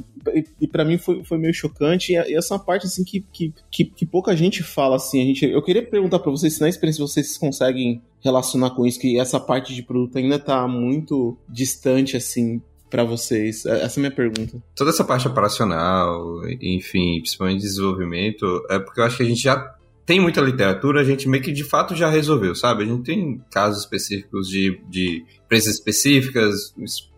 e 0.60 0.66
para 0.66 0.84
mim 0.84 0.98
foi, 0.98 1.24
foi 1.24 1.38
meio 1.38 1.54
chocante, 1.54 2.12
e 2.12 2.34
essa 2.34 2.54
é 2.54 2.58
parte, 2.58 2.86
assim, 2.86 3.04
que, 3.04 3.24
que, 3.32 3.52
que, 3.70 3.84
que 3.84 4.06
pouca 4.06 4.36
gente 4.36 4.62
fala, 4.62 4.96
assim, 4.96 5.22
a 5.22 5.24
gente, 5.24 5.44
eu 5.44 5.62
queria 5.62 5.82
perguntar 5.82 6.18
para 6.18 6.30
vocês 6.30 6.54
se 6.54 6.60
na 6.60 6.68
experiência 6.68 7.04
vocês 7.04 7.36
conseguem 7.36 8.02
relacionar 8.22 8.70
com 8.70 8.86
isso, 8.86 8.98
que 8.98 9.18
essa 9.18 9.38
parte 9.38 9.74
de 9.74 9.82
produto 9.82 10.18
ainda 10.18 10.38
tá 10.38 10.66
muito 10.66 11.36
distante, 11.48 12.16
assim, 12.16 12.60
para 12.90 13.04
vocês? 13.04 13.66
É, 13.66 13.82
essa 13.82 13.98
é 13.98 14.00
a 14.00 14.02
minha 14.02 14.14
pergunta. 14.14 14.62
Toda 14.74 14.90
essa 14.90 15.04
parte 15.04 15.26
operacional, 15.26 16.40
enfim, 16.60 17.18
principalmente 17.20 17.60
desenvolvimento, 17.60 18.64
é 18.70 18.78
porque 18.78 19.00
eu 19.00 19.04
acho 19.04 19.16
que 19.16 19.22
a 19.22 19.26
gente 19.26 19.42
já 19.42 19.74
tem 20.04 20.20
muita 20.20 20.40
literatura, 20.40 21.00
a 21.00 21.04
gente 21.04 21.28
meio 21.28 21.42
que 21.42 21.52
de 21.52 21.64
fato 21.64 21.94
já 21.96 22.08
resolveu, 22.08 22.54
sabe? 22.54 22.84
A 22.84 22.86
gente 22.86 23.02
tem 23.02 23.40
casos 23.50 23.82
específicos 23.82 24.48
de, 24.48 24.80
de 24.88 25.24
empresas 25.44 25.74
específicas, 25.74 26.72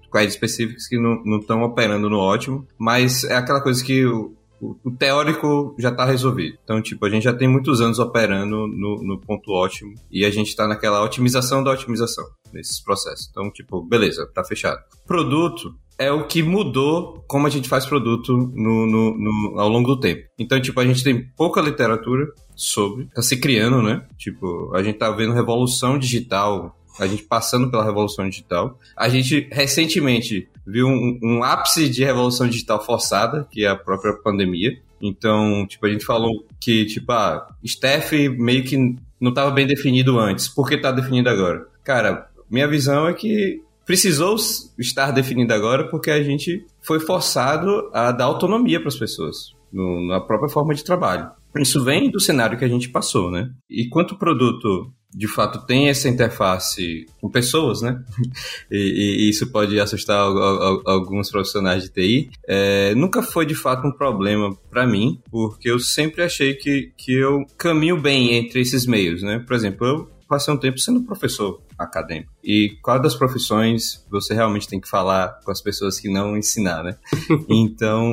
squads 0.09 0.35
específicos 0.35 0.87
que 0.87 0.99
não 0.99 1.39
estão 1.39 1.63
operando 1.63 2.11
no 2.11 2.19
ótimo, 2.19 2.67
mas 2.79 3.25
é 3.25 3.37
aquela 3.37 3.61
coisa 3.61 3.85
que 3.85 4.05
o, 4.05 4.35
o, 4.61 4.91
teórico 4.91 5.75
já 5.79 5.91
está 5.91 6.05
resolvido. 6.05 6.59
Então, 6.65 6.83
tipo, 6.83 7.05
a 7.07 7.11
gente 7.11 7.25
já 7.25 7.33
tem 7.33 7.47
muitos 7.47 7.81
anos 7.81 7.99
operando 7.99 8.67
no, 8.67 9.03
no 9.03 9.21
ponto 9.21 9.53
ótimo 9.53 9.95
e 10.11 10.25
a 10.25 10.31
gente 10.31 10.49
está 10.49 10.67
naquela 10.67 11.03
otimização 11.03 11.63
da 11.63 11.71
otimização 11.71 12.25
nesses 12.53 12.83
processos. 12.83 13.29
Então, 13.31 13.51
tipo, 13.53 13.83
beleza, 13.83 14.29
tá 14.35 14.43
fechado. 14.43 14.81
Produto 15.07 15.75
é 15.99 16.11
o 16.13 16.27
que 16.27 16.43
mudou 16.43 17.25
como 17.27 17.47
a 17.47 17.51
gente 17.51 17.69
faz 17.69 17.85
produto 17.85 18.37
no, 18.37 18.87
no, 18.87 19.19
no, 19.19 19.61
ao 19.61 19.69
longo 19.69 19.95
do 19.95 20.01
tempo. 20.01 20.23
Então, 20.39 20.61
tipo, 20.61 20.81
a 20.81 20.87
gente 20.87 21.03
tem 21.03 21.29
pouca 21.37 21.61
literatura 21.61 22.27
sobre, 22.55 23.07
tá 23.07 23.21
se 23.21 23.37
criando, 23.37 23.83
né? 23.83 24.07
Tipo, 24.17 24.73
a 24.75 24.83
gente 24.83 24.99
tá 24.99 25.11
vendo 25.11 25.35
revolução 25.35 25.99
digital 25.99 26.77
a 26.99 27.07
gente 27.07 27.23
passando 27.23 27.71
pela 27.71 27.85
revolução 27.85 28.29
digital. 28.29 28.79
A 28.97 29.09
gente 29.09 29.49
recentemente 29.51 30.49
viu 30.67 30.87
um, 30.87 31.19
um 31.23 31.43
ápice 31.43 31.89
de 31.89 32.05
revolução 32.05 32.49
digital 32.49 32.85
forçada, 32.85 33.47
que 33.51 33.65
é 33.65 33.69
a 33.69 33.77
própria 33.77 34.15
pandemia. 34.15 34.79
Então, 35.01 35.67
tipo, 35.67 35.87
a 35.87 35.91
gente 35.91 36.05
falou 36.05 36.45
que, 36.61 36.85
tipo, 36.87 37.11
ah, 37.13 37.49
Steph 37.67 38.13
meio 38.37 38.65
que 38.65 38.77
não 39.21 39.31
estava 39.31 39.51
bem 39.51 39.67
definido 39.67 40.19
antes. 40.19 40.49
Por 40.49 40.69
que 40.69 40.75
está 40.75 40.91
definido 40.91 41.29
agora? 41.29 41.67
Cara, 41.85 42.29
minha 42.51 42.69
visão 42.69 43.07
é 43.07 43.15
que 43.15 43.63
precisou 43.87 44.37
estar 44.79 45.11
definido 45.13 45.55
agora 45.55 45.89
porque 45.89 46.11
a 46.11 46.23
gente 46.23 46.67
foi 46.83 47.01
forçado 47.01 47.89
a 47.93 48.13
dar 48.13 48.25
autonomia 48.25 48.79
para 48.79 48.89
as 48.89 48.97
pessoas 48.97 49.55
no, 49.73 50.07
na 50.07 50.21
própria 50.21 50.51
forma 50.51 50.75
de 50.75 50.85
trabalho. 50.85 51.31
Isso 51.57 51.83
vem 51.83 52.11
do 52.11 52.21
cenário 52.21 52.59
que 52.59 52.65
a 52.65 52.69
gente 52.69 52.89
passou, 52.91 53.31
né? 53.31 53.51
E 53.69 53.89
quanto 53.89 54.17
produto 54.17 54.93
de 55.15 55.27
fato 55.27 55.65
tem 55.67 55.89
essa 55.89 56.09
interface 56.09 57.07
com 57.21 57.31
pessoas, 57.31 57.81
né? 57.81 58.03
e, 58.71 59.27
e, 59.27 59.31
isso 59.31 59.51
pode 59.51 59.79
assustar 59.81 60.19
alguns 60.19 61.31
profissionais 61.31 61.85
de 61.85 61.91
TI. 61.91 62.31
É, 62.47 62.95
nunca 62.95 63.23
foi 63.23 63.47
de 63.47 63.55
fato 63.55 63.87
um 63.87 63.93
problema 63.93 64.55
para 64.71 64.87
mim, 64.87 65.21
porque 65.31 65.71
eu 65.71 65.79
sempre 65.79 66.23
achei 66.23 66.55
que, 66.55 66.93
que 66.97 67.13
eu 67.13 67.45
caminho 67.57 68.01
bem 68.01 68.35
entre 68.35 68.61
esses 68.61 68.87
meios, 68.87 69.23
né? 69.23 69.39
Por 69.39 69.55
exemplo, 69.55 69.87
eu 69.87 70.11
passei 70.29 70.53
um 70.53 70.59
tempo 70.59 70.79
sendo 70.79 71.03
professor 71.03 71.63
acadêmico. 71.79 72.31
E 72.45 72.77
qual 72.83 73.01
das 73.01 73.15
profissões 73.15 74.05
você 74.11 74.35
realmente 74.35 74.69
tem 74.69 74.79
que 74.79 74.89
falar 74.89 75.41
com 75.43 75.51
as 75.51 75.63
pessoas 75.63 75.99
que 75.99 76.09
não 76.11 76.37
ensinar, 76.37 76.85
né? 76.85 76.97
Então, 77.49 78.05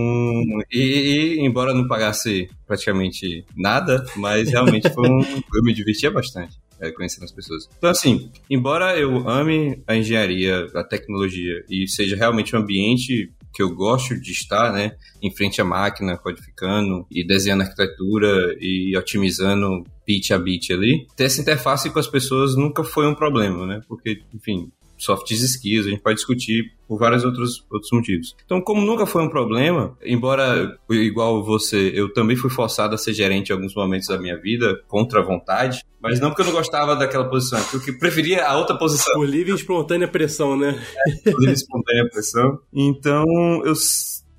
e, 0.72 1.38
e 1.40 1.46
embora 1.46 1.74
não 1.74 1.88
pagasse 1.88 2.50
praticamente 2.66 3.46
nada, 3.56 4.06
mas 4.16 4.50
realmente 4.50 4.90
foi 4.90 5.10
um, 5.10 5.22
eu 5.22 5.64
me 5.64 5.74
divertia 5.74 6.10
bastante 6.10 6.58
é, 6.80 6.92
conhecendo 6.92 7.26
as 7.26 7.32
pessoas. 7.32 7.68
Então, 7.78 7.90
assim, 7.90 8.30
embora 8.50 8.98
eu 8.98 9.28
ame 9.28 9.82
a 9.88 9.96
engenharia, 9.96 10.68
a 10.76 10.84
tecnologia 10.84 11.64
e 11.70 11.88
seja 11.88 12.16
realmente 12.16 12.56
um 12.56 12.60
ambiente 12.60 13.32
que 13.54 13.64
eu 13.64 13.74
gosto 13.74 14.20
de 14.20 14.32
estar, 14.32 14.74
né, 14.74 14.98
em 15.24 15.34
frente 15.34 15.62
à 15.62 15.64
máquina, 15.64 16.18
codificando 16.18 17.08
e 17.10 17.26
desenhando 17.26 17.62
arquitetura 17.62 18.54
e 18.60 18.96
otimizando 18.98 19.86
bit 20.06 20.34
a 20.34 20.38
bit 20.38 20.74
ali, 20.74 21.08
ter 21.16 21.24
essa 21.24 21.40
interface 21.40 21.90
com 21.90 21.98
as 21.98 22.08
pessoas 22.08 22.56
nunca 22.56 22.84
foi 22.84 23.08
um 23.08 23.16
problema, 23.16 23.66
né, 23.66 23.82
porque, 23.88 24.22
enfim, 24.34 24.70
soft 24.98 25.30
skills, 25.32 25.88
a 25.88 25.90
gente 25.90 26.02
pode 26.02 26.16
discutir 26.16 26.74
por 26.88 27.00
vários 27.00 27.24
outros, 27.24 27.66
outros 27.72 27.92
motivos. 27.92 28.36
Então, 28.46 28.62
como 28.62 28.82
nunca 28.82 29.06
foi 29.06 29.24
um 29.24 29.30
problema, 29.30 29.98
embora 30.04 30.78
igual 30.90 31.44
você, 31.44 31.92
eu 31.96 32.14
também 32.14 32.36
fui 32.36 32.50
forçado 32.50 32.94
a 32.96 32.98
ser 32.98 33.14
gerente 33.14 33.50
em 33.50 33.54
alguns 33.54 33.74
momentos 33.74 34.08
da 34.08 34.20
minha 34.20 34.40
vida, 34.40 34.80
contra 34.88 35.20
a 35.20 35.24
vontade, 35.24 35.84
mas 36.02 36.20
não 36.20 36.30
porque 36.30 36.44
eu 36.44 36.46
não 36.46 36.54
gostava 36.54 36.96
daquela 36.96 37.28
posição, 37.28 37.62
porque 37.72 37.92
eu 37.92 38.00
preferia 38.00 38.46
a 38.46 38.58
outra 38.58 38.78
posição. 38.78 39.14
Por 39.16 39.28
livre 39.28 39.52
e 39.52 39.56
espontânea 39.56 40.08
pressão, 40.08 40.56
né? 40.56 40.80
É, 41.08 41.32
por 41.32 41.40
livre 41.40 41.52
e 41.52 41.54
espontânea 41.54 42.10
pressão. 42.10 42.60
Então, 42.72 43.26
eu 43.66 43.74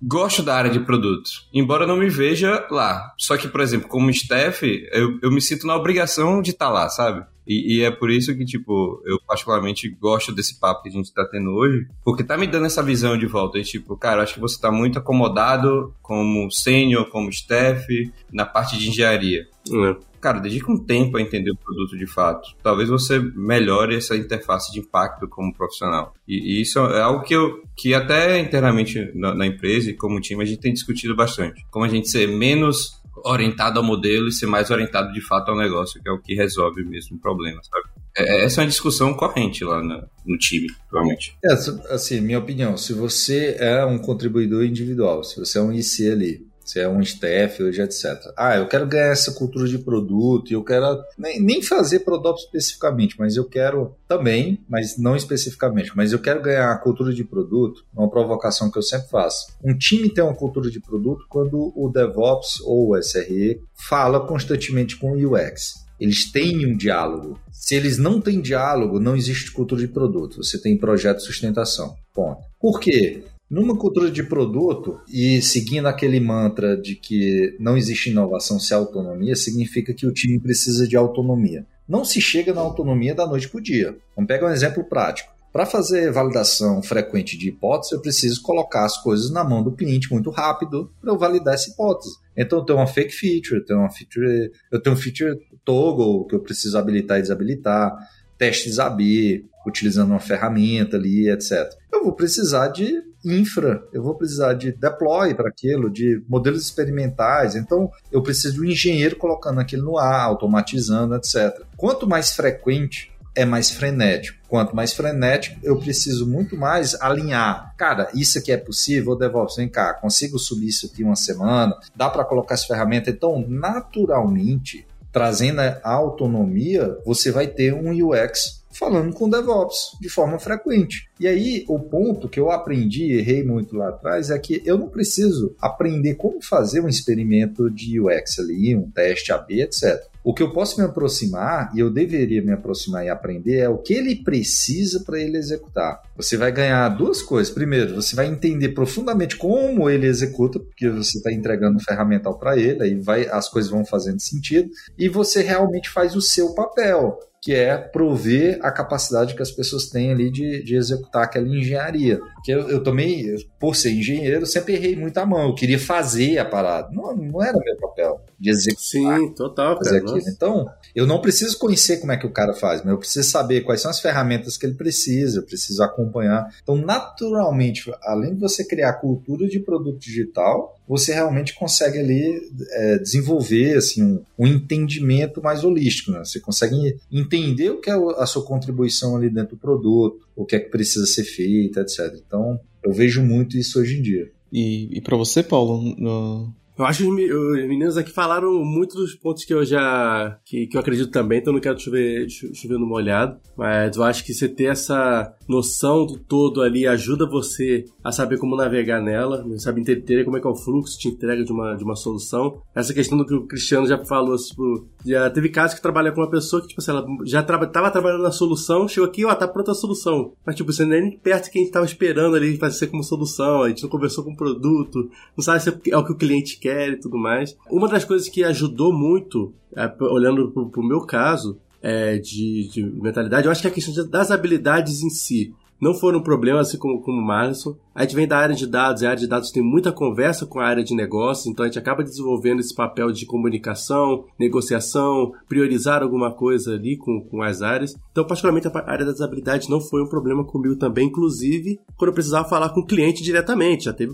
gosto 0.03 0.43
da 0.43 0.55
área 0.55 0.71
de 0.71 0.81
produto, 0.81 1.31
embora 1.53 1.87
não 1.87 1.97
me 1.97 2.09
veja 2.09 2.67
lá. 2.71 3.13
Só 3.19 3.37
que, 3.37 3.49
por 3.49 3.61
exemplo, 3.61 3.89
como 3.89 4.11
staff, 4.11 4.65
eu, 4.93 5.19
eu 5.23 5.31
me 5.31 5.41
sinto 5.41 5.67
na 5.67 5.75
obrigação 5.75 6.41
de 6.41 6.51
estar 6.51 6.67
tá 6.67 6.73
lá, 6.73 6.89
sabe? 6.89 7.27
E, 7.47 7.77
e, 7.77 7.83
é 7.83 7.91
por 7.91 8.11
isso 8.11 8.37
que, 8.37 8.45
tipo, 8.45 9.01
eu 9.07 9.21
particularmente 9.27 9.89
gosto 9.89 10.33
desse 10.33 10.59
papo 10.59 10.83
que 10.83 10.89
a 10.89 10.93
gente 10.93 11.13
tá 11.13 11.25
tendo 11.25 11.51
hoje, 11.51 11.87
porque 12.05 12.25
tá 12.25 12.37
me 12.37 12.47
dando 12.47 12.67
essa 12.67 12.83
visão 12.83 13.17
de 13.17 13.27
volta. 13.27 13.59
E, 13.59 13.63
tipo, 13.63 13.97
cara, 13.97 14.23
acho 14.23 14.35
que 14.35 14.41
você 14.41 14.61
tá 14.61 14.73
muito 14.73 14.99
acomodado 14.99 15.95
como 16.03 16.51
sênior, 16.51 17.09
como 17.09 17.31
staff, 17.31 17.87
na 18.33 18.45
parte 18.45 18.77
de 18.77 18.89
engenharia. 18.89 19.47
É. 19.73 19.97
Cara, 20.21 20.41
dedica 20.41 20.73
um 20.73 20.79
tempo 20.79 21.17
a 21.17 21.23
entender 21.23 21.53
o 21.53 21.57
produto 21.57 21.97
de 21.97 22.07
fato. 22.07 22.57
Talvez 22.63 22.89
você 22.89 23.19
melhore 23.19 23.95
essa 23.95 24.17
interface 24.17 24.73
de 24.73 24.81
impacto 24.81 25.29
como 25.29 25.55
profissional. 25.55 26.15
E, 26.27 26.59
e 26.59 26.63
isso 26.63 26.81
é 26.81 27.01
algo 27.01 27.23
que, 27.23 27.35
eu, 27.35 27.63
que 27.77 27.95
até 27.95 28.41
internamente 28.41 29.13
na, 29.15 29.35
na 29.35 29.47
empresa 29.47 29.91
e 29.91 29.95
como 29.95 30.21
time 30.21 30.43
a 30.43 30.47
gente 30.47 30.61
tem 30.61 30.73
discutido 30.73 31.15
bastante. 31.15 31.65
Como 31.71 31.85
a 31.85 31.89
gente 31.89 32.09
ser 32.09 32.27
menos 32.27 33.01
orientado 33.25 33.79
ao 33.79 33.85
modelo 33.85 34.29
e 34.29 34.33
ser 34.33 34.47
mais 34.47 34.71
orientado 34.71 35.13
de 35.13 35.21
fato 35.21 35.51
ao 35.51 35.57
negócio, 35.57 36.01
que 36.03 36.09
é 36.09 36.13
o 36.13 36.21
que 36.21 36.35
resolve 36.35 36.85
mesmo 36.85 37.17
o 37.17 37.21
problema, 37.21 37.61
sabe? 37.63 37.89
É, 38.17 38.41
é 38.41 38.45
essa 38.45 38.61
é 38.61 38.65
uma 38.65 38.69
discussão 38.69 39.15
corrente 39.15 39.65
lá 39.65 39.83
no, 39.83 40.09
no 40.25 40.39
time, 40.39 40.69
provavelmente. 40.89 41.37
É, 41.45 41.53
assim, 41.95 42.21
minha 42.21 42.39
opinião, 42.39 42.77
se 42.77 42.93
você 42.93 43.57
é 43.59 43.85
um 43.85 43.99
contribuidor 43.99 44.65
individual, 44.65 45.23
se 45.23 45.39
você 45.39 45.59
é 45.59 45.63
um 45.63 45.73
IC 45.73 46.11
ali, 46.11 46.47
se 46.67 46.81
é 46.81 46.89
um 46.89 47.01
staff, 47.01 47.63
hoje, 47.63 47.81
etc. 47.81 48.33
Ah, 48.37 48.57
eu 48.57 48.67
quero 48.67 48.87
ganhar 48.87 49.13
essa 49.13 49.33
cultura 49.33 49.69
de 49.69 49.79
produto, 49.79 50.53
eu 50.53 50.65
quero 50.65 51.01
nem, 51.17 51.41
nem 51.41 51.63
fazer 51.63 52.01
produto 52.01 52.39
especificamente, 52.39 53.15
mas 53.17 53.37
eu 53.37 53.45
quero 53.45 53.95
também, 54.09 54.61
mas 54.69 54.99
não 54.99 55.15
especificamente, 55.15 55.93
mas 55.95 56.13
eu 56.13 56.19
quero 56.19 56.43
ganhar 56.43 56.73
a 56.73 56.79
cultura 56.79 57.15
de 57.15 57.23
produto, 57.23 57.85
uma 57.95 58.11
provocação 58.11 58.69
que 58.69 58.79
eu 58.79 58.83
sempre 58.83 59.09
faço. 59.09 59.47
Um 59.63 59.79
time 59.79 60.11
tem 60.11 60.25
uma 60.25 60.35
cultura 60.35 60.69
de 60.69 60.81
produto 60.81 61.25
quando 61.29 61.73
o 61.77 61.89
DevOps 61.89 62.61
ou 62.65 62.91
o 62.91 62.97
SRE 63.01 63.61
fala 63.89 64.27
constantemente 64.27 64.97
com 64.97 65.13
o 65.13 65.35
UX. 65.35 65.87
Eles 66.01 66.31
têm 66.31 66.67
um 66.67 66.77
diálogo. 66.77 67.41
Se 67.53 67.75
eles 67.75 67.97
não 67.97 68.21
têm 68.21 68.41
diálogo, 68.41 69.01
não 69.01 69.17
existe 69.17 69.51
cultura 69.51 69.81
de 69.81 69.89
produto. 69.89 70.45
Você 70.45 70.61
tem 70.61 70.77
projeto 70.77 71.19
de 71.19 71.25
sustentação. 71.25 71.95
Ponto. 72.13 72.43
Por 72.61 72.81
quê? 72.81 73.23
Numa 73.49 73.77
cultura 73.77 74.11
de 74.11 74.25
produto 74.25 75.01
e 75.09 75.41
seguindo 75.41 75.87
aquele 75.87 76.19
mantra 76.19 76.77
de 76.77 76.97
que 76.97 77.57
não 77.61 77.77
existe 77.77 78.11
inovação 78.11 78.59
sem 78.59 78.77
autonomia, 78.77 79.37
significa 79.37 79.95
que 79.95 80.07
o 80.07 80.13
time 80.13 80.41
precisa 80.41 80.87
de 80.87 80.97
autonomia. 80.97 81.65
Não 81.89 82.05
se 82.05 82.21
chega 82.21 82.53
na 82.53 82.61
autonomia 82.61 83.15
da 83.15 83.25
noite 83.25 83.49
para 83.49 83.59
o 83.59 83.63
dia. 83.63 83.97
Vamos 84.17 84.27
pegar 84.27 84.49
um 84.49 84.53
exemplo 84.53 84.83
prático. 84.83 85.37
Para 85.53 85.65
fazer 85.65 86.13
validação 86.13 86.83
frequente 86.83 87.39
de 87.39 87.49
hipótese, 87.49 87.95
eu 87.95 88.01
preciso 88.03 88.43
colocar 88.43 88.85
as 88.85 89.01
coisas 89.01 89.31
na 89.31 89.45
mão 89.45 89.63
do 89.63 89.73
cliente 89.73 90.13
muito 90.13 90.29
rápido 90.29 90.93
para 91.01 91.11
eu 91.11 91.17
validar 91.17 91.55
essa 91.55 91.71
hipótese. 91.71 92.17
Então, 92.37 92.59
eu 92.59 92.65
tenho 92.65 92.79
uma 92.79 92.87
fake 92.87 93.15
feature, 93.15 93.61
eu 93.61 93.65
tenho 93.65 93.79
uma 93.79 93.89
feature, 93.89 94.51
eu 94.71 94.83
tenho 94.83 94.95
um 94.95 94.99
feature 94.99 95.35
toggle 95.65 96.27
que 96.27 96.35
eu 96.35 96.41
preciso 96.41 96.77
habilitar 96.77 97.19
e 97.19 97.23
desabilitar, 97.23 97.97
testes 98.37 98.79
AB, 98.79 99.47
utilizando 99.67 100.11
uma 100.11 100.21
ferramenta 100.21 100.97
ali, 100.97 101.31
etc. 101.31 101.73
Eu 101.91 102.05
vou 102.05 102.13
precisar 102.13 102.69
de 102.69 103.03
infra, 103.27 103.83
eu 103.93 104.03
vou 104.03 104.15
precisar 104.15 104.55
de 104.55 104.73
deploy 104.73 105.35
para 105.35 105.49
aquilo, 105.49 105.91
de 105.91 106.23
modelos 106.29 106.63
experimentais. 106.63 107.57
Então, 107.57 107.91
eu 108.13 108.23
preciso 108.23 108.55
de 108.55 108.61
um 108.61 108.65
engenheiro 108.65 109.17
colocando 109.17 109.61
aquilo 109.61 109.85
no 109.85 109.99
ar, 109.99 110.23
automatizando, 110.23 111.15
etc. 111.15 111.63
Quanto 111.77 112.07
mais 112.07 112.33
frequente 112.33 113.13
é 113.37 113.45
mais 113.45 113.71
frenético. 113.71 114.39
Quanto 114.49 114.75
mais 114.75 114.95
frenético, 114.95 115.61
eu 115.63 115.77
preciso 115.77 116.27
muito 116.27 116.57
mais 116.57 116.95
alinhar. 117.01 117.75
Cara, 117.77 118.09
isso 118.15 118.39
aqui 118.39 118.51
é 118.51 118.57
possível, 118.57 119.15
DevOps, 119.15 119.57
vem 119.57 119.69
cá, 119.69 119.93
consigo 119.93 120.39
subir 120.39 120.69
isso 120.69 120.87
aqui 120.87 121.05
uma 121.05 121.17
semana, 121.17 121.77
dá 121.95 122.09
para 122.09 122.25
colocar 122.25 122.55
essa 122.55 122.67
ferramenta. 122.67 123.11
Então, 123.11 123.45
naturalmente, 123.47 124.87
trazendo 125.13 125.61
a 125.61 125.81
autonomia, 125.85 126.97
você 127.05 127.31
vai 127.31 127.47
ter 127.47 127.75
um 127.75 127.91
UX 127.91 128.56
falando 128.79 129.13
com 129.13 129.29
DevOps 129.29 129.97
de 130.01 130.09
forma 130.09 130.39
frequente. 130.39 131.09
E 131.19 131.27
aí, 131.27 131.65
o 131.69 131.79
ponto 131.79 132.29
que 132.29 132.39
eu 132.39 132.51
aprendi, 132.51 133.13
errei 133.13 133.43
muito 133.43 133.77
lá 133.77 133.89
atrás, 133.89 134.31
é 134.31 134.39
que 134.39 134.63
eu 134.65 134.77
não 134.79 134.89
preciso 134.89 135.55
aprender 135.61 136.15
como 136.15 136.43
fazer 136.43 136.81
um 136.81 136.89
experimento 136.89 137.71
de 137.71 138.01
UX 138.01 138.39
ali, 138.39 138.77
um 138.77 138.91
teste 138.91 139.33
AB, 139.33 139.63
etc. 139.63 140.03
O 140.23 140.35
que 140.35 140.43
eu 140.43 140.53
posso 140.53 140.81
me 140.81 140.85
aproximar, 140.85 141.71
e 141.73 141.79
eu 141.79 141.89
deveria 141.89 142.43
me 142.43 142.51
aproximar 142.51 143.07
e 143.07 143.09
aprender, 143.09 143.59
é 143.59 143.69
o 143.69 143.79
que 143.79 143.95
ele 143.95 144.17
precisa 144.17 145.05
para 145.05 145.21
ele 145.21 145.39
executar. 145.39 146.03
Você 146.17 146.37
vai 146.37 146.51
ganhar 146.51 146.89
duas 146.89 147.23
coisas. 147.23 147.55
Primeiro, 147.55 147.95
você 147.95 148.17
vai 148.17 148.27
entender 148.27 148.71
profundamente 148.71 149.37
como 149.37 149.89
ele 149.89 150.05
executa, 150.05 150.59
porque 150.59 150.91
você 150.91 151.19
está 151.19 151.33
entregando 151.33 151.77
um 151.77 151.81
ferramental 151.81 152.37
para 152.37 152.59
ele, 152.59 152.83
aí 152.83 152.95
vai, 152.97 153.29
as 153.29 153.49
coisas 153.49 153.71
vão 153.71 153.85
fazendo 153.85 154.21
sentido, 154.21 154.69
e 154.99 155.09
você 155.09 155.43
realmente 155.43 155.89
faz 155.89 156.17
o 156.17 156.21
seu 156.21 156.55
papel 156.55 157.17
que 157.47 157.55
é 157.55 157.79
prover 157.79 158.59
a 158.61 158.73
capacidade 158.73 159.37
que 159.37 159.41
as 159.41 159.53
pessoas 159.53 159.87
têm 159.87 160.11
ali 160.11 160.33
de, 160.33 160.65
de 160.65 160.75
executar 160.75 161.23
aquela 161.23 161.47
engenharia. 161.47 162.19
Que 162.43 162.51
eu, 162.51 162.69
eu 162.69 162.83
também, 162.83 163.37
por 163.61 163.77
ser 163.77 163.93
engenheiro, 163.93 164.45
sempre 164.45 164.75
errei 164.75 164.97
muito 164.97 165.17
a 165.19 165.25
mão. 165.25 165.51
Eu 165.51 165.55
queria 165.55 165.79
fazer 165.79 166.39
a 166.39 166.45
parada. 166.45 166.89
Não, 166.91 167.15
não 167.17 167.41
era 167.41 167.57
meu 167.57 167.77
papel 167.77 168.21
de 168.39 168.51
executar. 168.51 169.19
Sim, 169.19 169.33
total. 169.35 169.77
Fazer 169.79 169.99
aquilo. 169.99 170.19
Então, 170.29 170.69
eu 170.95 171.07
não 171.07 171.21
preciso 171.21 171.59
conhecer 171.59 171.99
como 171.99 172.13
é 172.13 172.17
que 172.17 172.27
o 172.27 172.33
cara 172.33 172.55
faz, 172.55 172.83
mas 172.83 172.93
eu 172.93 172.99
preciso 172.99 173.29
saber 173.29 173.63
quais 173.63 173.81
são 173.81 173.91
as 173.91 174.01
ferramentas 174.01 174.57
que 174.57 174.67
ele 174.67 174.75
precisa, 174.75 175.39
eu 175.39 175.43
preciso 175.43 175.83
acompanhar. 175.83 176.55
Então, 176.63 176.77
naturalmente, 176.77 177.91
além 178.03 178.35
de 178.35 178.41
você 178.41 178.65
criar 178.65 178.95
cultura 178.95 179.49
de 179.49 179.59
produto 179.61 179.99
digital, 179.99 180.77
você 180.89 181.13
realmente 181.13 181.55
consegue 181.55 181.99
ali 181.99 182.41
é, 182.71 182.99
desenvolver 182.99 183.77
assim, 183.77 184.03
um, 184.03 184.23
um, 184.39 184.47
entendimento 184.47 185.43
mais 185.43 185.65
holístico. 185.65 186.13
Né? 186.13 186.21
Você 186.21 186.41
consegue 186.41 186.97
entender 187.11 187.71
o 187.71 187.81
que 187.81 187.91
é 187.91 187.95
a 188.19 188.27
sua 188.27 188.45
contribuição 188.45 189.17
ali 189.17 189.29
dentro 189.29 189.57
do 189.57 189.61
produto, 189.61 190.27
o 190.35 190.45
que 190.45 190.57
é 190.57 190.61
que 190.61 190.71
precisa 190.71 191.07
ser 191.07 191.25
feito, 191.25 191.81
etc. 191.81 192.15
Então, 192.27 192.61
eu 192.83 192.93
vejo 192.93 193.23
muito 193.23 193.57
isso 193.57 193.81
hoje 193.81 193.99
em 193.99 194.03
dia. 194.03 194.31
E, 194.53 194.97
e 194.97 195.01
para 195.01 195.17
você, 195.17 195.43
Paulo, 195.43 195.83
no, 195.99 196.55
eu 196.79 196.85
acho 196.85 197.05
que 197.05 197.09
os 197.09 197.67
meninos 197.67 197.97
aqui 197.97 198.11
falaram 198.11 198.53
muito 198.65 198.97
dos 198.97 199.15
pontos 199.15 199.45
que 199.45 199.55
eu 199.55 199.65
já. 199.65 200.39
que, 200.45 200.67
que 200.67 200.77
eu 200.77 200.81
acredito 200.81 201.11
também, 201.11 201.39
então 201.39 201.53
não 201.53 201.61
quero 201.61 201.79
chover, 201.81 202.29
chover 202.29 202.79
no 202.79 202.87
molhado. 202.87 203.39
Mas 203.57 203.97
eu 203.97 204.03
acho 204.03 204.25
que 204.25 204.35
você 204.35 204.49
ter 204.49 204.65
essa 204.65 205.35
noção 205.49 206.05
do 206.05 206.19
todo 206.19 206.61
ali 206.61 206.87
ajuda 206.87 207.29
você 207.29 207.85
a 208.05 208.13
saber 208.13 208.39
como 208.39 208.57
navegar 208.57 209.01
nela, 209.01 209.45
sabe 209.59 209.81
entender 209.81 210.25
como 210.25 210.37
é 210.37 210.41
que 210.41 210.47
é 210.47 210.51
o 210.51 210.55
fluxo 210.55 211.01
de 211.01 211.09
entrega 211.09 211.45
de 211.45 211.53
uma, 211.53 211.75
de 211.75 211.83
uma 211.83 211.97
solução. 211.97 212.61
Essa 212.75 212.93
questão 212.93 213.17
do 213.17 213.25
que 213.25 213.35
o 213.35 213.47
Cristiano 213.47 213.87
já 213.87 214.05
falou, 214.05 214.37
tipo, 214.37 214.87
já 215.05 215.31
teve 215.31 215.49
casos 215.49 215.77
que 215.77 215.83
trabalha 215.83 216.13
com 216.13 216.21
uma 216.21 216.31
pessoa 216.31 216.61
que, 216.61 216.69
tipo 216.69 216.81
assim, 216.81 216.91
ela 216.91 217.07
já 217.25 217.43
traba, 217.43 217.67
tava 217.67 217.91
trabalhando 217.91 218.23
na 218.23 218.33
solução, 218.33 218.87
chegou 218.87 219.09
aqui, 219.09 219.25
ó, 219.25 219.35
tá 219.35 219.49
pronta 219.49 219.73
a 219.73 219.75
solução. 219.75 220.35
Mas, 220.45 220.57
tipo, 220.57 220.71
você 220.73 220.85
nem 220.85 221.17
perto 221.19 221.51
que 221.51 221.59
a 221.59 221.63
gente 221.63 221.73
tava 221.73 221.87
esperando 221.87 222.37
ali 222.37 222.59
ser 222.71 222.89
como 222.89 223.03
solução, 223.03 223.63
a 223.63 223.69
gente 223.69 223.83
não 223.83 223.89
conversou 223.89 224.25
com 224.25 224.33
o 224.33 224.37
produto, 224.37 225.09
não 225.37 225.43
sabe 225.43 225.63
se 225.63 225.71
é 225.91 225.97
o 225.97 226.05
que 226.05 226.13
o 226.13 226.17
cliente 226.17 226.59
quer 226.59 226.66
quer 226.67 226.91
e 226.91 227.01
tudo 227.01 227.17
mais. 227.17 227.57
Uma 227.71 227.89
das 227.89 228.05
coisas 228.05 228.29
que 228.29 228.43
ajudou 228.43 228.93
muito, 228.93 229.55
é, 229.75 229.91
olhando 230.01 230.51
pro, 230.51 230.69
pro 230.69 230.83
meu 230.83 231.01
caso, 231.01 231.59
é, 231.83 232.19
de, 232.19 232.69
de 232.69 232.83
mentalidade, 232.83 233.47
eu 233.47 233.53
acho 233.53 233.61
que 233.61 233.69
é 233.69 233.71
a 233.71 233.75
questão 233.75 234.09
das 234.09 234.31
habilidades 234.31 235.03
em 235.03 235.11
si 235.11 235.55
não 235.81 235.95
foram 235.95 236.19
um 236.19 236.23
problema, 236.23 236.61
assim 236.61 236.79
como, 236.79 237.01
como 237.03 237.21
o 237.21 237.25
Marlison. 237.25 237.77
A 237.97 238.03
gente 238.03 238.15
vem 238.15 238.29
da 238.29 238.37
área 238.37 238.55
de 238.55 238.67
dados, 238.67 239.01
e 239.01 239.07
a 239.07 239.09
área 239.09 239.21
de 239.21 239.27
dados 239.27 239.51
tem 239.51 239.63
muita 239.63 239.91
conversa 239.91 240.45
com 240.45 240.61
a 240.61 240.67
área 240.67 240.85
de 240.85 240.95
negócio, 240.95 241.51
então 241.51 241.65
a 241.65 241.67
gente 241.67 241.79
acaba 241.79 242.05
desenvolvendo 242.05 242.61
esse 242.61 242.75
papel 242.75 243.11
de 243.11 243.25
comunicação, 243.25 244.27
negociação, 244.39 245.33
priorizar 245.49 246.03
alguma 246.03 246.31
coisa 246.31 246.75
ali 246.75 246.99
com, 246.99 247.23
com 247.23 247.43
as 247.43 247.63
áreas. 247.63 247.95
Então, 248.13 248.27
particularmente, 248.27 248.69
a 248.69 248.91
área 248.91 249.07
das 249.07 249.23
habilidades 249.23 249.69
não 249.69 249.81
foi 249.81 250.03
um 250.03 250.09
problema 250.09 250.45
comigo 250.45 250.77
também, 250.77 251.07
inclusive 251.07 251.81
quando 251.97 252.11
eu 252.11 252.15
precisava 252.15 252.47
falar 252.47 252.69
com 252.69 252.81
o 252.81 252.87
cliente 252.87 253.23
diretamente. 253.23 253.85
Já 253.85 253.95
teve 253.95 254.13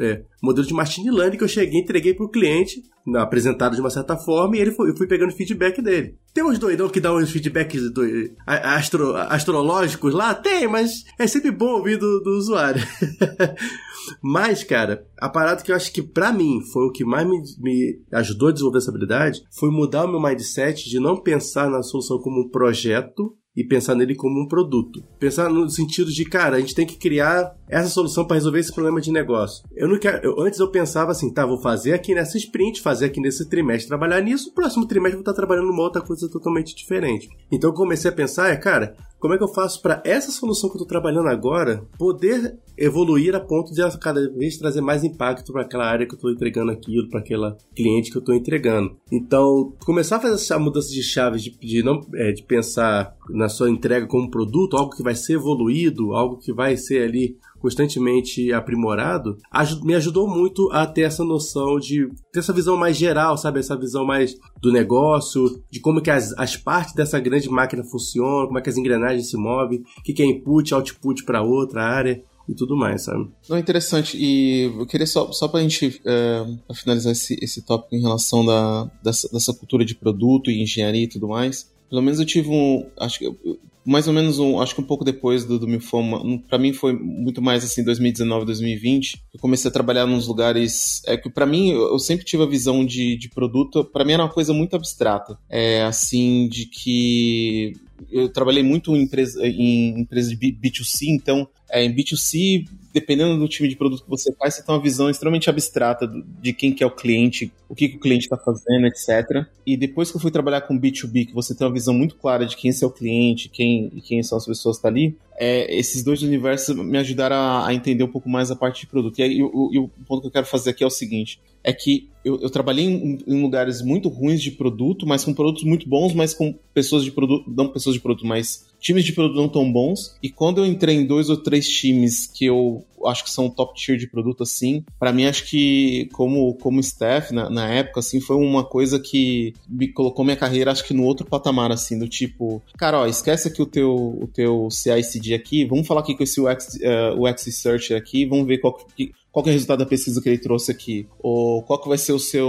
é, 0.00 0.22
modelo 0.40 0.64
de 0.64 0.72
machine 0.72 1.10
learning 1.10 1.36
que 1.36 1.42
eu 1.42 1.48
cheguei, 1.48 1.80
entreguei 1.80 2.14
para 2.14 2.26
o 2.26 2.30
cliente, 2.30 2.80
apresentado 3.16 3.74
de 3.74 3.80
uma 3.80 3.90
certa 3.90 4.16
forma, 4.16 4.56
e 4.56 4.60
ele 4.60 4.72
foi, 4.72 4.90
eu 4.90 4.96
fui 4.96 5.06
pegando 5.06 5.32
feedback 5.32 5.80
dele. 5.82 6.16
Tem 6.32 6.44
uns 6.44 6.58
doidão 6.58 6.88
que 6.88 7.00
dão 7.00 7.16
uns 7.16 7.30
feedbacks 7.30 7.90
do, 7.90 8.02
astro, 8.46 9.16
astrológicos 9.16 10.12
lá? 10.12 10.34
Tem, 10.34 10.68
mas 10.68 11.04
é 11.18 11.26
sempre 11.26 11.50
bom 11.50 11.76
ouvir 11.76 11.98
do, 11.98 12.20
do 12.20 12.30
usuário. 12.36 12.82
mas, 14.22 14.64
cara, 14.64 15.06
a 15.18 15.28
parada 15.28 15.62
que 15.62 15.70
eu 15.70 15.76
acho 15.76 15.92
que 15.92 16.02
para 16.02 16.32
mim 16.32 16.60
foi 16.72 16.86
o 16.86 16.92
que 16.92 17.04
mais 17.04 17.26
me, 17.28 17.42
me, 17.58 18.02
ajudou 18.12 18.48
a 18.48 18.52
desenvolver 18.52 18.78
essa 18.78 18.90
habilidade 18.90 19.42
foi 19.58 19.70
mudar 19.70 20.04
o 20.04 20.08
meu 20.08 20.20
mindset 20.20 20.88
de 20.88 21.00
não 21.00 21.20
pensar 21.20 21.70
na 21.70 21.82
solução 21.82 22.18
como 22.18 22.40
um 22.40 22.48
projeto 22.48 23.36
e 23.56 23.64
pensar 23.64 23.94
nele 23.94 24.14
como 24.14 24.38
um 24.38 24.46
produto. 24.46 25.02
Pensar 25.18 25.48
no 25.48 25.68
sentido 25.70 26.12
de, 26.12 26.24
cara, 26.26 26.56
a 26.56 26.60
gente 26.60 26.74
tem 26.74 26.86
que 26.86 26.98
criar 26.98 27.56
essa 27.66 27.88
solução 27.88 28.26
para 28.26 28.34
resolver 28.34 28.60
esse 28.60 28.72
problema 28.72 29.00
de 29.00 29.10
negócio. 29.10 29.64
Eu 29.74 29.88
não 29.88 29.98
quero, 29.98 30.22
eu, 30.22 30.38
antes 30.40 30.60
eu 30.60 30.70
pensava 30.70 31.12
assim, 31.12 31.32
tá, 31.32 31.46
vou 31.46 31.58
fazer 31.62 31.94
aqui 31.94 32.14
nessa 32.14 32.36
sprint, 32.36 32.82
fazer 32.82 33.06
aqui 33.06 33.18
nesse 33.18 33.48
trimestre, 33.48 33.88
trabalhar 33.88 34.20
nisso, 34.20 34.48
no 34.48 34.54
próximo 34.54 34.86
trimestre 34.86 35.16
vou 35.16 35.22
estar 35.22 35.32
trabalhando 35.32 35.68
numa 35.68 35.82
outra 35.82 36.02
coisa 36.02 36.28
totalmente 36.28 36.76
diferente. 36.76 37.28
Então 37.50 37.70
eu 37.70 37.74
comecei 37.74 38.10
a 38.10 38.14
pensar, 38.14 38.50
é, 38.50 38.56
cara, 38.56 38.94
como 39.26 39.34
é 39.34 39.38
que 39.38 39.42
eu 39.42 39.48
faço 39.48 39.82
para 39.82 40.00
essa 40.04 40.30
solução 40.30 40.70
que 40.70 40.76
eu 40.76 40.82
estou 40.82 40.86
trabalhando 40.86 41.26
agora 41.26 41.84
poder 41.98 42.56
evoluir 42.78 43.34
a 43.34 43.40
ponto 43.40 43.72
de 43.72 43.82
cada 43.98 44.30
vez 44.30 44.56
trazer 44.56 44.80
mais 44.80 45.02
impacto 45.02 45.52
para 45.52 45.62
aquela 45.62 45.84
área 45.84 46.06
que 46.06 46.12
eu 46.12 46.16
estou 46.16 46.30
entregando 46.30 46.70
aquilo, 46.70 47.10
para 47.10 47.18
aquela 47.18 47.56
cliente 47.74 48.12
que 48.12 48.16
eu 48.16 48.20
estou 48.20 48.36
entregando. 48.36 48.96
Então, 49.10 49.72
começar 49.84 50.16
a 50.16 50.20
fazer 50.20 50.34
essa 50.34 50.60
mudança 50.60 50.92
de 50.92 51.02
chaves 51.02 51.42
de, 51.42 51.50
de 51.58 51.82
não 51.82 52.00
é, 52.14 52.30
de 52.30 52.44
pensar 52.44 53.16
na 53.28 53.48
sua 53.48 53.68
entrega 53.68 54.06
como 54.06 54.30
produto, 54.30 54.76
algo 54.76 54.94
que 54.94 55.02
vai 55.02 55.16
ser 55.16 55.32
evoluído, 55.32 56.14
algo 56.14 56.38
que 56.38 56.52
vai 56.52 56.76
ser 56.76 57.02
ali 57.02 57.36
constantemente 57.66 58.52
aprimorado, 58.52 59.36
me 59.82 59.96
ajudou 59.96 60.28
muito 60.28 60.70
a 60.70 60.86
ter 60.86 61.00
essa 61.00 61.24
noção 61.24 61.80
de 61.80 62.08
ter 62.32 62.38
essa 62.38 62.52
visão 62.52 62.76
mais 62.76 62.96
geral, 62.96 63.36
sabe? 63.36 63.58
Essa 63.58 63.76
visão 63.76 64.04
mais 64.04 64.36
do 64.62 64.70
negócio, 64.70 65.60
de 65.68 65.80
como 65.80 66.00
que 66.00 66.08
as, 66.08 66.32
as 66.38 66.56
partes 66.56 66.94
dessa 66.94 67.18
grande 67.18 67.48
máquina 67.48 67.82
funcionam, 67.82 68.46
como 68.46 68.58
é 68.60 68.62
que 68.62 68.70
as 68.70 68.76
engrenagens 68.76 69.28
se 69.28 69.36
movem, 69.36 69.80
o 69.98 70.02
que, 70.04 70.12
que 70.12 70.22
é 70.22 70.26
input, 70.26 70.72
output 70.72 71.24
para 71.24 71.42
outra 71.42 71.82
área 71.82 72.22
e 72.48 72.54
tudo 72.54 72.76
mais, 72.76 73.02
sabe? 73.02 73.28
Não, 73.48 73.58
interessante. 73.58 74.16
E 74.16 74.72
eu 74.78 74.86
queria 74.86 75.08
só, 75.08 75.32
só 75.32 75.48
pra 75.48 75.60
gente 75.60 76.00
é, 76.06 76.46
finalizar 76.72 77.10
esse, 77.10 77.36
esse 77.42 77.62
tópico 77.62 77.96
em 77.96 78.00
relação 78.00 78.46
da, 78.46 78.88
dessa, 79.02 79.28
dessa 79.32 79.52
cultura 79.52 79.84
de 79.84 79.96
produto 79.96 80.52
e 80.52 80.62
engenharia 80.62 81.02
e 81.02 81.08
tudo 81.08 81.26
mais. 81.26 81.68
Pelo 81.88 82.02
menos 82.02 82.18
eu 82.20 82.26
tive 82.26 82.48
um. 82.48 82.86
Acho 82.98 83.18
que 83.18 83.58
mais 83.86 84.08
ou 84.08 84.12
menos 84.12 84.40
um, 84.40 84.60
acho 84.60 84.74
que 84.74 84.80
um 84.80 84.84
pouco 84.84 85.04
depois 85.04 85.44
do, 85.44 85.60
do 85.60 85.68
Milfoma, 85.68 86.20
para 86.48 86.58
mim 86.58 86.72
foi 86.72 86.92
muito 86.92 87.40
mais 87.40 87.62
assim 87.62 87.84
2019, 87.84 88.44
2020. 88.44 89.22
Eu 89.32 89.38
comecei 89.38 89.68
a 89.68 89.72
trabalhar 89.72 90.06
nos 90.06 90.26
lugares 90.26 91.02
é 91.06 91.16
que 91.16 91.30
para 91.30 91.46
mim 91.46 91.70
eu 91.70 91.98
sempre 92.00 92.24
tive 92.24 92.42
a 92.42 92.46
visão 92.46 92.84
de, 92.84 93.16
de 93.16 93.28
produto, 93.28 93.84
para 93.84 94.04
mim 94.04 94.14
era 94.14 94.24
uma 94.24 94.32
coisa 94.32 94.52
muito 94.52 94.74
abstrata. 94.74 95.38
É 95.48 95.84
assim 95.84 96.48
de 96.48 96.66
que 96.66 97.74
eu 98.10 98.28
trabalhei 98.28 98.64
muito 98.64 98.94
em 98.96 99.02
empresa, 99.02 99.46
em 99.46 100.00
empresa 100.00 100.34
de 100.34 100.36
B2C, 100.36 101.06
então 101.08 101.48
é, 101.70 101.84
em 101.84 101.94
B2C, 101.94 102.66
dependendo 102.96 103.38
do 103.38 103.46
time 103.46 103.68
de 103.68 103.76
produto 103.76 104.02
que 104.04 104.08
você 104.08 104.32
faz, 104.32 104.54
você 104.54 104.64
tem 104.64 104.74
uma 104.74 104.80
visão 104.80 105.10
extremamente 105.10 105.50
abstrata 105.50 106.10
de 106.40 106.54
quem 106.54 106.72
que 106.72 106.82
é 106.82 106.86
o 106.86 106.90
cliente, 106.90 107.52
o 107.68 107.74
que, 107.74 107.90
que 107.90 107.96
o 107.96 108.00
cliente 108.00 108.24
está 108.24 108.38
fazendo, 108.38 108.86
etc. 108.86 109.44
E 109.66 109.76
depois 109.76 110.10
que 110.10 110.16
eu 110.16 110.20
fui 110.20 110.30
trabalhar 110.30 110.62
com 110.62 110.80
B2B, 110.80 111.26
que 111.26 111.34
você 111.34 111.54
tem 111.54 111.66
uma 111.66 111.74
visão 111.74 111.92
muito 111.92 112.16
clara 112.16 112.46
de 112.46 112.56
quem 112.56 112.70
é 112.70 112.86
o 112.86 112.90
cliente, 112.90 113.50
quem, 113.50 113.90
quem 114.02 114.22
são 114.22 114.38
as 114.38 114.46
pessoas 114.46 114.76
que 114.76 114.88
estão 114.88 114.90
tá 114.90 114.98
ali, 114.98 115.14
é, 115.38 115.78
esses 115.78 116.02
dois 116.02 116.22
universos 116.22 116.74
me 116.74 116.96
ajudaram 116.96 117.36
a, 117.36 117.68
a, 117.68 117.74
entender 117.74 118.02
um 118.02 118.10
pouco 118.10 118.30
mais 118.30 118.50
a 118.50 118.56
parte 118.56 118.80
de 118.80 118.86
produto. 118.86 119.18
E, 119.18 119.22
aí, 119.22 119.42
o, 119.42 119.70
e 119.70 119.78
o 119.78 119.90
ponto 120.06 120.22
que 120.22 120.28
eu 120.28 120.32
quero 120.32 120.46
fazer 120.46 120.70
aqui 120.70 120.82
é 120.82 120.86
o 120.86 120.90
seguinte: 120.90 121.38
é 121.62 121.74
que 121.74 122.08
eu, 122.24 122.40
eu 122.40 122.48
trabalhei 122.48 122.86
em, 122.86 123.18
em, 123.26 123.42
lugares 123.42 123.82
muito 123.82 124.08
ruins 124.08 124.40
de 124.40 124.52
produto, 124.52 125.06
mas 125.06 125.22
com 125.22 125.34
produtos 125.34 125.64
muito 125.64 125.86
bons, 125.86 126.14
mas 126.14 126.32
com 126.32 126.54
pessoas 126.72 127.04
de 127.04 127.12
produto, 127.12 127.52
não 127.54 127.68
pessoas 127.68 127.94
de 127.94 128.00
produto, 128.00 128.24
mas 128.24 128.66
times 128.86 129.04
de 129.04 129.12
produto 129.12 129.36
não 129.36 129.48
tão 129.48 129.70
bons. 129.70 130.16
E 130.22 130.30
quando 130.30 130.58
eu 130.58 130.66
entrei 130.66 130.96
em 130.96 131.06
dois 131.06 131.28
ou 131.28 131.36
três 131.36 131.68
times 131.68 132.26
que 132.26 132.44
eu 132.44 132.84
acho 133.04 133.24
que 133.24 133.30
são 133.30 133.50
top 133.50 133.78
tier 133.78 133.98
de 133.98 134.08
produto 134.08 134.42
assim, 134.42 134.84
para 134.98 135.12
mim 135.12 135.26
acho 135.26 135.44
que 135.44 136.08
como 136.12 136.54
como 136.54 136.80
staff 136.80 137.32
na, 137.32 137.48
na, 137.50 137.68
época 137.68 138.00
assim 138.00 138.20
foi 138.20 138.36
uma 138.36 138.64
coisa 138.64 138.98
que 138.98 139.52
me 139.68 139.86
colocou 139.88 140.24
minha 140.24 140.36
carreira 140.36 140.72
acho 140.72 140.84
que 140.84 140.94
no 140.94 141.04
outro 141.04 141.26
patamar 141.26 141.70
assim, 141.70 141.98
do 141.98 142.08
tipo, 142.08 142.62
cara, 142.76 143.00
ó, 143.00 143.06
esquece 143.06 143.48
aqui 143.48 143.60
o 143.62 143.66
teu 143.66 143.94
o 143.94 144.26
teu 144.32 144.68
CI/CD 144.70 145.34
aqui, 145.34 145.64
vamos 145.64 145.86
falar 145.86 146.00
aqui 146.00 146.16
com 146.16 146.22
esse 146.22 146.40
UX, 146.40 146.76
uh, 146.76 147.22
UX 147.22 147.42
Search 147.54 147.94
aqui, 147.94 148.24
vamos 148.24 148.46
ver 148.46 148.58
qual 148.58 148.74
que 148.74 149.12
qual 149.30 149.44
que 149.44 149.50
é 149.50 149.52
o 149.52 149.54
resultado 149.54 149.80
da 149.80 149.86
pesquisa 149.86 150.18
que 150.22 150.30
ele 150.30 150.38
trouxe 150.38 150.70
aqui? 150.70 151.06
Ou 151.18 151.62
qual 151.62 151.78
que 151.78 151.90
vai 151.90 151.98
ser 151.98 152.14
o 152.14 152.18
seu, 152.18 152.48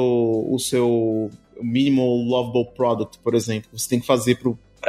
o 0.50 0.58
seu 0.58 1.30
minimal 1.62 2.16
lovable 2.16 2.74
product, 2.74 3.20
por 3.20 3.36
exemplo, 3.36 3.70
você 3.74 3.90
tem 3.90 4.00
que 4.00 4.06
fazer 4.06 4.36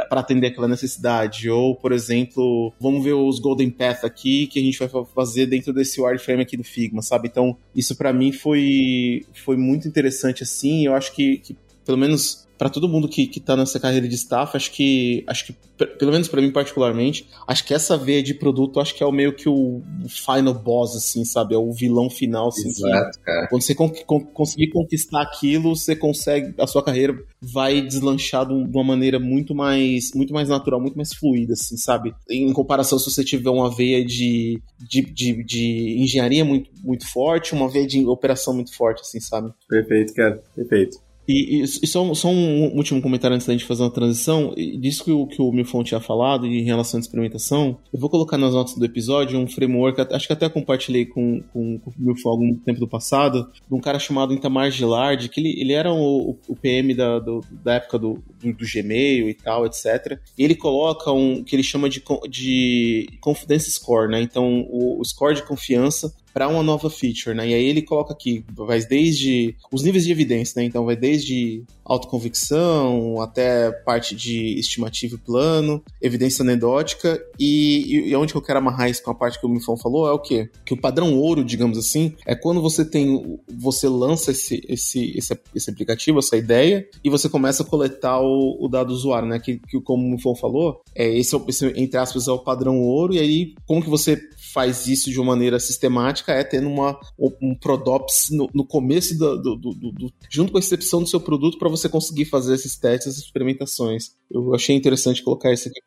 para 0.07 0.21
atender 0.21 0.47
aquela 0.47 0.67
necessidade. 0.67 1.49
Ou, 1.49 1.75
por 1.75 1.91
exemplo, 1.91 2.73
vamos 2.79 3.03
ver 3.03 3.13
os 3.13 3.39
Golden 3.39 3.69
Path 3.69 4.03
aqui 4.03 4.47
que 4.47 4.59
a 4.59 4.63
gente 4.63 4.79
vai 4.79 4.89
fazer 5.13 5.45
dentro 5.45 5.73
desse 5.73 5.99
wireframe 6.01 6.41
aqui 6.41 6.55
do 6.55 6.63
Figma, 6.63 7.01
sabe? 7.01 7.27
Então, 7.27 7.57
isso 7.75 7.95
para 7.95 8.13
mim 8.13 8.31
foi, 8.31 9.25
foi 9.33 9.57
muito 9.57 9.87
interessante 9.87 10.43
assim. 10.43 10.85
Eu 10.85 10.95
acho 10.95 11.13
que, 11.13 11.37
que 11.39 11.55
pelo 11.89 11.97
menos 11.97 12.47
para 12.55 12.69
todo 12.69 12.87
mundo 12.87 13.09
que, 13.09 13.25
que 13.25 13.39
tá 13.39 13.57
nessa 13.57 13.79
carreira 13.79 14.07
de 14.07 14.13
staff, 14.13 14.55
acho 14.55 14.71
que, 14.73 15.23
acho 15.25 15.47
que 15.47 15.55
pelo 15.97 16.11
menos 16.11 16.27
para 16.27 16.39
mim 16.39 16.51
particularmente, 16.51 17.25
acho 17.47 17.65
que 17.65 17.73
essa 17.73 17.97
veia 17.97 18.21
de 18.21 18.35
produto, 18.35 18.79
acho 18.79 18.93
que 18.93 19.01
é 19.01 19.05
o 19.07 19.11
meio 19.11 19.33
que 19.33 19.49
o, 19.49 19.81
final 20.07 20.53
boss, 20.53 20.95
assim, 20.95 21.25
sabe? 21.25 21.55
É 21.55 21.57
o 21.57 21.71
vilão 21.71 22.11
final, 22.11 22.49
assim. 22.49 22.67
Exato, 22.67 23.17
que, 23.17 23.25
cara. 23.25 23.47
Quando 23.47 23.63
você 23.63 23.73
con 23.73 23.89
con 24.05 24.19
conseguir 24.19 24.67
conquistar 24.67 25.23
aquilo, 25.23 25.75
você 25.75 25.95
consegue, 25.95 26.53
a 26.59 26.67
sua 26.67 26.83
carreira 26.83 27.17
vai 27.41 27.81
deslanchar 27.81 28.45
de 28.45 28.53
uma 28.53 28.83
maneira 28.83 29.19
muito 29.19 29.55
mais, 29.55 30.11
muito 30.13 30.31
mais 30.31 30.49
natural, 30.49 30.79
muito 30.79 30.97
mais 30.97 31.11
fluida, 31.11 31.53
assim, 31.53 31.75
sabe? 31.75 32.13
Em 32.29 32.53
comparação, 32.53 32.99
se 32.99 33.09
você 33.09 33.23
tiver 33.23 33.49
uma 33.49 33.73
veia 33.73 34.05
de, 34.05 34.61
de, 34.77 35.01
de, 35.01 35.43
de 35.43 35.95
engenharia 36.03 36.45
muito, 36.45 36.69
muito 36.83 37.07
forte, 37.07 37.53
uma 37.53 37.67
veia 37.67 37.87
de 37.87 38.05
operação 38.05 38.53
muito 38.53 38.75
forte, 38.75 39.01
assim, 39.01 39.19
sabe? 39.19 39.51
Perfeito, 39.67 40.13
cara. 40.13 40.43
Perfeito. 40.53 41.08
E, 41.29 41.61
e, 41.61 41.67
só, 41.87 42.11
só, 42.15 42.27
um 42.27 42.75
último 42.75 42.99
comentário 42.99 43.35
antes 43.35 43.45
da 43.45 43.53
gente 43.53 43.63
fazer 43.63 43.83
uma 43.83 43.91
transição. 43.91 44.51
Disso 44.55 45.03
que 45.03 45.11
o, 45.11 45.27
que 45.27 45.39
o 45.39 45.51
Milfon 45.51 45.83
tinha 45.83 45.99
falado 45.99 46.47
em 46.47 46.63
relação 46.63 46.97
à 46.97 47.01
experimentação, 47.01 47.77
eu 47.93 47.99
vou 47.99 48.09
colocar 48.09 48.35
nas 48.35 48.55
notas 48.55 48.73
do 48.73 48.83
episódio 48.83 49.37
um 49.37 49.47
framework, 49.47 50.01
acho 50.11 50.25
que 50.25 50.33
até 50.33 50.49
compartilhei 50.49 51.05
com, 51.05 51.43
com, 51.53 51.77
com 51.77 51.91
o 51.91 51.93
Milfon 51.99 52.29
algum 52.29 52.55
tempo 52.55 52.79
do 52.79 52.87
passado, 52.87 53.47
de 53.53 53.75
um 53.75 53.79
cara 53.79 53.99
chamado 53.99 54.33
Intamar 54.33 54.71
Gilard, 54.71 55.29
que 55.29 55.39
ele, 55.39 55.61
ele 55.61 55.73
era 55.73 55.93
o, 55.93 56.35
o 56.47 56.55
PM 56.55 56.95
da, 56.95 57.19
do, 57.19 57.41
da 57.63 57.75
época 57.75 57.99
do, 57.99 58.23
do, 58.41 58.51
do, 58.51 58.65
Gmail 58.65 59.29
e 59.29 59.35
tal, 59.35 59.67
etc. 59.67 60.19
E 60.35 60.43
ele 60.43 60.55
coloca 60.55 61.11
um 61.11 61.43
que 61.43 61.55
ele 61.55 61.61
chama 61.61 61.87
de, 61.87 62.03
de 62.27 63.07
confidence 63.21 63.69
score, 63.69 64.09
né? 64.09 64.19
Então, 64.19 64.65
o, 64.67 64.99
o 64.99 65.05
score 65.05 65.35
de 65.35 65.43
confiança 65.43 66.11
para 66.33 66.47
uma 66.47 66.63
nova 66.63 66.89
feature, 66.89 67.35
né? 67.35 67.47
E 67.47 67.53
aí 67.53 67.65
ele 67.65 67.81
coloca 67.81 68.13
aqui, 68.13 68.43
vai 68.53 68.79
desde 68.83 69.55
os 69.71 69.83
níveis 69.83 70.05
de 70.05 70.11
evidência, 70.11 70.59
né? 70.59 70.65
Então 70.65 70.85
vai 70.85 70.95
desde 70.95 71.63
autoconvicção 71.85 73.19
até 73.21 73.71
parte 73.71 74.15
de 74.15 74.59
estimativa 74.59 75.15
e 75.15 75.17
plano, 75.17 75.83
evidência 76.01 76.43
anedótica 76.43 77.19
e, 77.39 78.09
e, 78.09 78.15
onde 78.15 78.31
que 78.31 78.37
eu 78.37 78.41
quero 78.43 78.59
amarrar 78.59 78.89
isso 78.89 79.03
com 79.03 79.11
a 79.11 79.15
parte 79.15 79.39
que 79.39 79.45
o 79.45 79.49
Mifão 79.49 79.75
falou 79.75 80.07
é 80.07 80.11
o 80.11 80.19
quê? 80.19 80.49
Que 80.65 80.73
o 80.73 80.79
padrão 80.79 81.17
ouro, 81.17 81.43
digamos 81.43 81.77
assim, 81.77 82.13
é 82.25 82.35
quando 82.35 82.61
você 82.61 82.85
tem, 82.85 83.39
você 83.51 83.87
lança 83.87 84.31
esse, 84.31 84.61
esse, 84.67 85.17
esse, 85.17 85.39
esse 85.55 85.69
aplicativo, 85.69 86.19
essa 86.19 86.37
ideia 86.37 86.87
e 87.03 87.09
você 87.09 87.27
começa 87.27 87.63
a 87.63 87.65
coletar 87.65 88.19
o, 88.21 88.57
o 88.59 88.67
dado 88.67 88.89
do 88.89 88.93
usuário, 88.93 89.27
né? 89.27 89.39
Que, 89.39 89.59
que 89.59 89.79
como 89.81 90.05
o 90.05 90.11
Mifão 90.11 90.35
falou, 90.35 90.81
é 90.93 91.07
esse, 91.17 91.35
esse, 91.47 91.65
entre 91.75 91.97
aspas, 91.97 92.27
é 92.27 92.31
o 92.31 92.39
padrão 92.39 92.79
ouro 92.81 93.13
e 93.13 93.19
aí 93.19 93.53
como 93.65 93.81
que 93.81 93.89
você 93.89 94.19
faz 94.53 94.87
isso 94.87 95.09
de 95.09 95.19
uma 95.19 95.27
maneira 95.27 95.59
sistemática 95.59 96.31
é 96.31 96.43
tendo 96.43 96.67
uma, 96.67 96.99
um 97.41 97.55
Prodops 97.55 98.29
no, 98.31 98.49
no 98.53 98.65
começo 98.65 99.17
do, 99.17 99.37
do, 99.41 99.55
do, 99.55 99.73
do, 99.73 100.13
junto 100.29 100.51
com 100.51 100.57
a 100.57 100.61
excepção 100.61 101.01
do 101.01 101.07
seu 101.07 101.19
produto 101.19 101.57
para 101.57 101.69
você 101.69 101.87
conseguir 101.87 102.25
fazer 102.25 102.55
esses 102.55 102.77
testes, 102.77 103.07
essas 103.07 103.23
experimentações. 103.23 104.11
Eu 104.29 104.53
achei 104.53 104.75
interessante 104.75 105.23
colocar 105.23 105.53
isso 105.53 105.69
aqui 105.69 105.79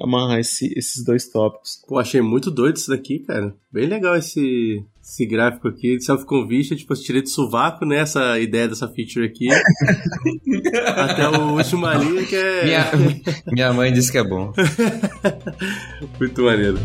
amarrar 0.00 0.38
esse, 0.38 0.72
esses 0.76 1.04
dois 1.04 1.28
tópicos. 1.28 1.82
Pô, 1.86 1.98
achei 1.98 2.20
muito 2.20 2.50
doido 2.50 2.76
isso 2.76 2.90
daqui, 2.90 3.18
cara. 3.18 3.54
Bem 3.72 3.86
legal 3.86 4.14
esse, 4.16 4.84
esse 5.02 5.26
gráfico 5.26 5.68
aqui 5.68 5.96
de 5.96 6.04
self 6.04 6.24
convista 6.24 6.76
tipo, 6.76 6.92
eu 6.92 7.00
tirei 7.00 7.22
do 7.22 7.28
sovaco, 7.28 7.84
né, 7.84 7.98
essa 7.98 8.38
ideia 8.38 8.68
dessa 8.68 8.88
feature 8.88 9.26
aqui. 9.26 9.48
Até 10.96 11.28
o 11.28 11.56
último 11.56 11.86
ali 11.86 12.24
que 12.26 12.36
é... 12.36 12.64
Minha, 12.64 12.90
minha 13.52 13.72
mãe 13.72 13.92
disse 13.92 14.12
que 14.12 14.18
é 14.18 14.24
bom. 14.24 14.52
muito 16.20 16.42
maneiro. 16.42 16.78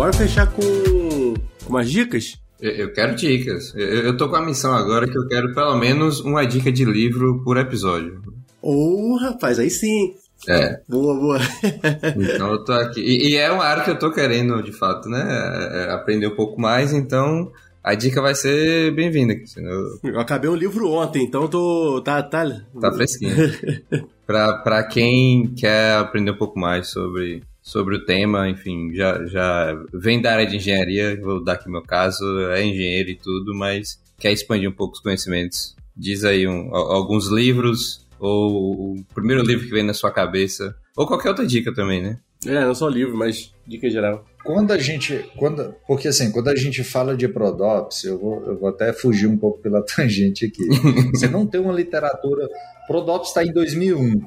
Bora 0.00 0.14
fechar 0.14 0.46
com, 0.46 0.62
com 0.62 1.68
umas 1.68 1.90
dicas? 1.90 2.38
Eu, 2.58 2.70
eu 2.70 2.92
quero 2.94 3.14
dicas. 3.14 3.74
Eu, 3.74 4.06
eu 4.06 4.16
tô 4.16 4.30
com 4.30 4.36
a 4.36 4.42
missão 4.42 4.72
agora 4.72 5.06
que 5.06 5.14
eu 5.16 5.28
quero 5.28 5.52
pelo 5.52 5.76
menos 5.76 6.20
uma 6.20 6.42
dica 6.46 6.72
de 6.72 6.86
livro 6.86 7.44
por 7.44 7.58
episódio. 7.58 8.18
Ô, 8.62 9.12
oh, 9.12 9.16
rapaz, 9.18 9.58
aí 9.58 9.68
sim. 9.68 10.14
É. 10.48 10.80
Boa, 10.88 11.14
boa. 11.20 11.38
então 12.16 12.50
eu 12.50 12.64
tô 12.64 12.72
aqui. 12.72 12.98
E, 12.98 13.32
e, 13.32 13.36
é 13.36 13.52
uma 13.52 13.62
área 13.62 13.84
que 13.84 13.90
eu 13.90 13.98
tô 13.98 14.10
querendo, 14.10 14.62
de 14.62 14.72
fato, 14.72 15.06
né? 15.06 15.22
É, 15.22 15.82
é 15.82 15.92
aprender 15.92 16.28
um 16.28 16.34
pouco 16.34 16.58
mais, 16.58 16.94
então 16.94 17.52
a 17.84 17.94
dica 17.94 18.22
vai 18.22 18.34
ser 18.34 18.94
bem-vinda. 18.94 19.34
Eu... 19.58 20.12
eu 20.14 20.18
acabei 20.18 20.48
o 20.48 20.56
livro 20.56 20.90
ontem, 20.90 21.24
então 21.24 21.46
tô. 21.46 22.00
Tá, 22.02 22.22
tá... 22.22 22.46
tá 22.80 22.90
fresquinho. 22.90 23.36
pra, 24.26 24.54
pra 24.62 24.82
quem 24.82 25.52
quer 25.54 25.98
aprender 25.98 26.30
um 26.30 26.38
pouco 26.38 26.58
mais 26.58 26.88
sobre 26.88 27.42
sobre 27.62 27.96
o 27.96 28.04
tema, 28.04 28.48
enfim, 28.48 28.94
já, 28.94 29.24
já 29.26 29.84
vem 29.92 30.20
da 30.20 30.32
área 30.32 30.46
de 30.46 30.56
engenharia, 30.56 31.20
vou 31.20 31.42
dar 31.42 31.54
aqui 31.54 31.70
meu 31.70 31.82
caso, 31.82 32.24
é 32.50 32.64
engenheiro 32.64 33.10
e 33.10 33.16
tudo, 33.16 33.54
mas 33.54 34.00
quer 34.18 34.32
expandir 34.32 34.68
um 34.68 34.74
pouco 34.74 34.94
os 34.94 35.00
conhecimentos. 35.00 35.76
Diz 35.96 36.24
aí 36.24 36.46
um, 36.46 36.74
alguns 36.74 37.28
livros, 37.28 38.06
ou 38.18 38.94
o 38.94 39.04
primeiro 39.14 39.42
livro 39.42 39.66
que 39.66 39.72
vem 39.72 39.82
na 39.82 39.94
sua 39.94 40.10
cabeça, 40.10 40.74
ou 40.96 41.06
qualquer 41.06 41.28
outra 41.28 41.46
dica 41.46 41.72
também, 41.74 42.02
né? 42.02 42.18
É, 42.46 42.64
não 42.64 42.74
só 42.74 42.88
livro, 42.88 43.16
mas 43.16 43.52
dica 43.66 43.90
geral. 43.90 44.24
Quando 44.42 44.72
a 44.72 44.78
gente. 44.78 45.30
Quando, 45.36 45.74
porque 45.86 46.08
assim, 46.08 46.32
quando 46.32 46.48
a 46.48 46.56
gente 46.56 46.82
fala 46.82 47.14
de 47.14 47.28
Prodops, 47.28 48.04
eu 48.04 48.18
vou, 48.18 48.42
eu 48.46 48.58
vou 48.58 48.70
até 48.70 48.92
fugir 48.92 49.26
um 49.26 49.36
pouco 49.36 49.60
pela 49.60 49.84
tangente 49.84 50.46
aqui. 50.46 50.66
Você 51.10 51.28
não 51.28 51.46
tem 51.46 51.60
uma 51.60 51.72
literatura. 51.72 52.48
Prodops 52.86 53.28
está 53.28 53.44
em 53.44 53.52
2001. 53.52 54.20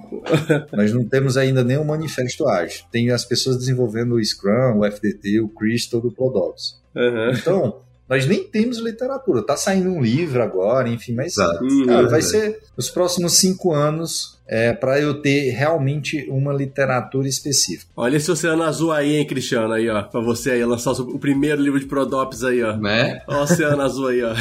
Nós 0.72 0.92
não 0.94 1.06
temos 1.06 1.38
ainda 1.38 1.64
nenhum 1.64 1.84
manifesto 1.84 2.48
ágil. 2.48 2.86
Tem 2.92 3.12
as 3.12 3.26
pessoas 3.26 3.58
desenvolvendo 3.58 4.16
o 4.16 4.24
Scrum, 4.24 4.80
o 4.80 4.86
FDT, 4.86 5.42
o 5.42 5.50
Crystal 5.50 6.00
do 6.00 6.12
Prodops. 6.12 6.82
Uhum. 6.96 7.32
Então, 7.32 7.82
nós 8.08 8.26
nem 8.26 8.44
temos 8.44 8.78
literatura. 8.78 9.46
Tá 9.46 9.58
saindo 9.58 9.90
um 9.90 10.02
livro 10.02 10.42
agora, 10.42 10.88
enfim, 10.90 11.14
mas 11.14 11.36
cara, 11.36 12.08
vai 12.08 12.22
ser 12.22 12.60
os 12.78 12.90
próximos 12.90 13.34
cinco 13.34 13.74
anos 13.74 14.40
é, 14.48 14.74
para 14.74 15.00
eu 15.00 15.22
ter 15.22 15.52
realmente 15.52 16.26
uma 16.30 16.54
literatura 16.54 17.28
específica. 17.28 17.92
Olha 17.96 18.18
esse 18.18 18.30
Oceano 18.30 18.64
Azul 18.64 18.92
aí, 18.92 19.16
hein, 19.16 19.28
Cristiano, 19.28 19.74
aí, 19.74 19.90
ó, 19.90 20.04
pra 20.04 20.22
você 20.22 20.52
aí 20.52 20.66
lançar 20.66 20.92
o 20.92 21.20
primeiro 21.20 21.62
livro 21.62 21.80
de 21.80 21.86
Prodops 21.86 22.44
aí, 22.44 22.62
ó. 22.62 22.76
Né? 22.76 23.22
Ó, 23.28 23.40
o 23.40 23.44
Oceano 23.44 23.82
Azul 23.82 24.08
aí, 24.08 24.24
ó. 24.24 24.34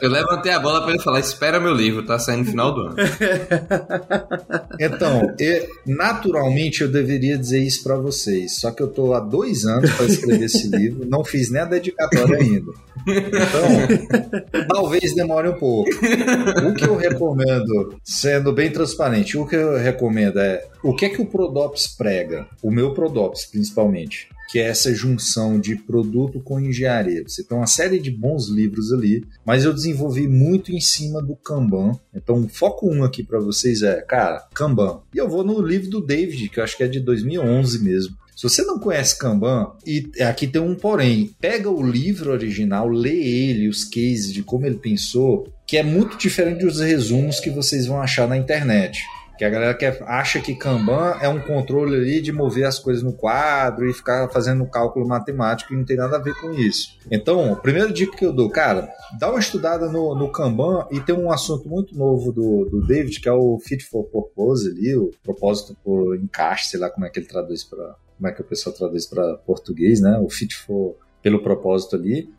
Eu 0.00 0.10
levantei 0.10 0.52
a 0.52 0.58
bola 0.58 0.82
para 0.82 0.92
ele 0.92 1.02
falar, 1.02 1.20
espera 1.20 1.60
meu 1.60 1.74
livro, 1.74 2.04
tá 2.04 2.18
saindo 2.18 2.44
no 2.44 2.50
final 2.50 2.74
do 2.74 2.80
ano. 2.80 2.96
então, 4.80 5.34
eu, 5.38 5.66
naturalmente 5.86 6.82
eu 6.82 6.88
deveria 6.88 7.36
dizer 7.36 7.60
isso 7.60 7.82
para 7.82 7.96
vocês, 7.96 8.58
só 8.60 8.70
que 8.70 8.82
eu 8.82 8.88
tô 8.88 9.12
há 9.14 9.20
dois 9.20 9.64
anos 9.64 9.92
para 9.92 10.06
escrever 10.06 10.44
esse 10.44 10.68
livro, 10.68 11.06
não 11.06 11.24
fiz 11.24 11.50
nem 11.50 11.62
a 11.62 11.66
dedicatória 11.66 12.38
ainda. 12.38 12.72
Então, 13.06 14.66
talvez 14.68 15.14
demore 15.14 15.48
um 15.48 15.58
pouco. 15.58 15.90
O 15.90 16.74
que 16.74 16.84
eu 16.84 16.96
recomendo, 16.96 17.98
sendo 18.04 18.52
bem 18.52 18.70
transparente, 18.70 19.38
o 19.38 19.46
que 19.46 19.56
eu 19.56 19.76
recomendo 19.76 20.38
é 20.38 20.64
o 20.82 20.94
que 20.94 21.06
é 21.06 21.08
que 21.08 21.20
o 21.20 21.26
Prodops 21.26 21.88
prega? 21.88 22.46
O 22.62 22.70
meu 22.70 22.94
Prodops, 22.94 23.46
principalmente 23.46 24.28
que 24.48 24.60
é 24.60 24.68
essa 24.68 24.94
junção 24.94 25.58
de 25.58 25.76
produto 25.76 26.40
com 26.40 26.60
engenharia. 26.60 27.24
Você 27.26 27.42
tem 27.42 27.56
uma 27.56 27.66
série 27.66 27.98
de 27.98 28.10
bons 28.10 28.48
livros 28.48 28.92
ali, 28.92 29.26
mas 29.44 29.64
eu 29.64 29.72
desenvolvi 29.72 30.28
muito 30.28 30.72
em 30.72 30.80
cima 30.80 31.20
do 31.20 31.34
Kanban. 31.34 31.98
Então, 32.14 32.48
foco 32.48 32.88
um 32.88 33.02
aqui 33.02 33.24
para 33.24 33.40
vocês 33.40 33.82
é, 33.82 34.00
cara, 34.02 34.46
Kanban. 34.54 35.00
E 35.12 35.18
eu 35.18 35.28
vou 35.28 35.42
no 35.42 35.60
livro 35.60 35.90
do 35.90 36.00
David, 36.00 36.48
que 36.48 36.60
eu 36.60 36.64
acho 36.64 36.76
que 36.76 36.84
é 36.84 36.88
de 36.88 37.00
2011 37.00 37.82
mesmo. 37.82 38.16
Se 38.36 38.42
você 38.42 38.62
não 38.62 38.78
conhece 38.78 39.18
Kanban, 39.18 39.72
e 39.86 40.10
aqui 40.22 40.46
tem 40.46 40.60
um 40.60 40.74
porém, 40.74 41.34
pega 41.40 41.70
o 41.70 41.82
livro 41.82 42.30
original, 42.30 42.86
lê 42.86 43.16
ele, 43.16 43.66
os 43.66 43.82
cases 43.82 44.30
de 44.30 44.42
como 44.42 44.66
ele 44.66 44.76
pensou, 44.76 45.50
que 45.66 45.78
é 45.78 45.82
muito 45.82 46.18
diferente 46.18 46.62
dos 46.62 46.78
resumos 46.78 47.40
que 47.40 47.48
vocês 47.48 47.86
vão 47.86 47.98
achar 47.98 48.28
na 48.28 48.36
internet. 48.36 49.02
Que 49.38 49.44
a 49.44 49.48
galera 49.48 49.72
quer, 49.72 50.02
acha 50.02 50.38
que 50.38 50.54
Kanban 50.54 51.16
é 51.22 51.28
um 51.30 51.40
controle 51.40 51.96
ali 51.96 52.20
de 52.20 52.30
mover 52.30 52.66
as 52.66 52.78
coisas 52.78 53.02
no 53.02 53.14
quadro 53.14 53.88
e 53.88 53.94
ficar 53.94 54.28
fazendo 54.28 54.66
cálculo 54.66 55.08
matemático 55.08 55.72
e 55.72 55.76
não 55.76 55.84
tem 55.84 55.96
nada 55.96 56.16
a 56.16 56.20
ver 56.20 56.34
com 56.38 56.52
isso. 56.52 56.98
Então, 57.10 57.54
a 57.54 57.56
primeira 57.56 57.90
dica 57.90 58.14
que 58.14 58.24
eu 58.24 58.34
dou, 58.34 58.50
cara, 58.50 58.90
dá 59.18 59.30
uma 59.30 59.40
estudada 59.40 59.90
no, 59.90 60.14
no 60.14 60.30
Kanban 60.30 60.86
e 60.90 61.00
tem 61.00 61.14
um 61.14 61.32
assunto 61.32 61.66
muito 61.66 61.96
novo 61.96 62.30
do, 62.32 62.66
do 62.66 62.86
David, 62.86 63.18
que 63.18 63.30
é 63.30 63.32
o 63.32 63.58
Fit 63.58 63.82
for 63.84 64.04
Purpose 64.04 64.68
ali, 64.68 64.94
o 64.94 65.10
propósito 65.22 65.74
por 65.82 66.16
encaixe, 66.16 66.66
sei 66.66 66.80
lá 66.80 66.90
como 66.90 67.06
é 67.06 67.10
que 67.10 67.18
ele 67.18 67.26
traduz 67.26 67.64
para 67.64 67.94
como 68.16 68.28
é 68.28 68.32
que 68.32 68.40
o 68.40 68.44
pessoal 68.44 68.74
traduz 68.74 69.06
para 69.06 69.36
português, 69.38 70.00
né? 70.00 70.18
O 70.18 70.28
Fit 70.28 70.54
for 70.56 70.96
pelo 71.26 71.42
propósito 71.42 71.96
ali. 71.96 72.30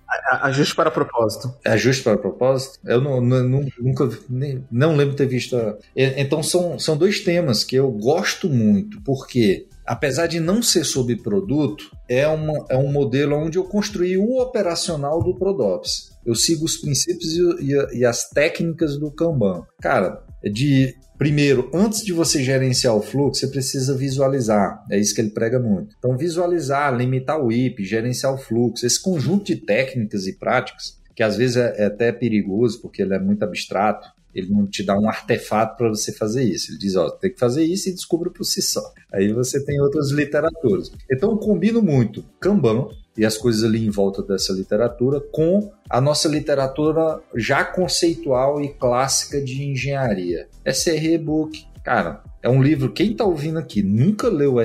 Ajuste 0.44 0.74
para 0.74 0.90
propósito. 0.90 1.54
Ajuste 1.66 2.04
para 2.04 2.18
propósito? 2.18 2.80
Eu 2.86 3.02
não, 3.02 3.20
não, 3.20 3.66
nunca 3.78 4.10
nem, 4.30 4.64
não 4.72 4.96
lembro 4.96 5.14
ter 5.14 5.26
visto. 5.26 5.58
A... 5.58 5.78
Então 5.94 6.42
são, 6.42 6.80
são 6.80 6.96
dois 6.96 7.20
temas 7.20 7.66
que 7.66 7.76
eu 7.76 7.92
gosto 7.92 8.50
muito, 8.50 9.02
porque 9.02 9.68
apesar 9.86 10.28
de 10.28 10.40
não 10.40 10.64
ser 10.64 10.86
sobre 10.86 11.18
produto, 11.18 11.92
é, 12.08 12.26
uma, 12.30 12.66
é 12.70 12.78
um 12.78 12.90
modelo 12.90 13.36
onde 13.36 13.58
eu 13.58 13.66
construí 13.66 14.18
o 14.18 14.40
operacional 14.40 15.22
do 15.22 15.36
Prodops. 15.36 16.14
Eu 16.26 16.34
sigo 16.34 16.64
os 16.64 16.78
princípios 16.78 17.34
e, 17.34 17.74
e, 17.74 18.00
e 18.00 18.06
as 18.06 18.30
técnicas 18.30 18.98
do 18.98 19.12
Kanban. 19.12 19.66
Cara, 19.82 20.24
é 20.42 20.50
de 20.50 20.96
Primeiro, 21.18 21.70
antes 21.74 22.04
de 22.04 22.14
você 22.14 22.44
gerenciar 22.44 22.96
o 22.96 23.02
fluxo, 23.02 23.42
você 23.42 23.48
precisa 23.48 23.96
visualizar. 23.96 24.86
É 24.92 25.00
isso 25.00 25.16
que 25.16 25.22
ele 25.22 25.32
prega 25.32 25.60
muito. 25.60 25.96
Então, 25.98 26.16
visualizar, 26.16 26.96
limitar 26.96 27.44
o 27.44 27.52
IP, 27.52 27.84
gerenciar 27.84 28.34
o 28.34 28.38
fluxo, 28.38 28.86
esse 28.86 29.02
conjunto 29.02 29.46
de 29.46 29.56
técnicas 29.56 30.28
e 30.28 30.34
práticas, 30.34 30.98
que 31.16 31.24
às 31.24 31.36
vezes 31.36 31.58
é, 31.58 31.74
é 31.78 31.86
até 31.86 32.12
perigoso, 32.12 32.80
porque 32.82 33.02
ele 33.02 33.16
é 33.16 33.20
muito 33.20 33.44
abstrato, 33.44 34.08
ele 34.34 34.52
não 34.52 34.68
te 34.68 34.84
dá 34.84 34.96
um 34.96 35.10
artefato 35.10 35.76
para 35.76 35.90
você 35.90 36.12
fazer 36.12 36.44
isso. 36.44 36.72
Ele 36.72 36.78
diz, 36.78 36.96
ó, 36.96 37.10
tem 37.10 37.32
que 37.32 37.40
fazer 37.40 37.64
isso 37.64 37.90
e 37.90 37.94
descubra 37.94 38.30
por 38.30 38.44
si 38.44 38.62
só. 38.62 38.94
Aí 39.12 39.34
você 39.34 39.64
tem 39.66 39.82
outras 39.82 40.12
literaturas. 40.12 40.92
Então, 41.12 41.32
eu 41.32 41.38
combino 41.38 41.82
muito 41.82 42.24
Kanban 42.40 42.90
e 43.18 43.26
as 43.26 43.38
coisas 43.38 43.64
ali 43.64 43.86
em 43.86 43.90
volta 43.90 44.22
dessa 44.22 44.54
literatura 44.54 45.20
com 45.20 45.72
a 45.90 46.00
nossa 46.00 46.28
literatura 46.28 47.20
já 47.36 47.64
conceitual 47.64 48.62
e 48.62 48.70
clássica 48.70 49.42
de 49.42 49.64
engenharia. 49.64 50.48
SRE 50.66 51.18
Book, 51.18 51.66
cara, 51.84 52.22
é 52.44 52.50
um 52.50 52.62
livro, 52.62 52.92
quem 52.92 53.12
está 53.12 53.26
ouvindo 53.26 53.58
aqui 53.58 53.82
nunca 53.82 54.30
leu 54.30 54.56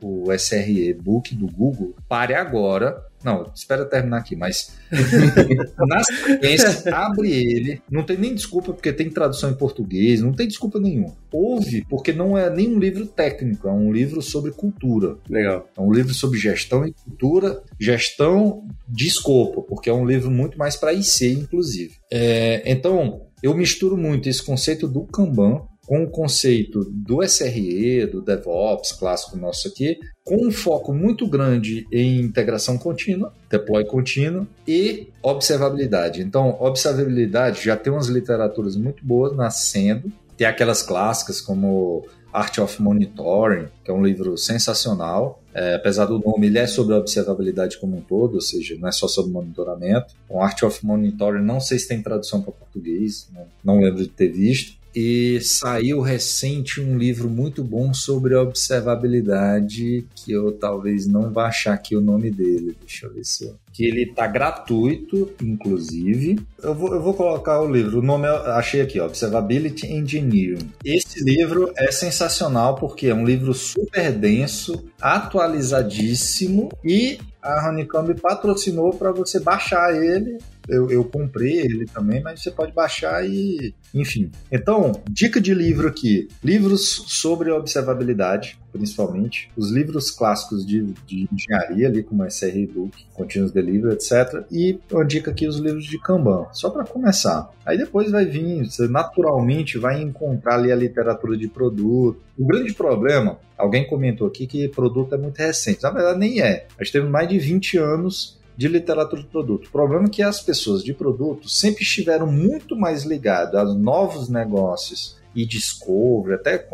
o, 0.00 0.28
o 0.28 0.32
SRE 0.32 0.94
Book 0.94 1.34
do 1.34 1.46
Google, 1.46 1.94
pare 2.08 2.34
agora, 2.34 3.04
não, 3.24 3.50
espera 3.54 3.84
terminar 3.84 4.18
aqui, 4.18 4.36
mas 4.36 4.76
na 5.88 6.04
sequência, 6.04 6.94
abre 6.94 7.30
ele. 7.32 7.82
Não 7.90 8.04
tem 8.04 8.16
nem 8.16 8.34
desculpa 8.34 8.72
porque 8.72 8.92
tem 8.92 9.10
tradução 9.10 9.50
em 9.50 9.54
português, 9.54 10.20
não 10.20 10.32
tem 10.32 10.46
desculpa 10.46 10.78
nenhuma. 10.78 11.16
Ouve, 11.32 11.84
porque 11.88 12.12
não 12.12 12.38
é 12.38 12.48
nem 12.48 12.74
um 12.74 12.78
livro 12.78 13.06
técnico, 13.06 13.68
é 13.68 13.72
um 13.72 13.92
livro 13.92 14.22
sobre 14.22 14.52
cultura. 14.52 15.16
Legal. 15.28 15.68
É 15.76 15.80
um 15.80 15.92
livro 15.92 16.14
sobre 16.14 16.38
gestão 16.38 16.86
e 16.86 16.92
cultura, 16.92 17.62
gestão 17.78 18.66
de 18.88 19.06
escopo, 19.06 19.62
porque 19.62 19.90
é 19.90 19.92
um 19.92 20.06
livro 20.06 20.30
muito 20.30 20.56
mais 20.56 20.76
para 20.76 20.92
IC, 20.92 21.32
inclusive. 21.32 21.94
É, 22.10 22.62
então, 22.70 23.22
eu 23.42 23.54
misturo 23.54 23.96
muito 23.96 24.28
esse 24.28 24.42
conceito 24.42 24.86
do 24.86 25.04
Kanban 25.04 25.62
com 25.88 26.02
o 26.02 26.10
conceito 26.10 26.84
do 26.84 27.22
SRE, 27.22 28.04
do 28.04 28.20
DevOps 28.20 28.92
clássico 28.92 29.38
nosso 29.38 29.68
aqui, 29.68 29.98
com 30.22 30.46
um 30.46 30.50
foco 30.50 30.92
muito 30.92 31.26
grande 31.26 31.86
em 31.90 32.20
integração 32.20 32.76
contínua, 32.76 33.32
deploy 33.48 33.86
contínuo 33.86 34.46
e 34.66 35.08
observabilidade. 35.22 36.20
Então, 36.20 36.58
observabilidade 36.60 37.64
já 37.64 37.74
tem 37.74 37.90
umas 37.90 38.08
literaturas 38.08 38.76
muito 38.76 39.02
boas 39.02 39.34
nascendo, 39.34 40.12
tem 40.36 40.46
aquelas 40.46 40.82
clássicas 40.82 41.40
como 41.40 42.06
Art 42.30 42.58
of 42.58 42.82
Monitoring, 42.82 43.68
que 43.82 43.90
é 43.90 43.94
um 43.94 44.04
livro 44.04 44.36
sensacional. 44.36 45.42
É, 45.54 45.74
apesar 45.74 46.04
do 46.04 46.18
nome, 46.18 46.48
ele 46.48 46.58
é 46.58 46.66
sobre 46.66 46.94
observabilidade 46.94 47.78
como 47.78 47.96
um 47.96 48.02
todo, 48.02 48.34
ou 48.34 48.40
seja, 48.42 48.76
não 48.78 48.88
é 48.88 48.92
só 48.92 49.08
sobre 49.08 49.32
monitoramento. 49.32 50.14
O 50.28 50.38
Art 50.38 50.62
of 50.62 50.84
Monitoring, 50.84 51.42
não 51.42 51.60
sei 51.60 51.78
se 51.78 51.88
tem 51.88 52.02
tradução 52.02 52.42
para 52.42 52.52
português, 52.52 53.26
não, 53.32 53.46
não 53.64 53.80
lembro 53.80 54.02
de 54.02 54.08
ter 54.08 54.28
visto 54.28 54.77
e 54.94 55.40
saiu 55.40 56.00
recente 56.00 56.80
um 56.80 56.96
livro 56.96 57.28
muito 57.28 57.62
bom 57.62 57.92
sobre 57.92 58.34
observabilidade 58.34 60.06
que 60.14 60.32
eu 60.32 60.52
talvez 60.52 61.06
não 61.06 61.32
vá 61.32 61.46
achar 61.46 61.74
aqui 61.74 61.94
o 61.94 62.00
nome 62.00 62.30
dele. 62.30 62.76
Deixa 62.80 63.06
eu 63.06 63.12
ver 63.12 63.24
se 63.24 63.44
eu... 63.44 63.54
que 63.72 63.84
ele 63.84 64.02
está 64.02 64.26
gratuito, 64.26 65.30
inclusive. 65.42 66.38
Eu 66.62 66.74
vou, 66.74 66.94
eu 66.94 67.02
vou 67.02 67.14
colocar 67.14 67.60
o 67.60 67.70
livro. 67.70 67.98
O 68.00 68.02
nome 68.02 68.26
eu 68.26 68.36
achei 68.52 68.80
aqui, 68.80 69.00
Observability 69.00 69.86
Engineering. 69.86 70.70
Esse 70.84 71.22
livro 71.22 71.72
é 71.76 71.90
sensacional 71.90 72.76
porque 72.76 73.08
é 73.08 73.14
um 73.14 73.24
livro 73.24 73.54
super 73.54 74.12
denso, 74.12 74.84
atualizadíssimo 75.00 76.70
e 76.84 77.18
a 77.42 77.68
Honeycomb 77.68 78.14
patrocinou 78.20 78.92
para 78.92 79.12
você 79.12 79.40
baixar 79.40 79.94
ele 79.94 80.38
eu, 80.68 80.90
eu 80.90 81.02
comprei 81.02 81.60
ele 81.60 81.86
também, 81.86 82.22
mas 82.22 82.42
você 82.42 82.50
pode 82.50 82.72
baixar 82.72 83.26
e. 83.26 83.74
Enfim. 83.94 84.30
Então, 84.52 85.02
dica 85.08 85.40
de 85.40 85.54
livro 85.54 85.88
aqui: 85.88 86.28
livros 86.44 87.04
sobre 87.06 87.50
observabilidade, 87.50 88.58
principalmente. 88.72 89.50
Os 89.56 89.70
livros 89.70 90.10
clássicos 90.10 90.66
de, 90.66 90.82
de 91.06 91.28
engenharia, 91.32 91.88
ali, 91.88 92.02
como 92.02 92.28
SR 92.28 92.66
Book, 92.72 93.06
Continuous 93.14 93.52
Delivery, 93.52 93.94
etc. 93.94 94.44
E 94.50 94.78
uma 94.90 95.04
dica 95.04 95.30
aqui: 95.30 95.46
os 95.46 95.56
livros 95.56 95.84
de 95.84 95.98
Kanban, 95.98 96.46
só 96.52 96.70
para 96.70 96.84
começar. 96.84 97.50
Aí 97.64 97.76
depois 97.76 98.10
vai 98.10 98.24
vir, 98.24 98.70
você 98.70 98.88
naturalmente 98.88 99.78
vai 99.78 100.00
encontrar 100.00 100.54
ali 100.54 100.72
a 100.72 100.76
literatura 100.76 101.36
de 101.36 101.48
produto. 101.48 102.20
O 102.38 102.46
grande 102.46 102.72
problema, 102.72 103.38
alguém 103.56 103.86
comentou 103.86 104.26
aqui 104.26 104.46
que 104.46 104.68
produto 104.68 105.14
é 105.14 105.18
muito 105.18 105.38
recente. 105.38 105.82
Na 105.82 105.90
verdade, 105.90 106.18
nem 106.18 106.40
é. 106.40 106.66
A 106.78 106.84
gente 106.84 106.92
teve 106.92 107.08
mais 107.08 107.28
de 107.28 107.38
20 107.38 107.78
anos 107.78 108.38
de 108.56 108.66
literatura 108.66 109.22
de 109.22 109.28
produto. 109.28 109.66
O 109.66 109.70
problema 109.70 110.06
é 110.06 110.08
que 110.08 110.20
as 110.20 110.40
pessoas 110.40 110.82
de 110.82 110.92
produto 110.92 111.48
sempre 111.48 111.84
estiveram 111.84 112.26
muito 112.26 112.74
mais 112.74 113.04
ligadas 113.04 113.54
a 113.54 113.64
novos 113.72 114.28
negócios 114.28 115.16
e 115.32 115.46
discovery, 115.46 116.34
até 116.34 116.66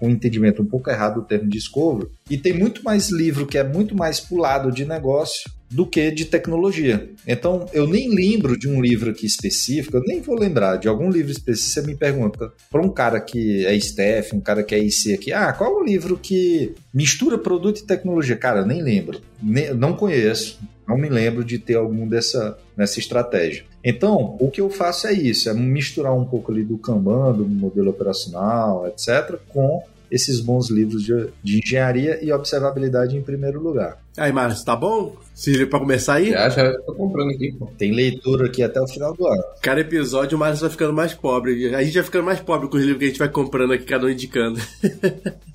com, 0.00 0.06
um 0.06 0.10
entendimento 0.10 0.62
um 0.62 0.66
pouco 0.66 0.90
errado 0.90 1.20
do 1.20 1.26
termo 1.26 1.48
discovery, 1.48 2.10
e 2.30 2.38
tem 2.38 2.52
muito 2.52 2.82
mais 2.82 3.10
livro 3.10 3.46
que 3.46 3.58
é 3.58 3.62
muito 3.62 3.94
mais 3.94 4.18
pulado 4.18 4.72
de 4.72 4.84
negócio 4.84 5.50
do 5.70 5.86
que 5.86 6.10
de 6.10 6.24
tecnologia. 6.24 7.08
Então, 7.24 7.66
eu 7.72 7.86
nem 7.86 8.12
lembro 8.12 8.58
de 8.58 8.68
um 8.68 8.80
livro 8.80 9.10
aqui 9.10 9.24
específico, 9.24 9.96
eu 9.96 10.02
nem 10.02 10.20
vou 10.20 10.36
lembrar 10.36 10.76
de 10.76 10.88
algum 10.88 11.08
livro 11.08 11.30
específico. 11.30 11.70
Você 11.70 11.82
me 11.82 11.94
pergunta 11.94 12.52
para 12.68 12.82
um 12.82 12.88
cara 12.88 13.20
que 13.20 13.64
é 13.64 13.74
staff, 13.76 14.34
um 14.34 14.40
cara 14.40 14.64
que 14.64 14.74
é 14.74 14.80
IC 14.80 15.14
aqui, 15.14 15.32
ah, 15.32 15.52
qual 15.52 15.70
é 15.70 15.80
o 15.80 15.84
livro 15.84 16.18
que 16.20 16.74
mistura 16.92 17.38
produto 17.38 17.78
e 17.78 17.86
tecnologia? 17.86 18.36
Cara, 18.36 18.64
nem 18.64 18.82
lembro, 18.82 19.20
nem, 19.40 19.72
não 19.72 19.92
conheço, 19.92 20.58
não 20.88 20.98
me 20.98 21.08
lembro 21.08 21.44
de 21.44 21.56
ter 21.56 21.76
algum 21.76 22.08
dessa 22.08 22.58
nessa 22.76 22.98
estratégia. 22.98 23.64
Então, 23.84 24.36
o 24.40 24.50
que 24.50 24.60
eu 24.60 24.70
faço 24.70 25.06
é 25.06 25.12
isso, 25.12 25.48
é 25.48 25.54
misturar 25.54 26.14
um 26.14 26.24
pouco 26.24 26.50
ali 26.50 26.64
do 26.64 26.78
Kanban, 26.78 27.32
do 27.32 27.46
modelo 27.46 27.90
operacional, 27.90 28.86
etc., 28.86 29.38
com 29.48 29.82
esses 30.10 30.40
bons 30.40 30.70
livros 30.70 31.02
de, 31.02 31.28
de 31.42 31.58
engenharia 31.58 32.22
e 32.22 32.32
observabilidade 32.32 33.16
em 33.16 33.22
primeiro 33.22 33.60
lugar. 33.60 33.98
Aí, 34.16 34.32
Márcio, 34.32 34.64
tá 34.64 34.74
bom? 34.74 35.16
Se 35.34 35.64
para 35.66 35.78
começar 35.78 36.14
aí? 36.14 36.30
Já, 36.30 36.48
já 36.48 36.78
tô 36.80 36.94
comprando 36.94 37.30
aqui, 37.30 37.54
pô. 37.58 37.66
Tem 37.78 37.92
leitura 37.92 38.46
aqui 38.46 38.62
até 38.62 38.80
o 38.80 38.88
final 38.88 39.14
do 39.14 39.26
ano. 39.26 39.42
Cada 39.62 39.80
episódio 39.80 40.36
o 40.36 40.38
Márcio 40.38 40.62
vai 40.62 40.70
ficando 40.70 40.92
mais 40.92 41.14
pobre. 41.14 41.74
A 41.74 41.82
gente 41.82 41.94
vai 41.94 42.02
ficando 42.02 42.24
mais 42.24 42.40
pobre 42.40 42.68
com 42.68 42.76
os 42.76 42.82
livros 42.82 42.98
que 42.98 43.04
a 43.04 43.08
gente 43.08 43.18
vai 43.18 43.28
comprando 43.28 43.72
aqui, 43.72 43.84
cada 43.84 44.06
um 44.06 44.10
indicando. 44.10 44.60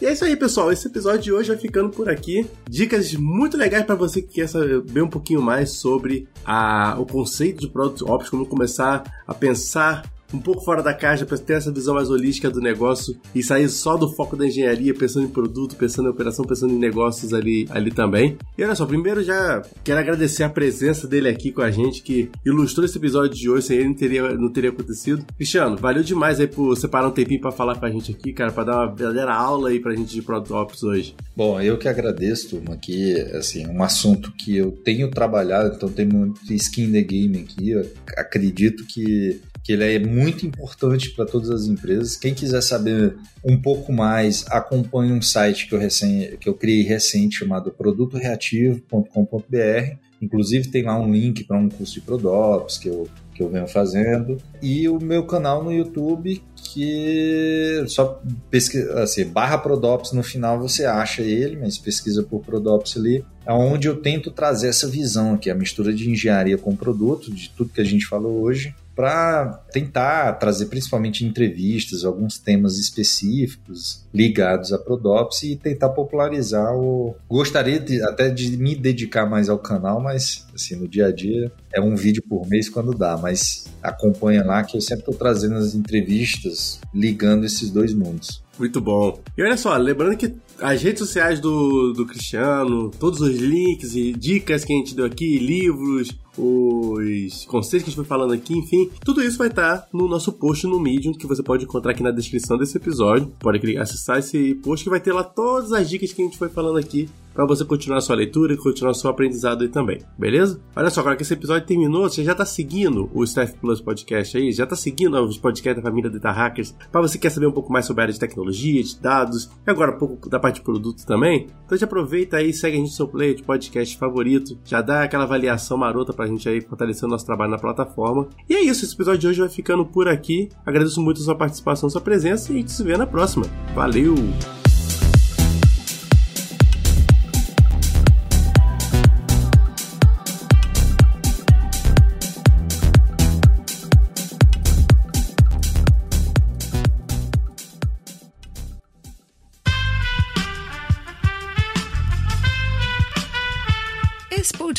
E 0.00 0.06
é 0.06 0.12
isso 0.12 0.24
aí, 0.24 0.36
pessoal. 0.36 0.70
Esse 0.70 0.86
episódio 0.86 1.22
de 1.22 1.32
hoje 1.32 1.48
vai 1.48 1.58
ficando 1.58 1.90
por 1.90 2.08
aqui. 2.08 2.48
Dicas 2.70 3.12
muito 3.14 3.56
legais 3.56 3.84
para 3.84 3.96
você 3.96 4.22
que 4.22 4.34
quer 4.34 4.48
saber 4.48 5.02
um 5.02 5.08
pouquinho 5.08 5.42
mais 5.42 5.72
sobre 5.72 6.28
a, 6.44 6.96
o 7.00 7.04
conceito 7.04 7.60
de 7.60 7.68
produtos 7.68 8.02
ópticos, 8.02 8.30
como 8.30 8.46
começar 8.46 9.02
a 9.26 9.34
pensar 9.34 10.08
um 10.32 10.38
pouco 10.38 10.64
fora 10.64 10.82
da 10.82 10.92
caixa 10.92 11.24
para 11.24 11.38
ter 11.38 11.54
essa 11.54 11.72
visão 11.72 11.94
mais 11.94 12.10
holística 12.10 12.50
do 12.50 12.60
negócio 12.60 13.16
e 13.34 13.42
sair 13.42 13.68
só 13.68 13.96
do 13.96 14.12
foco 14.14 14.36
da 14.36 14.46
engenharia, 14.46 14.94
pensando 14.94 15.26
em 15.26 15.30
produto, 15.30 15.76
pensando 15.76 16.08
em 16.08 16.12
operação, 16.12 16.44
pensando 16.44 16.72
em 16.72 16.78
negócios 16.78 17.32
ali, 17.32 17.66
ali 17.70 17.90
também. 17.90 18.36
E 18.56 18.62
olha 18.62 18.74
só, 18.74 18.86
primeiro 18.86 19.22
já 19.22 19.62
quero 19.82 20.00
agradecer 20.00 20.42
a 20.42 20.48
presença 20.48 21.06
dele 21.06 21.28
aqui 21.28 21.52
com 21.52 21.62
a 21.62 21.70
gente, 21.70 22.02
que 22.02 22.30
ilustrou 22.44 22.84
esse 22.84 22.98
episódio 22.98 23.36
de 23.36 23.48
hoje, 23.48 23.66
sem 23.66 23.78
ele 23.78 23.88
não 23.88 23.94
teria, 23.94 24.34
não 24.34 24.52
teria 24.52 24.70
acontecido. 24.70 25.24
Cristiano, 25.36 25.76
valeu 25.76 26.02
demais 26.02 26.40
aí 26.40 26.46
por 26.46 26.76
separar 26.76 27.08
um 27.08 27.12
tempinho 27.12 27.40
para 27.40 27.52
falar 27.52 27.78
com 27.78 27.86
a 27.86 27.90
gente 27.90 28.12
aqui, 28.12 28.32
cara, 28.32 28.52
para 28.52 28.64
dar 28.64 28.76
uma 28.76 28.94
verdadeira 28.94 29.32
aula 29.32 29.70
aí 29.70 29.80
pra 29.80 29.94
gente 29.94 30.12
de 30.12 30.22
Product 30.22 30.52
Ops 30.52 30.82
hoje. 30.82 31.14
Bom, 31.36 31.60
eu 31.60 31.78
que 31.78 31.88
agradeço, 31.88 32.50
turma, 32.50 32.76
que 32.76 33.14
assim, 33.34 33.66
um 33.66 33.82
assunto 33.82 34.32
que 34.32 34.56
eu 34.56 34.72
tenho 34.72 35.10
trabalhado, 35.10 35.74
então 35.74 35.88
tem 35.88 36.06
muito 36.06 36.40
skin 36.52 36.84
in 36.84 36.92
the 36.92 37.02
game 37.02 37.38
aqui, 37.38 37.70
eu 37.70 37.86
acredito 38.16 38.84
que 38.86 39.40
que 39.62 39.72
ele 39.72 39.94
é 39.94 39.98
muito 39.98 40.46
importante 40.46 41.10
para 41.10 41.26
todas 41.26 41.50
as 41.50 41.66
empresas. 41.66 42.16
Quem 42.16 42.34
quiser 42.34 42.62
saber 42.62 43.16
um 43.44 43.60
pouco 43.60 43.92
mais, 43.92 44.44
acompanhe 44.48 45.12
um 45.12 45.22
site 45.22 45.68
que 45.68 45.74
eu, 45.74 45.78
recém, 45.78 46.36
que 46.38 46.48
eu 46.48 46.54
criei 46.54 46.82
recente 46.82 47.38
chamado 47.38 47.70
produtoreativo.com.br. 47.70 50.08
Inclusive 50.20 50.68
tem 50.68 50.82
lá 50.82 50.98
um 50.98 51.12
link 51.12 51.44
para 51.44 51.56
um 51.56 51.68
curso 51.68 51.94
de 51.94 52.00
Prodops 52.00 52.78
que 52.78 52.88
eu, 52.88 53.08
que 53.34 53.42
eu 53.42 53.48
venho 53.48 53.68
fazendo. 53.68 54.36
E 54.60 54.88
o 54.88 54.98
meu 54.98 55.24
canal 55.24 55.62
no 55.62 55.72
YouTube, 55.72 56.42
que 56.56 57.84
só 57.86 58.20
pesquisa, 58.50 59.00
assim, 59.00 59.24
barra 59.24 59.58
Prodops 59.58 60.12
no 60.12 60.22
final 60.22 60.58
você 60.58 60.84
acha 60.84 61.22
ele, 61.22 61.56
mas 61.56 61.78
pesquisa 61.78 62.22
por 62.22 62.40
Prodops 62.40 62.96
ali, 62.96 63.24
é 63.46 63.52
onde 63.52 63.86
eu 63.86 64.02
tento 64.02 64.30
trazer 64.30 64.68
essa 64.68 64.88
visão 64.88 65.34
aqui, 65.34 65.50
a 65.50 65.54
mistura 65.54 65.92
de 65.92 66.10
engenharia 66.10 66.58
com 66.58 66.74
produto, 66.74 67.32
de 67.32 67.50
tudo 67.50 67.72
que 67.72 67.80
a 67.80 67.84
gente 67.84 68.06
falou 68.06 68.42
hoje, 68.42 68.74
para 68.98 69.62
tentar 69.70 70.32
trazer 70.40 70.66
principalmente 70.66 71.24
entrevistas, 71.24 72.04
alguns 72.04 72.36
temas 72.36 72.78
específicos 72.78 74.04
ligados 74.12 74.72
à 74.72 74.78
Prodops 74.78 75.44
e 75.44 75.54
tentar 75.54 75.90
popularizar 75.90 76.74
o. 76.74 77.14
Gostaria 77.30 77.78
de, 77.78 78.02
até 78.02 78.28
de 78.28 78.56
me 78.56 78.74
dedicar 78.74 79.24
mais 79.24 79.48
ao 79.48 79.56
canal, 79.56 80.00
mas 80.00 80.48
assim, 80.52 80.74
no 80.74 80.88
dia 80.88 81.06
a 81.06 81.12
dia 81.12 81.52
é 81.72 81.80
um 81.80 81.94
vídeo 81.94 82.24
por 82.28 82.44
mês 82.48 82.68
quando 82.68 82.92
dá, 82.92 83.16
mas 83.16 83.66
acompanha 83.80 84.44
lá 84.44 84.64
que 84.64 84.76
eu 84.76 84.80
sempre 84.80 85.02
estou 85.02 85.14
trazendo 85.14 85.54
as 85.54 85.76
entrevistas 85.76 86.80
ligando 86.92 87.46
esses 87.46 87.70
dois 87.70 87.94
mundos. 87.94 88.42
Muito 88.58 88.80
bom. 88.80 89.20
E 89.36 89.42
olha 89.44 89.56
só, 89.56 89.76
lembrando 89.76 90.16
que 90.16 90.34
as 90.60 90.82
redes 90.82 90.98
sociais 90.98 91.38
do, 91.38 91.92
do 91.92 92.04
Cristiano, 92.04 92.90
todos 92.98 93.20
os 93.20 93.36
links 93.36 93.94
e 93.94 94.12
dicas 94.12 94.64
que 94.64 94.72
a 94.72 94.76
gente 94.76 94.96
deu 94.96 95.04
aqui, 95.04 95.38
livros, 95.38 96.18
os 96.38 97.44
conceitos 97.46 97.84
que 97.84 97.88
a 97.88 97.90
gente 97.90 97.96
foi 97.96 98.04
falando 98.04 98.32
aqui, 98.32 98.56
enfim, 98.56 98.90
tudo 99.04 99.22
isso 99.22 99.38
vai 99.38 99.48
estar 99.48 99.88
no 99.92 100.08
nosso 100.08 100.32
post 100.32 100.66
no 100.66 100.80
Medium, 100.80 101.12
que 101.12 101.26
você 101.26 101.42
pode 101.42 101.64
encontrar 101.64 101.92
aqui 101.92 102.02
na 102.02 102.10
descrição 102.10 102.56
desse 102.56 102.76
episódio. 102.76 103.32
Pode 103.38 103.76
acessar 103.76 104.18
esse 104.18 104.54
post 104.56 104.84
que 104.84 104.90
vai 104.90 105.00
ter 105.00 105.12
lá 105.12 105.24
todas 105.24 105.72
as 105.72 105.88
dicas 105.88 106.12
que 106.12 106.22
a 106.22 106.24
gente 106.24 106.38
foi 106.38 106.48
falando 106.48 106.78
aqui 106.78 107.08
para 107.34 107.46
você 107.46 107.64
continuar 107.64 108.00
sua 108.00 108.16
leitura 108.16 108.54
e 108.54 108.56
continuar 108.56 108.94
seu 108.94 109.10
aprendizado 109.10 109.62
aí 109.62 109.68
também, 109.68 110.00
beleza? 110.18 110.60
Olha 110.74 110.90
só, 110.90 111.00
agora 111.00 111.16
que 111.16 111.22
esse 111.22 111.34
episódio 111.34 111.66
terminou, 111.66 112.08
você 112.08 112.24
já 112.24 112.34
tá 112.34 112.44
seguindo 112.44 113.10
o 113.14 113.24
Staff 113.24 113.54
Plus 113.58 113.80
Podcast 113.80 114.36
aí, 114.36 114.52
já 114.52 114.66
tá 114.66 114.76
seguindo 114.76 115.18
os 115.22 115.38
podcasts 115.38 115.82
da 115.82 115.88
família 115.88 116.10
Data 116.10 116.30
Hackers, 116.30 116.74
para 116.90 117.00
você 117.00 117.18
quer 117.18 117.30
saber 117.30 117.46
um 117.46 117.52
pouco 117.52 117.72
mais 117.72 117.86
sobre 117.86 118.02
a 118.02 118.04
área 118.04 118.14
de 118.14 118.20
tecnologia, 118.20 118.82
de 118.82 119.00
dados, 119.00 119.50
e 119.66 119.70
agora 119.70 119.94
um 119.94 119.98
pouco 119.98 120.28
da 120.28 120.38
parte 120.38 120.56
de 120.56 120.62
produto 120.62 121.04
também. 121.06 121.46
Então 121.64 121.76
já 121.76 121.86
aproveita 121.86 122.38
aí, 122.38 122.52
segue 122.52 122.76
a 122.76 122.80
gente 122.80 122.90
no 122.90 122.96
seu 122.96 123.08
player 123.08 123.34
de 123.34 123.42
podcast 123.42 123.96
favorito, 123.96 124.58
já 124.64 124.80
dá 124.80 125.02
aquela 125.02 125.24
avaliação 125.24 125.76
marota 125.76 126.12
pra 126.12 126.26
gente 126.26 126.48
aí 126.48 126.60
fortalecer 126.60 127.06
o 127.06 127.10
nosso 127.10 127.26
trabalho 127.26 127.50
na 127.50 127.58
plataforma. 127.58 128.28
E 128.48 128.54
é 128.54 128.62
isso, 128.62 128.84
esse 128.84 128.94
episódio 128.94 129.20
de 129.20 129.26
hoje 129.28 129.40
vai 129.40 129.48
ficando 129.48 129.84
por 129.84 130.08
aqui. 130.08 130.48
Agradeço 130.64 131.00
muito 131.00 131.20
a 131.20 131.24
sua 131.24 131.34
participação, 131.34 131.86
a 131.86 131.90
sua 131.90 132.00
presença 132.00 132.52
e 132.52 132.56
a 132.56 132.58
gente 132.58 132.72
se 132.72 132.82
vê 132.82 132.96
na 132.96 133.06
próxima. 133.06 133.46
Valeu! 133.74 134.57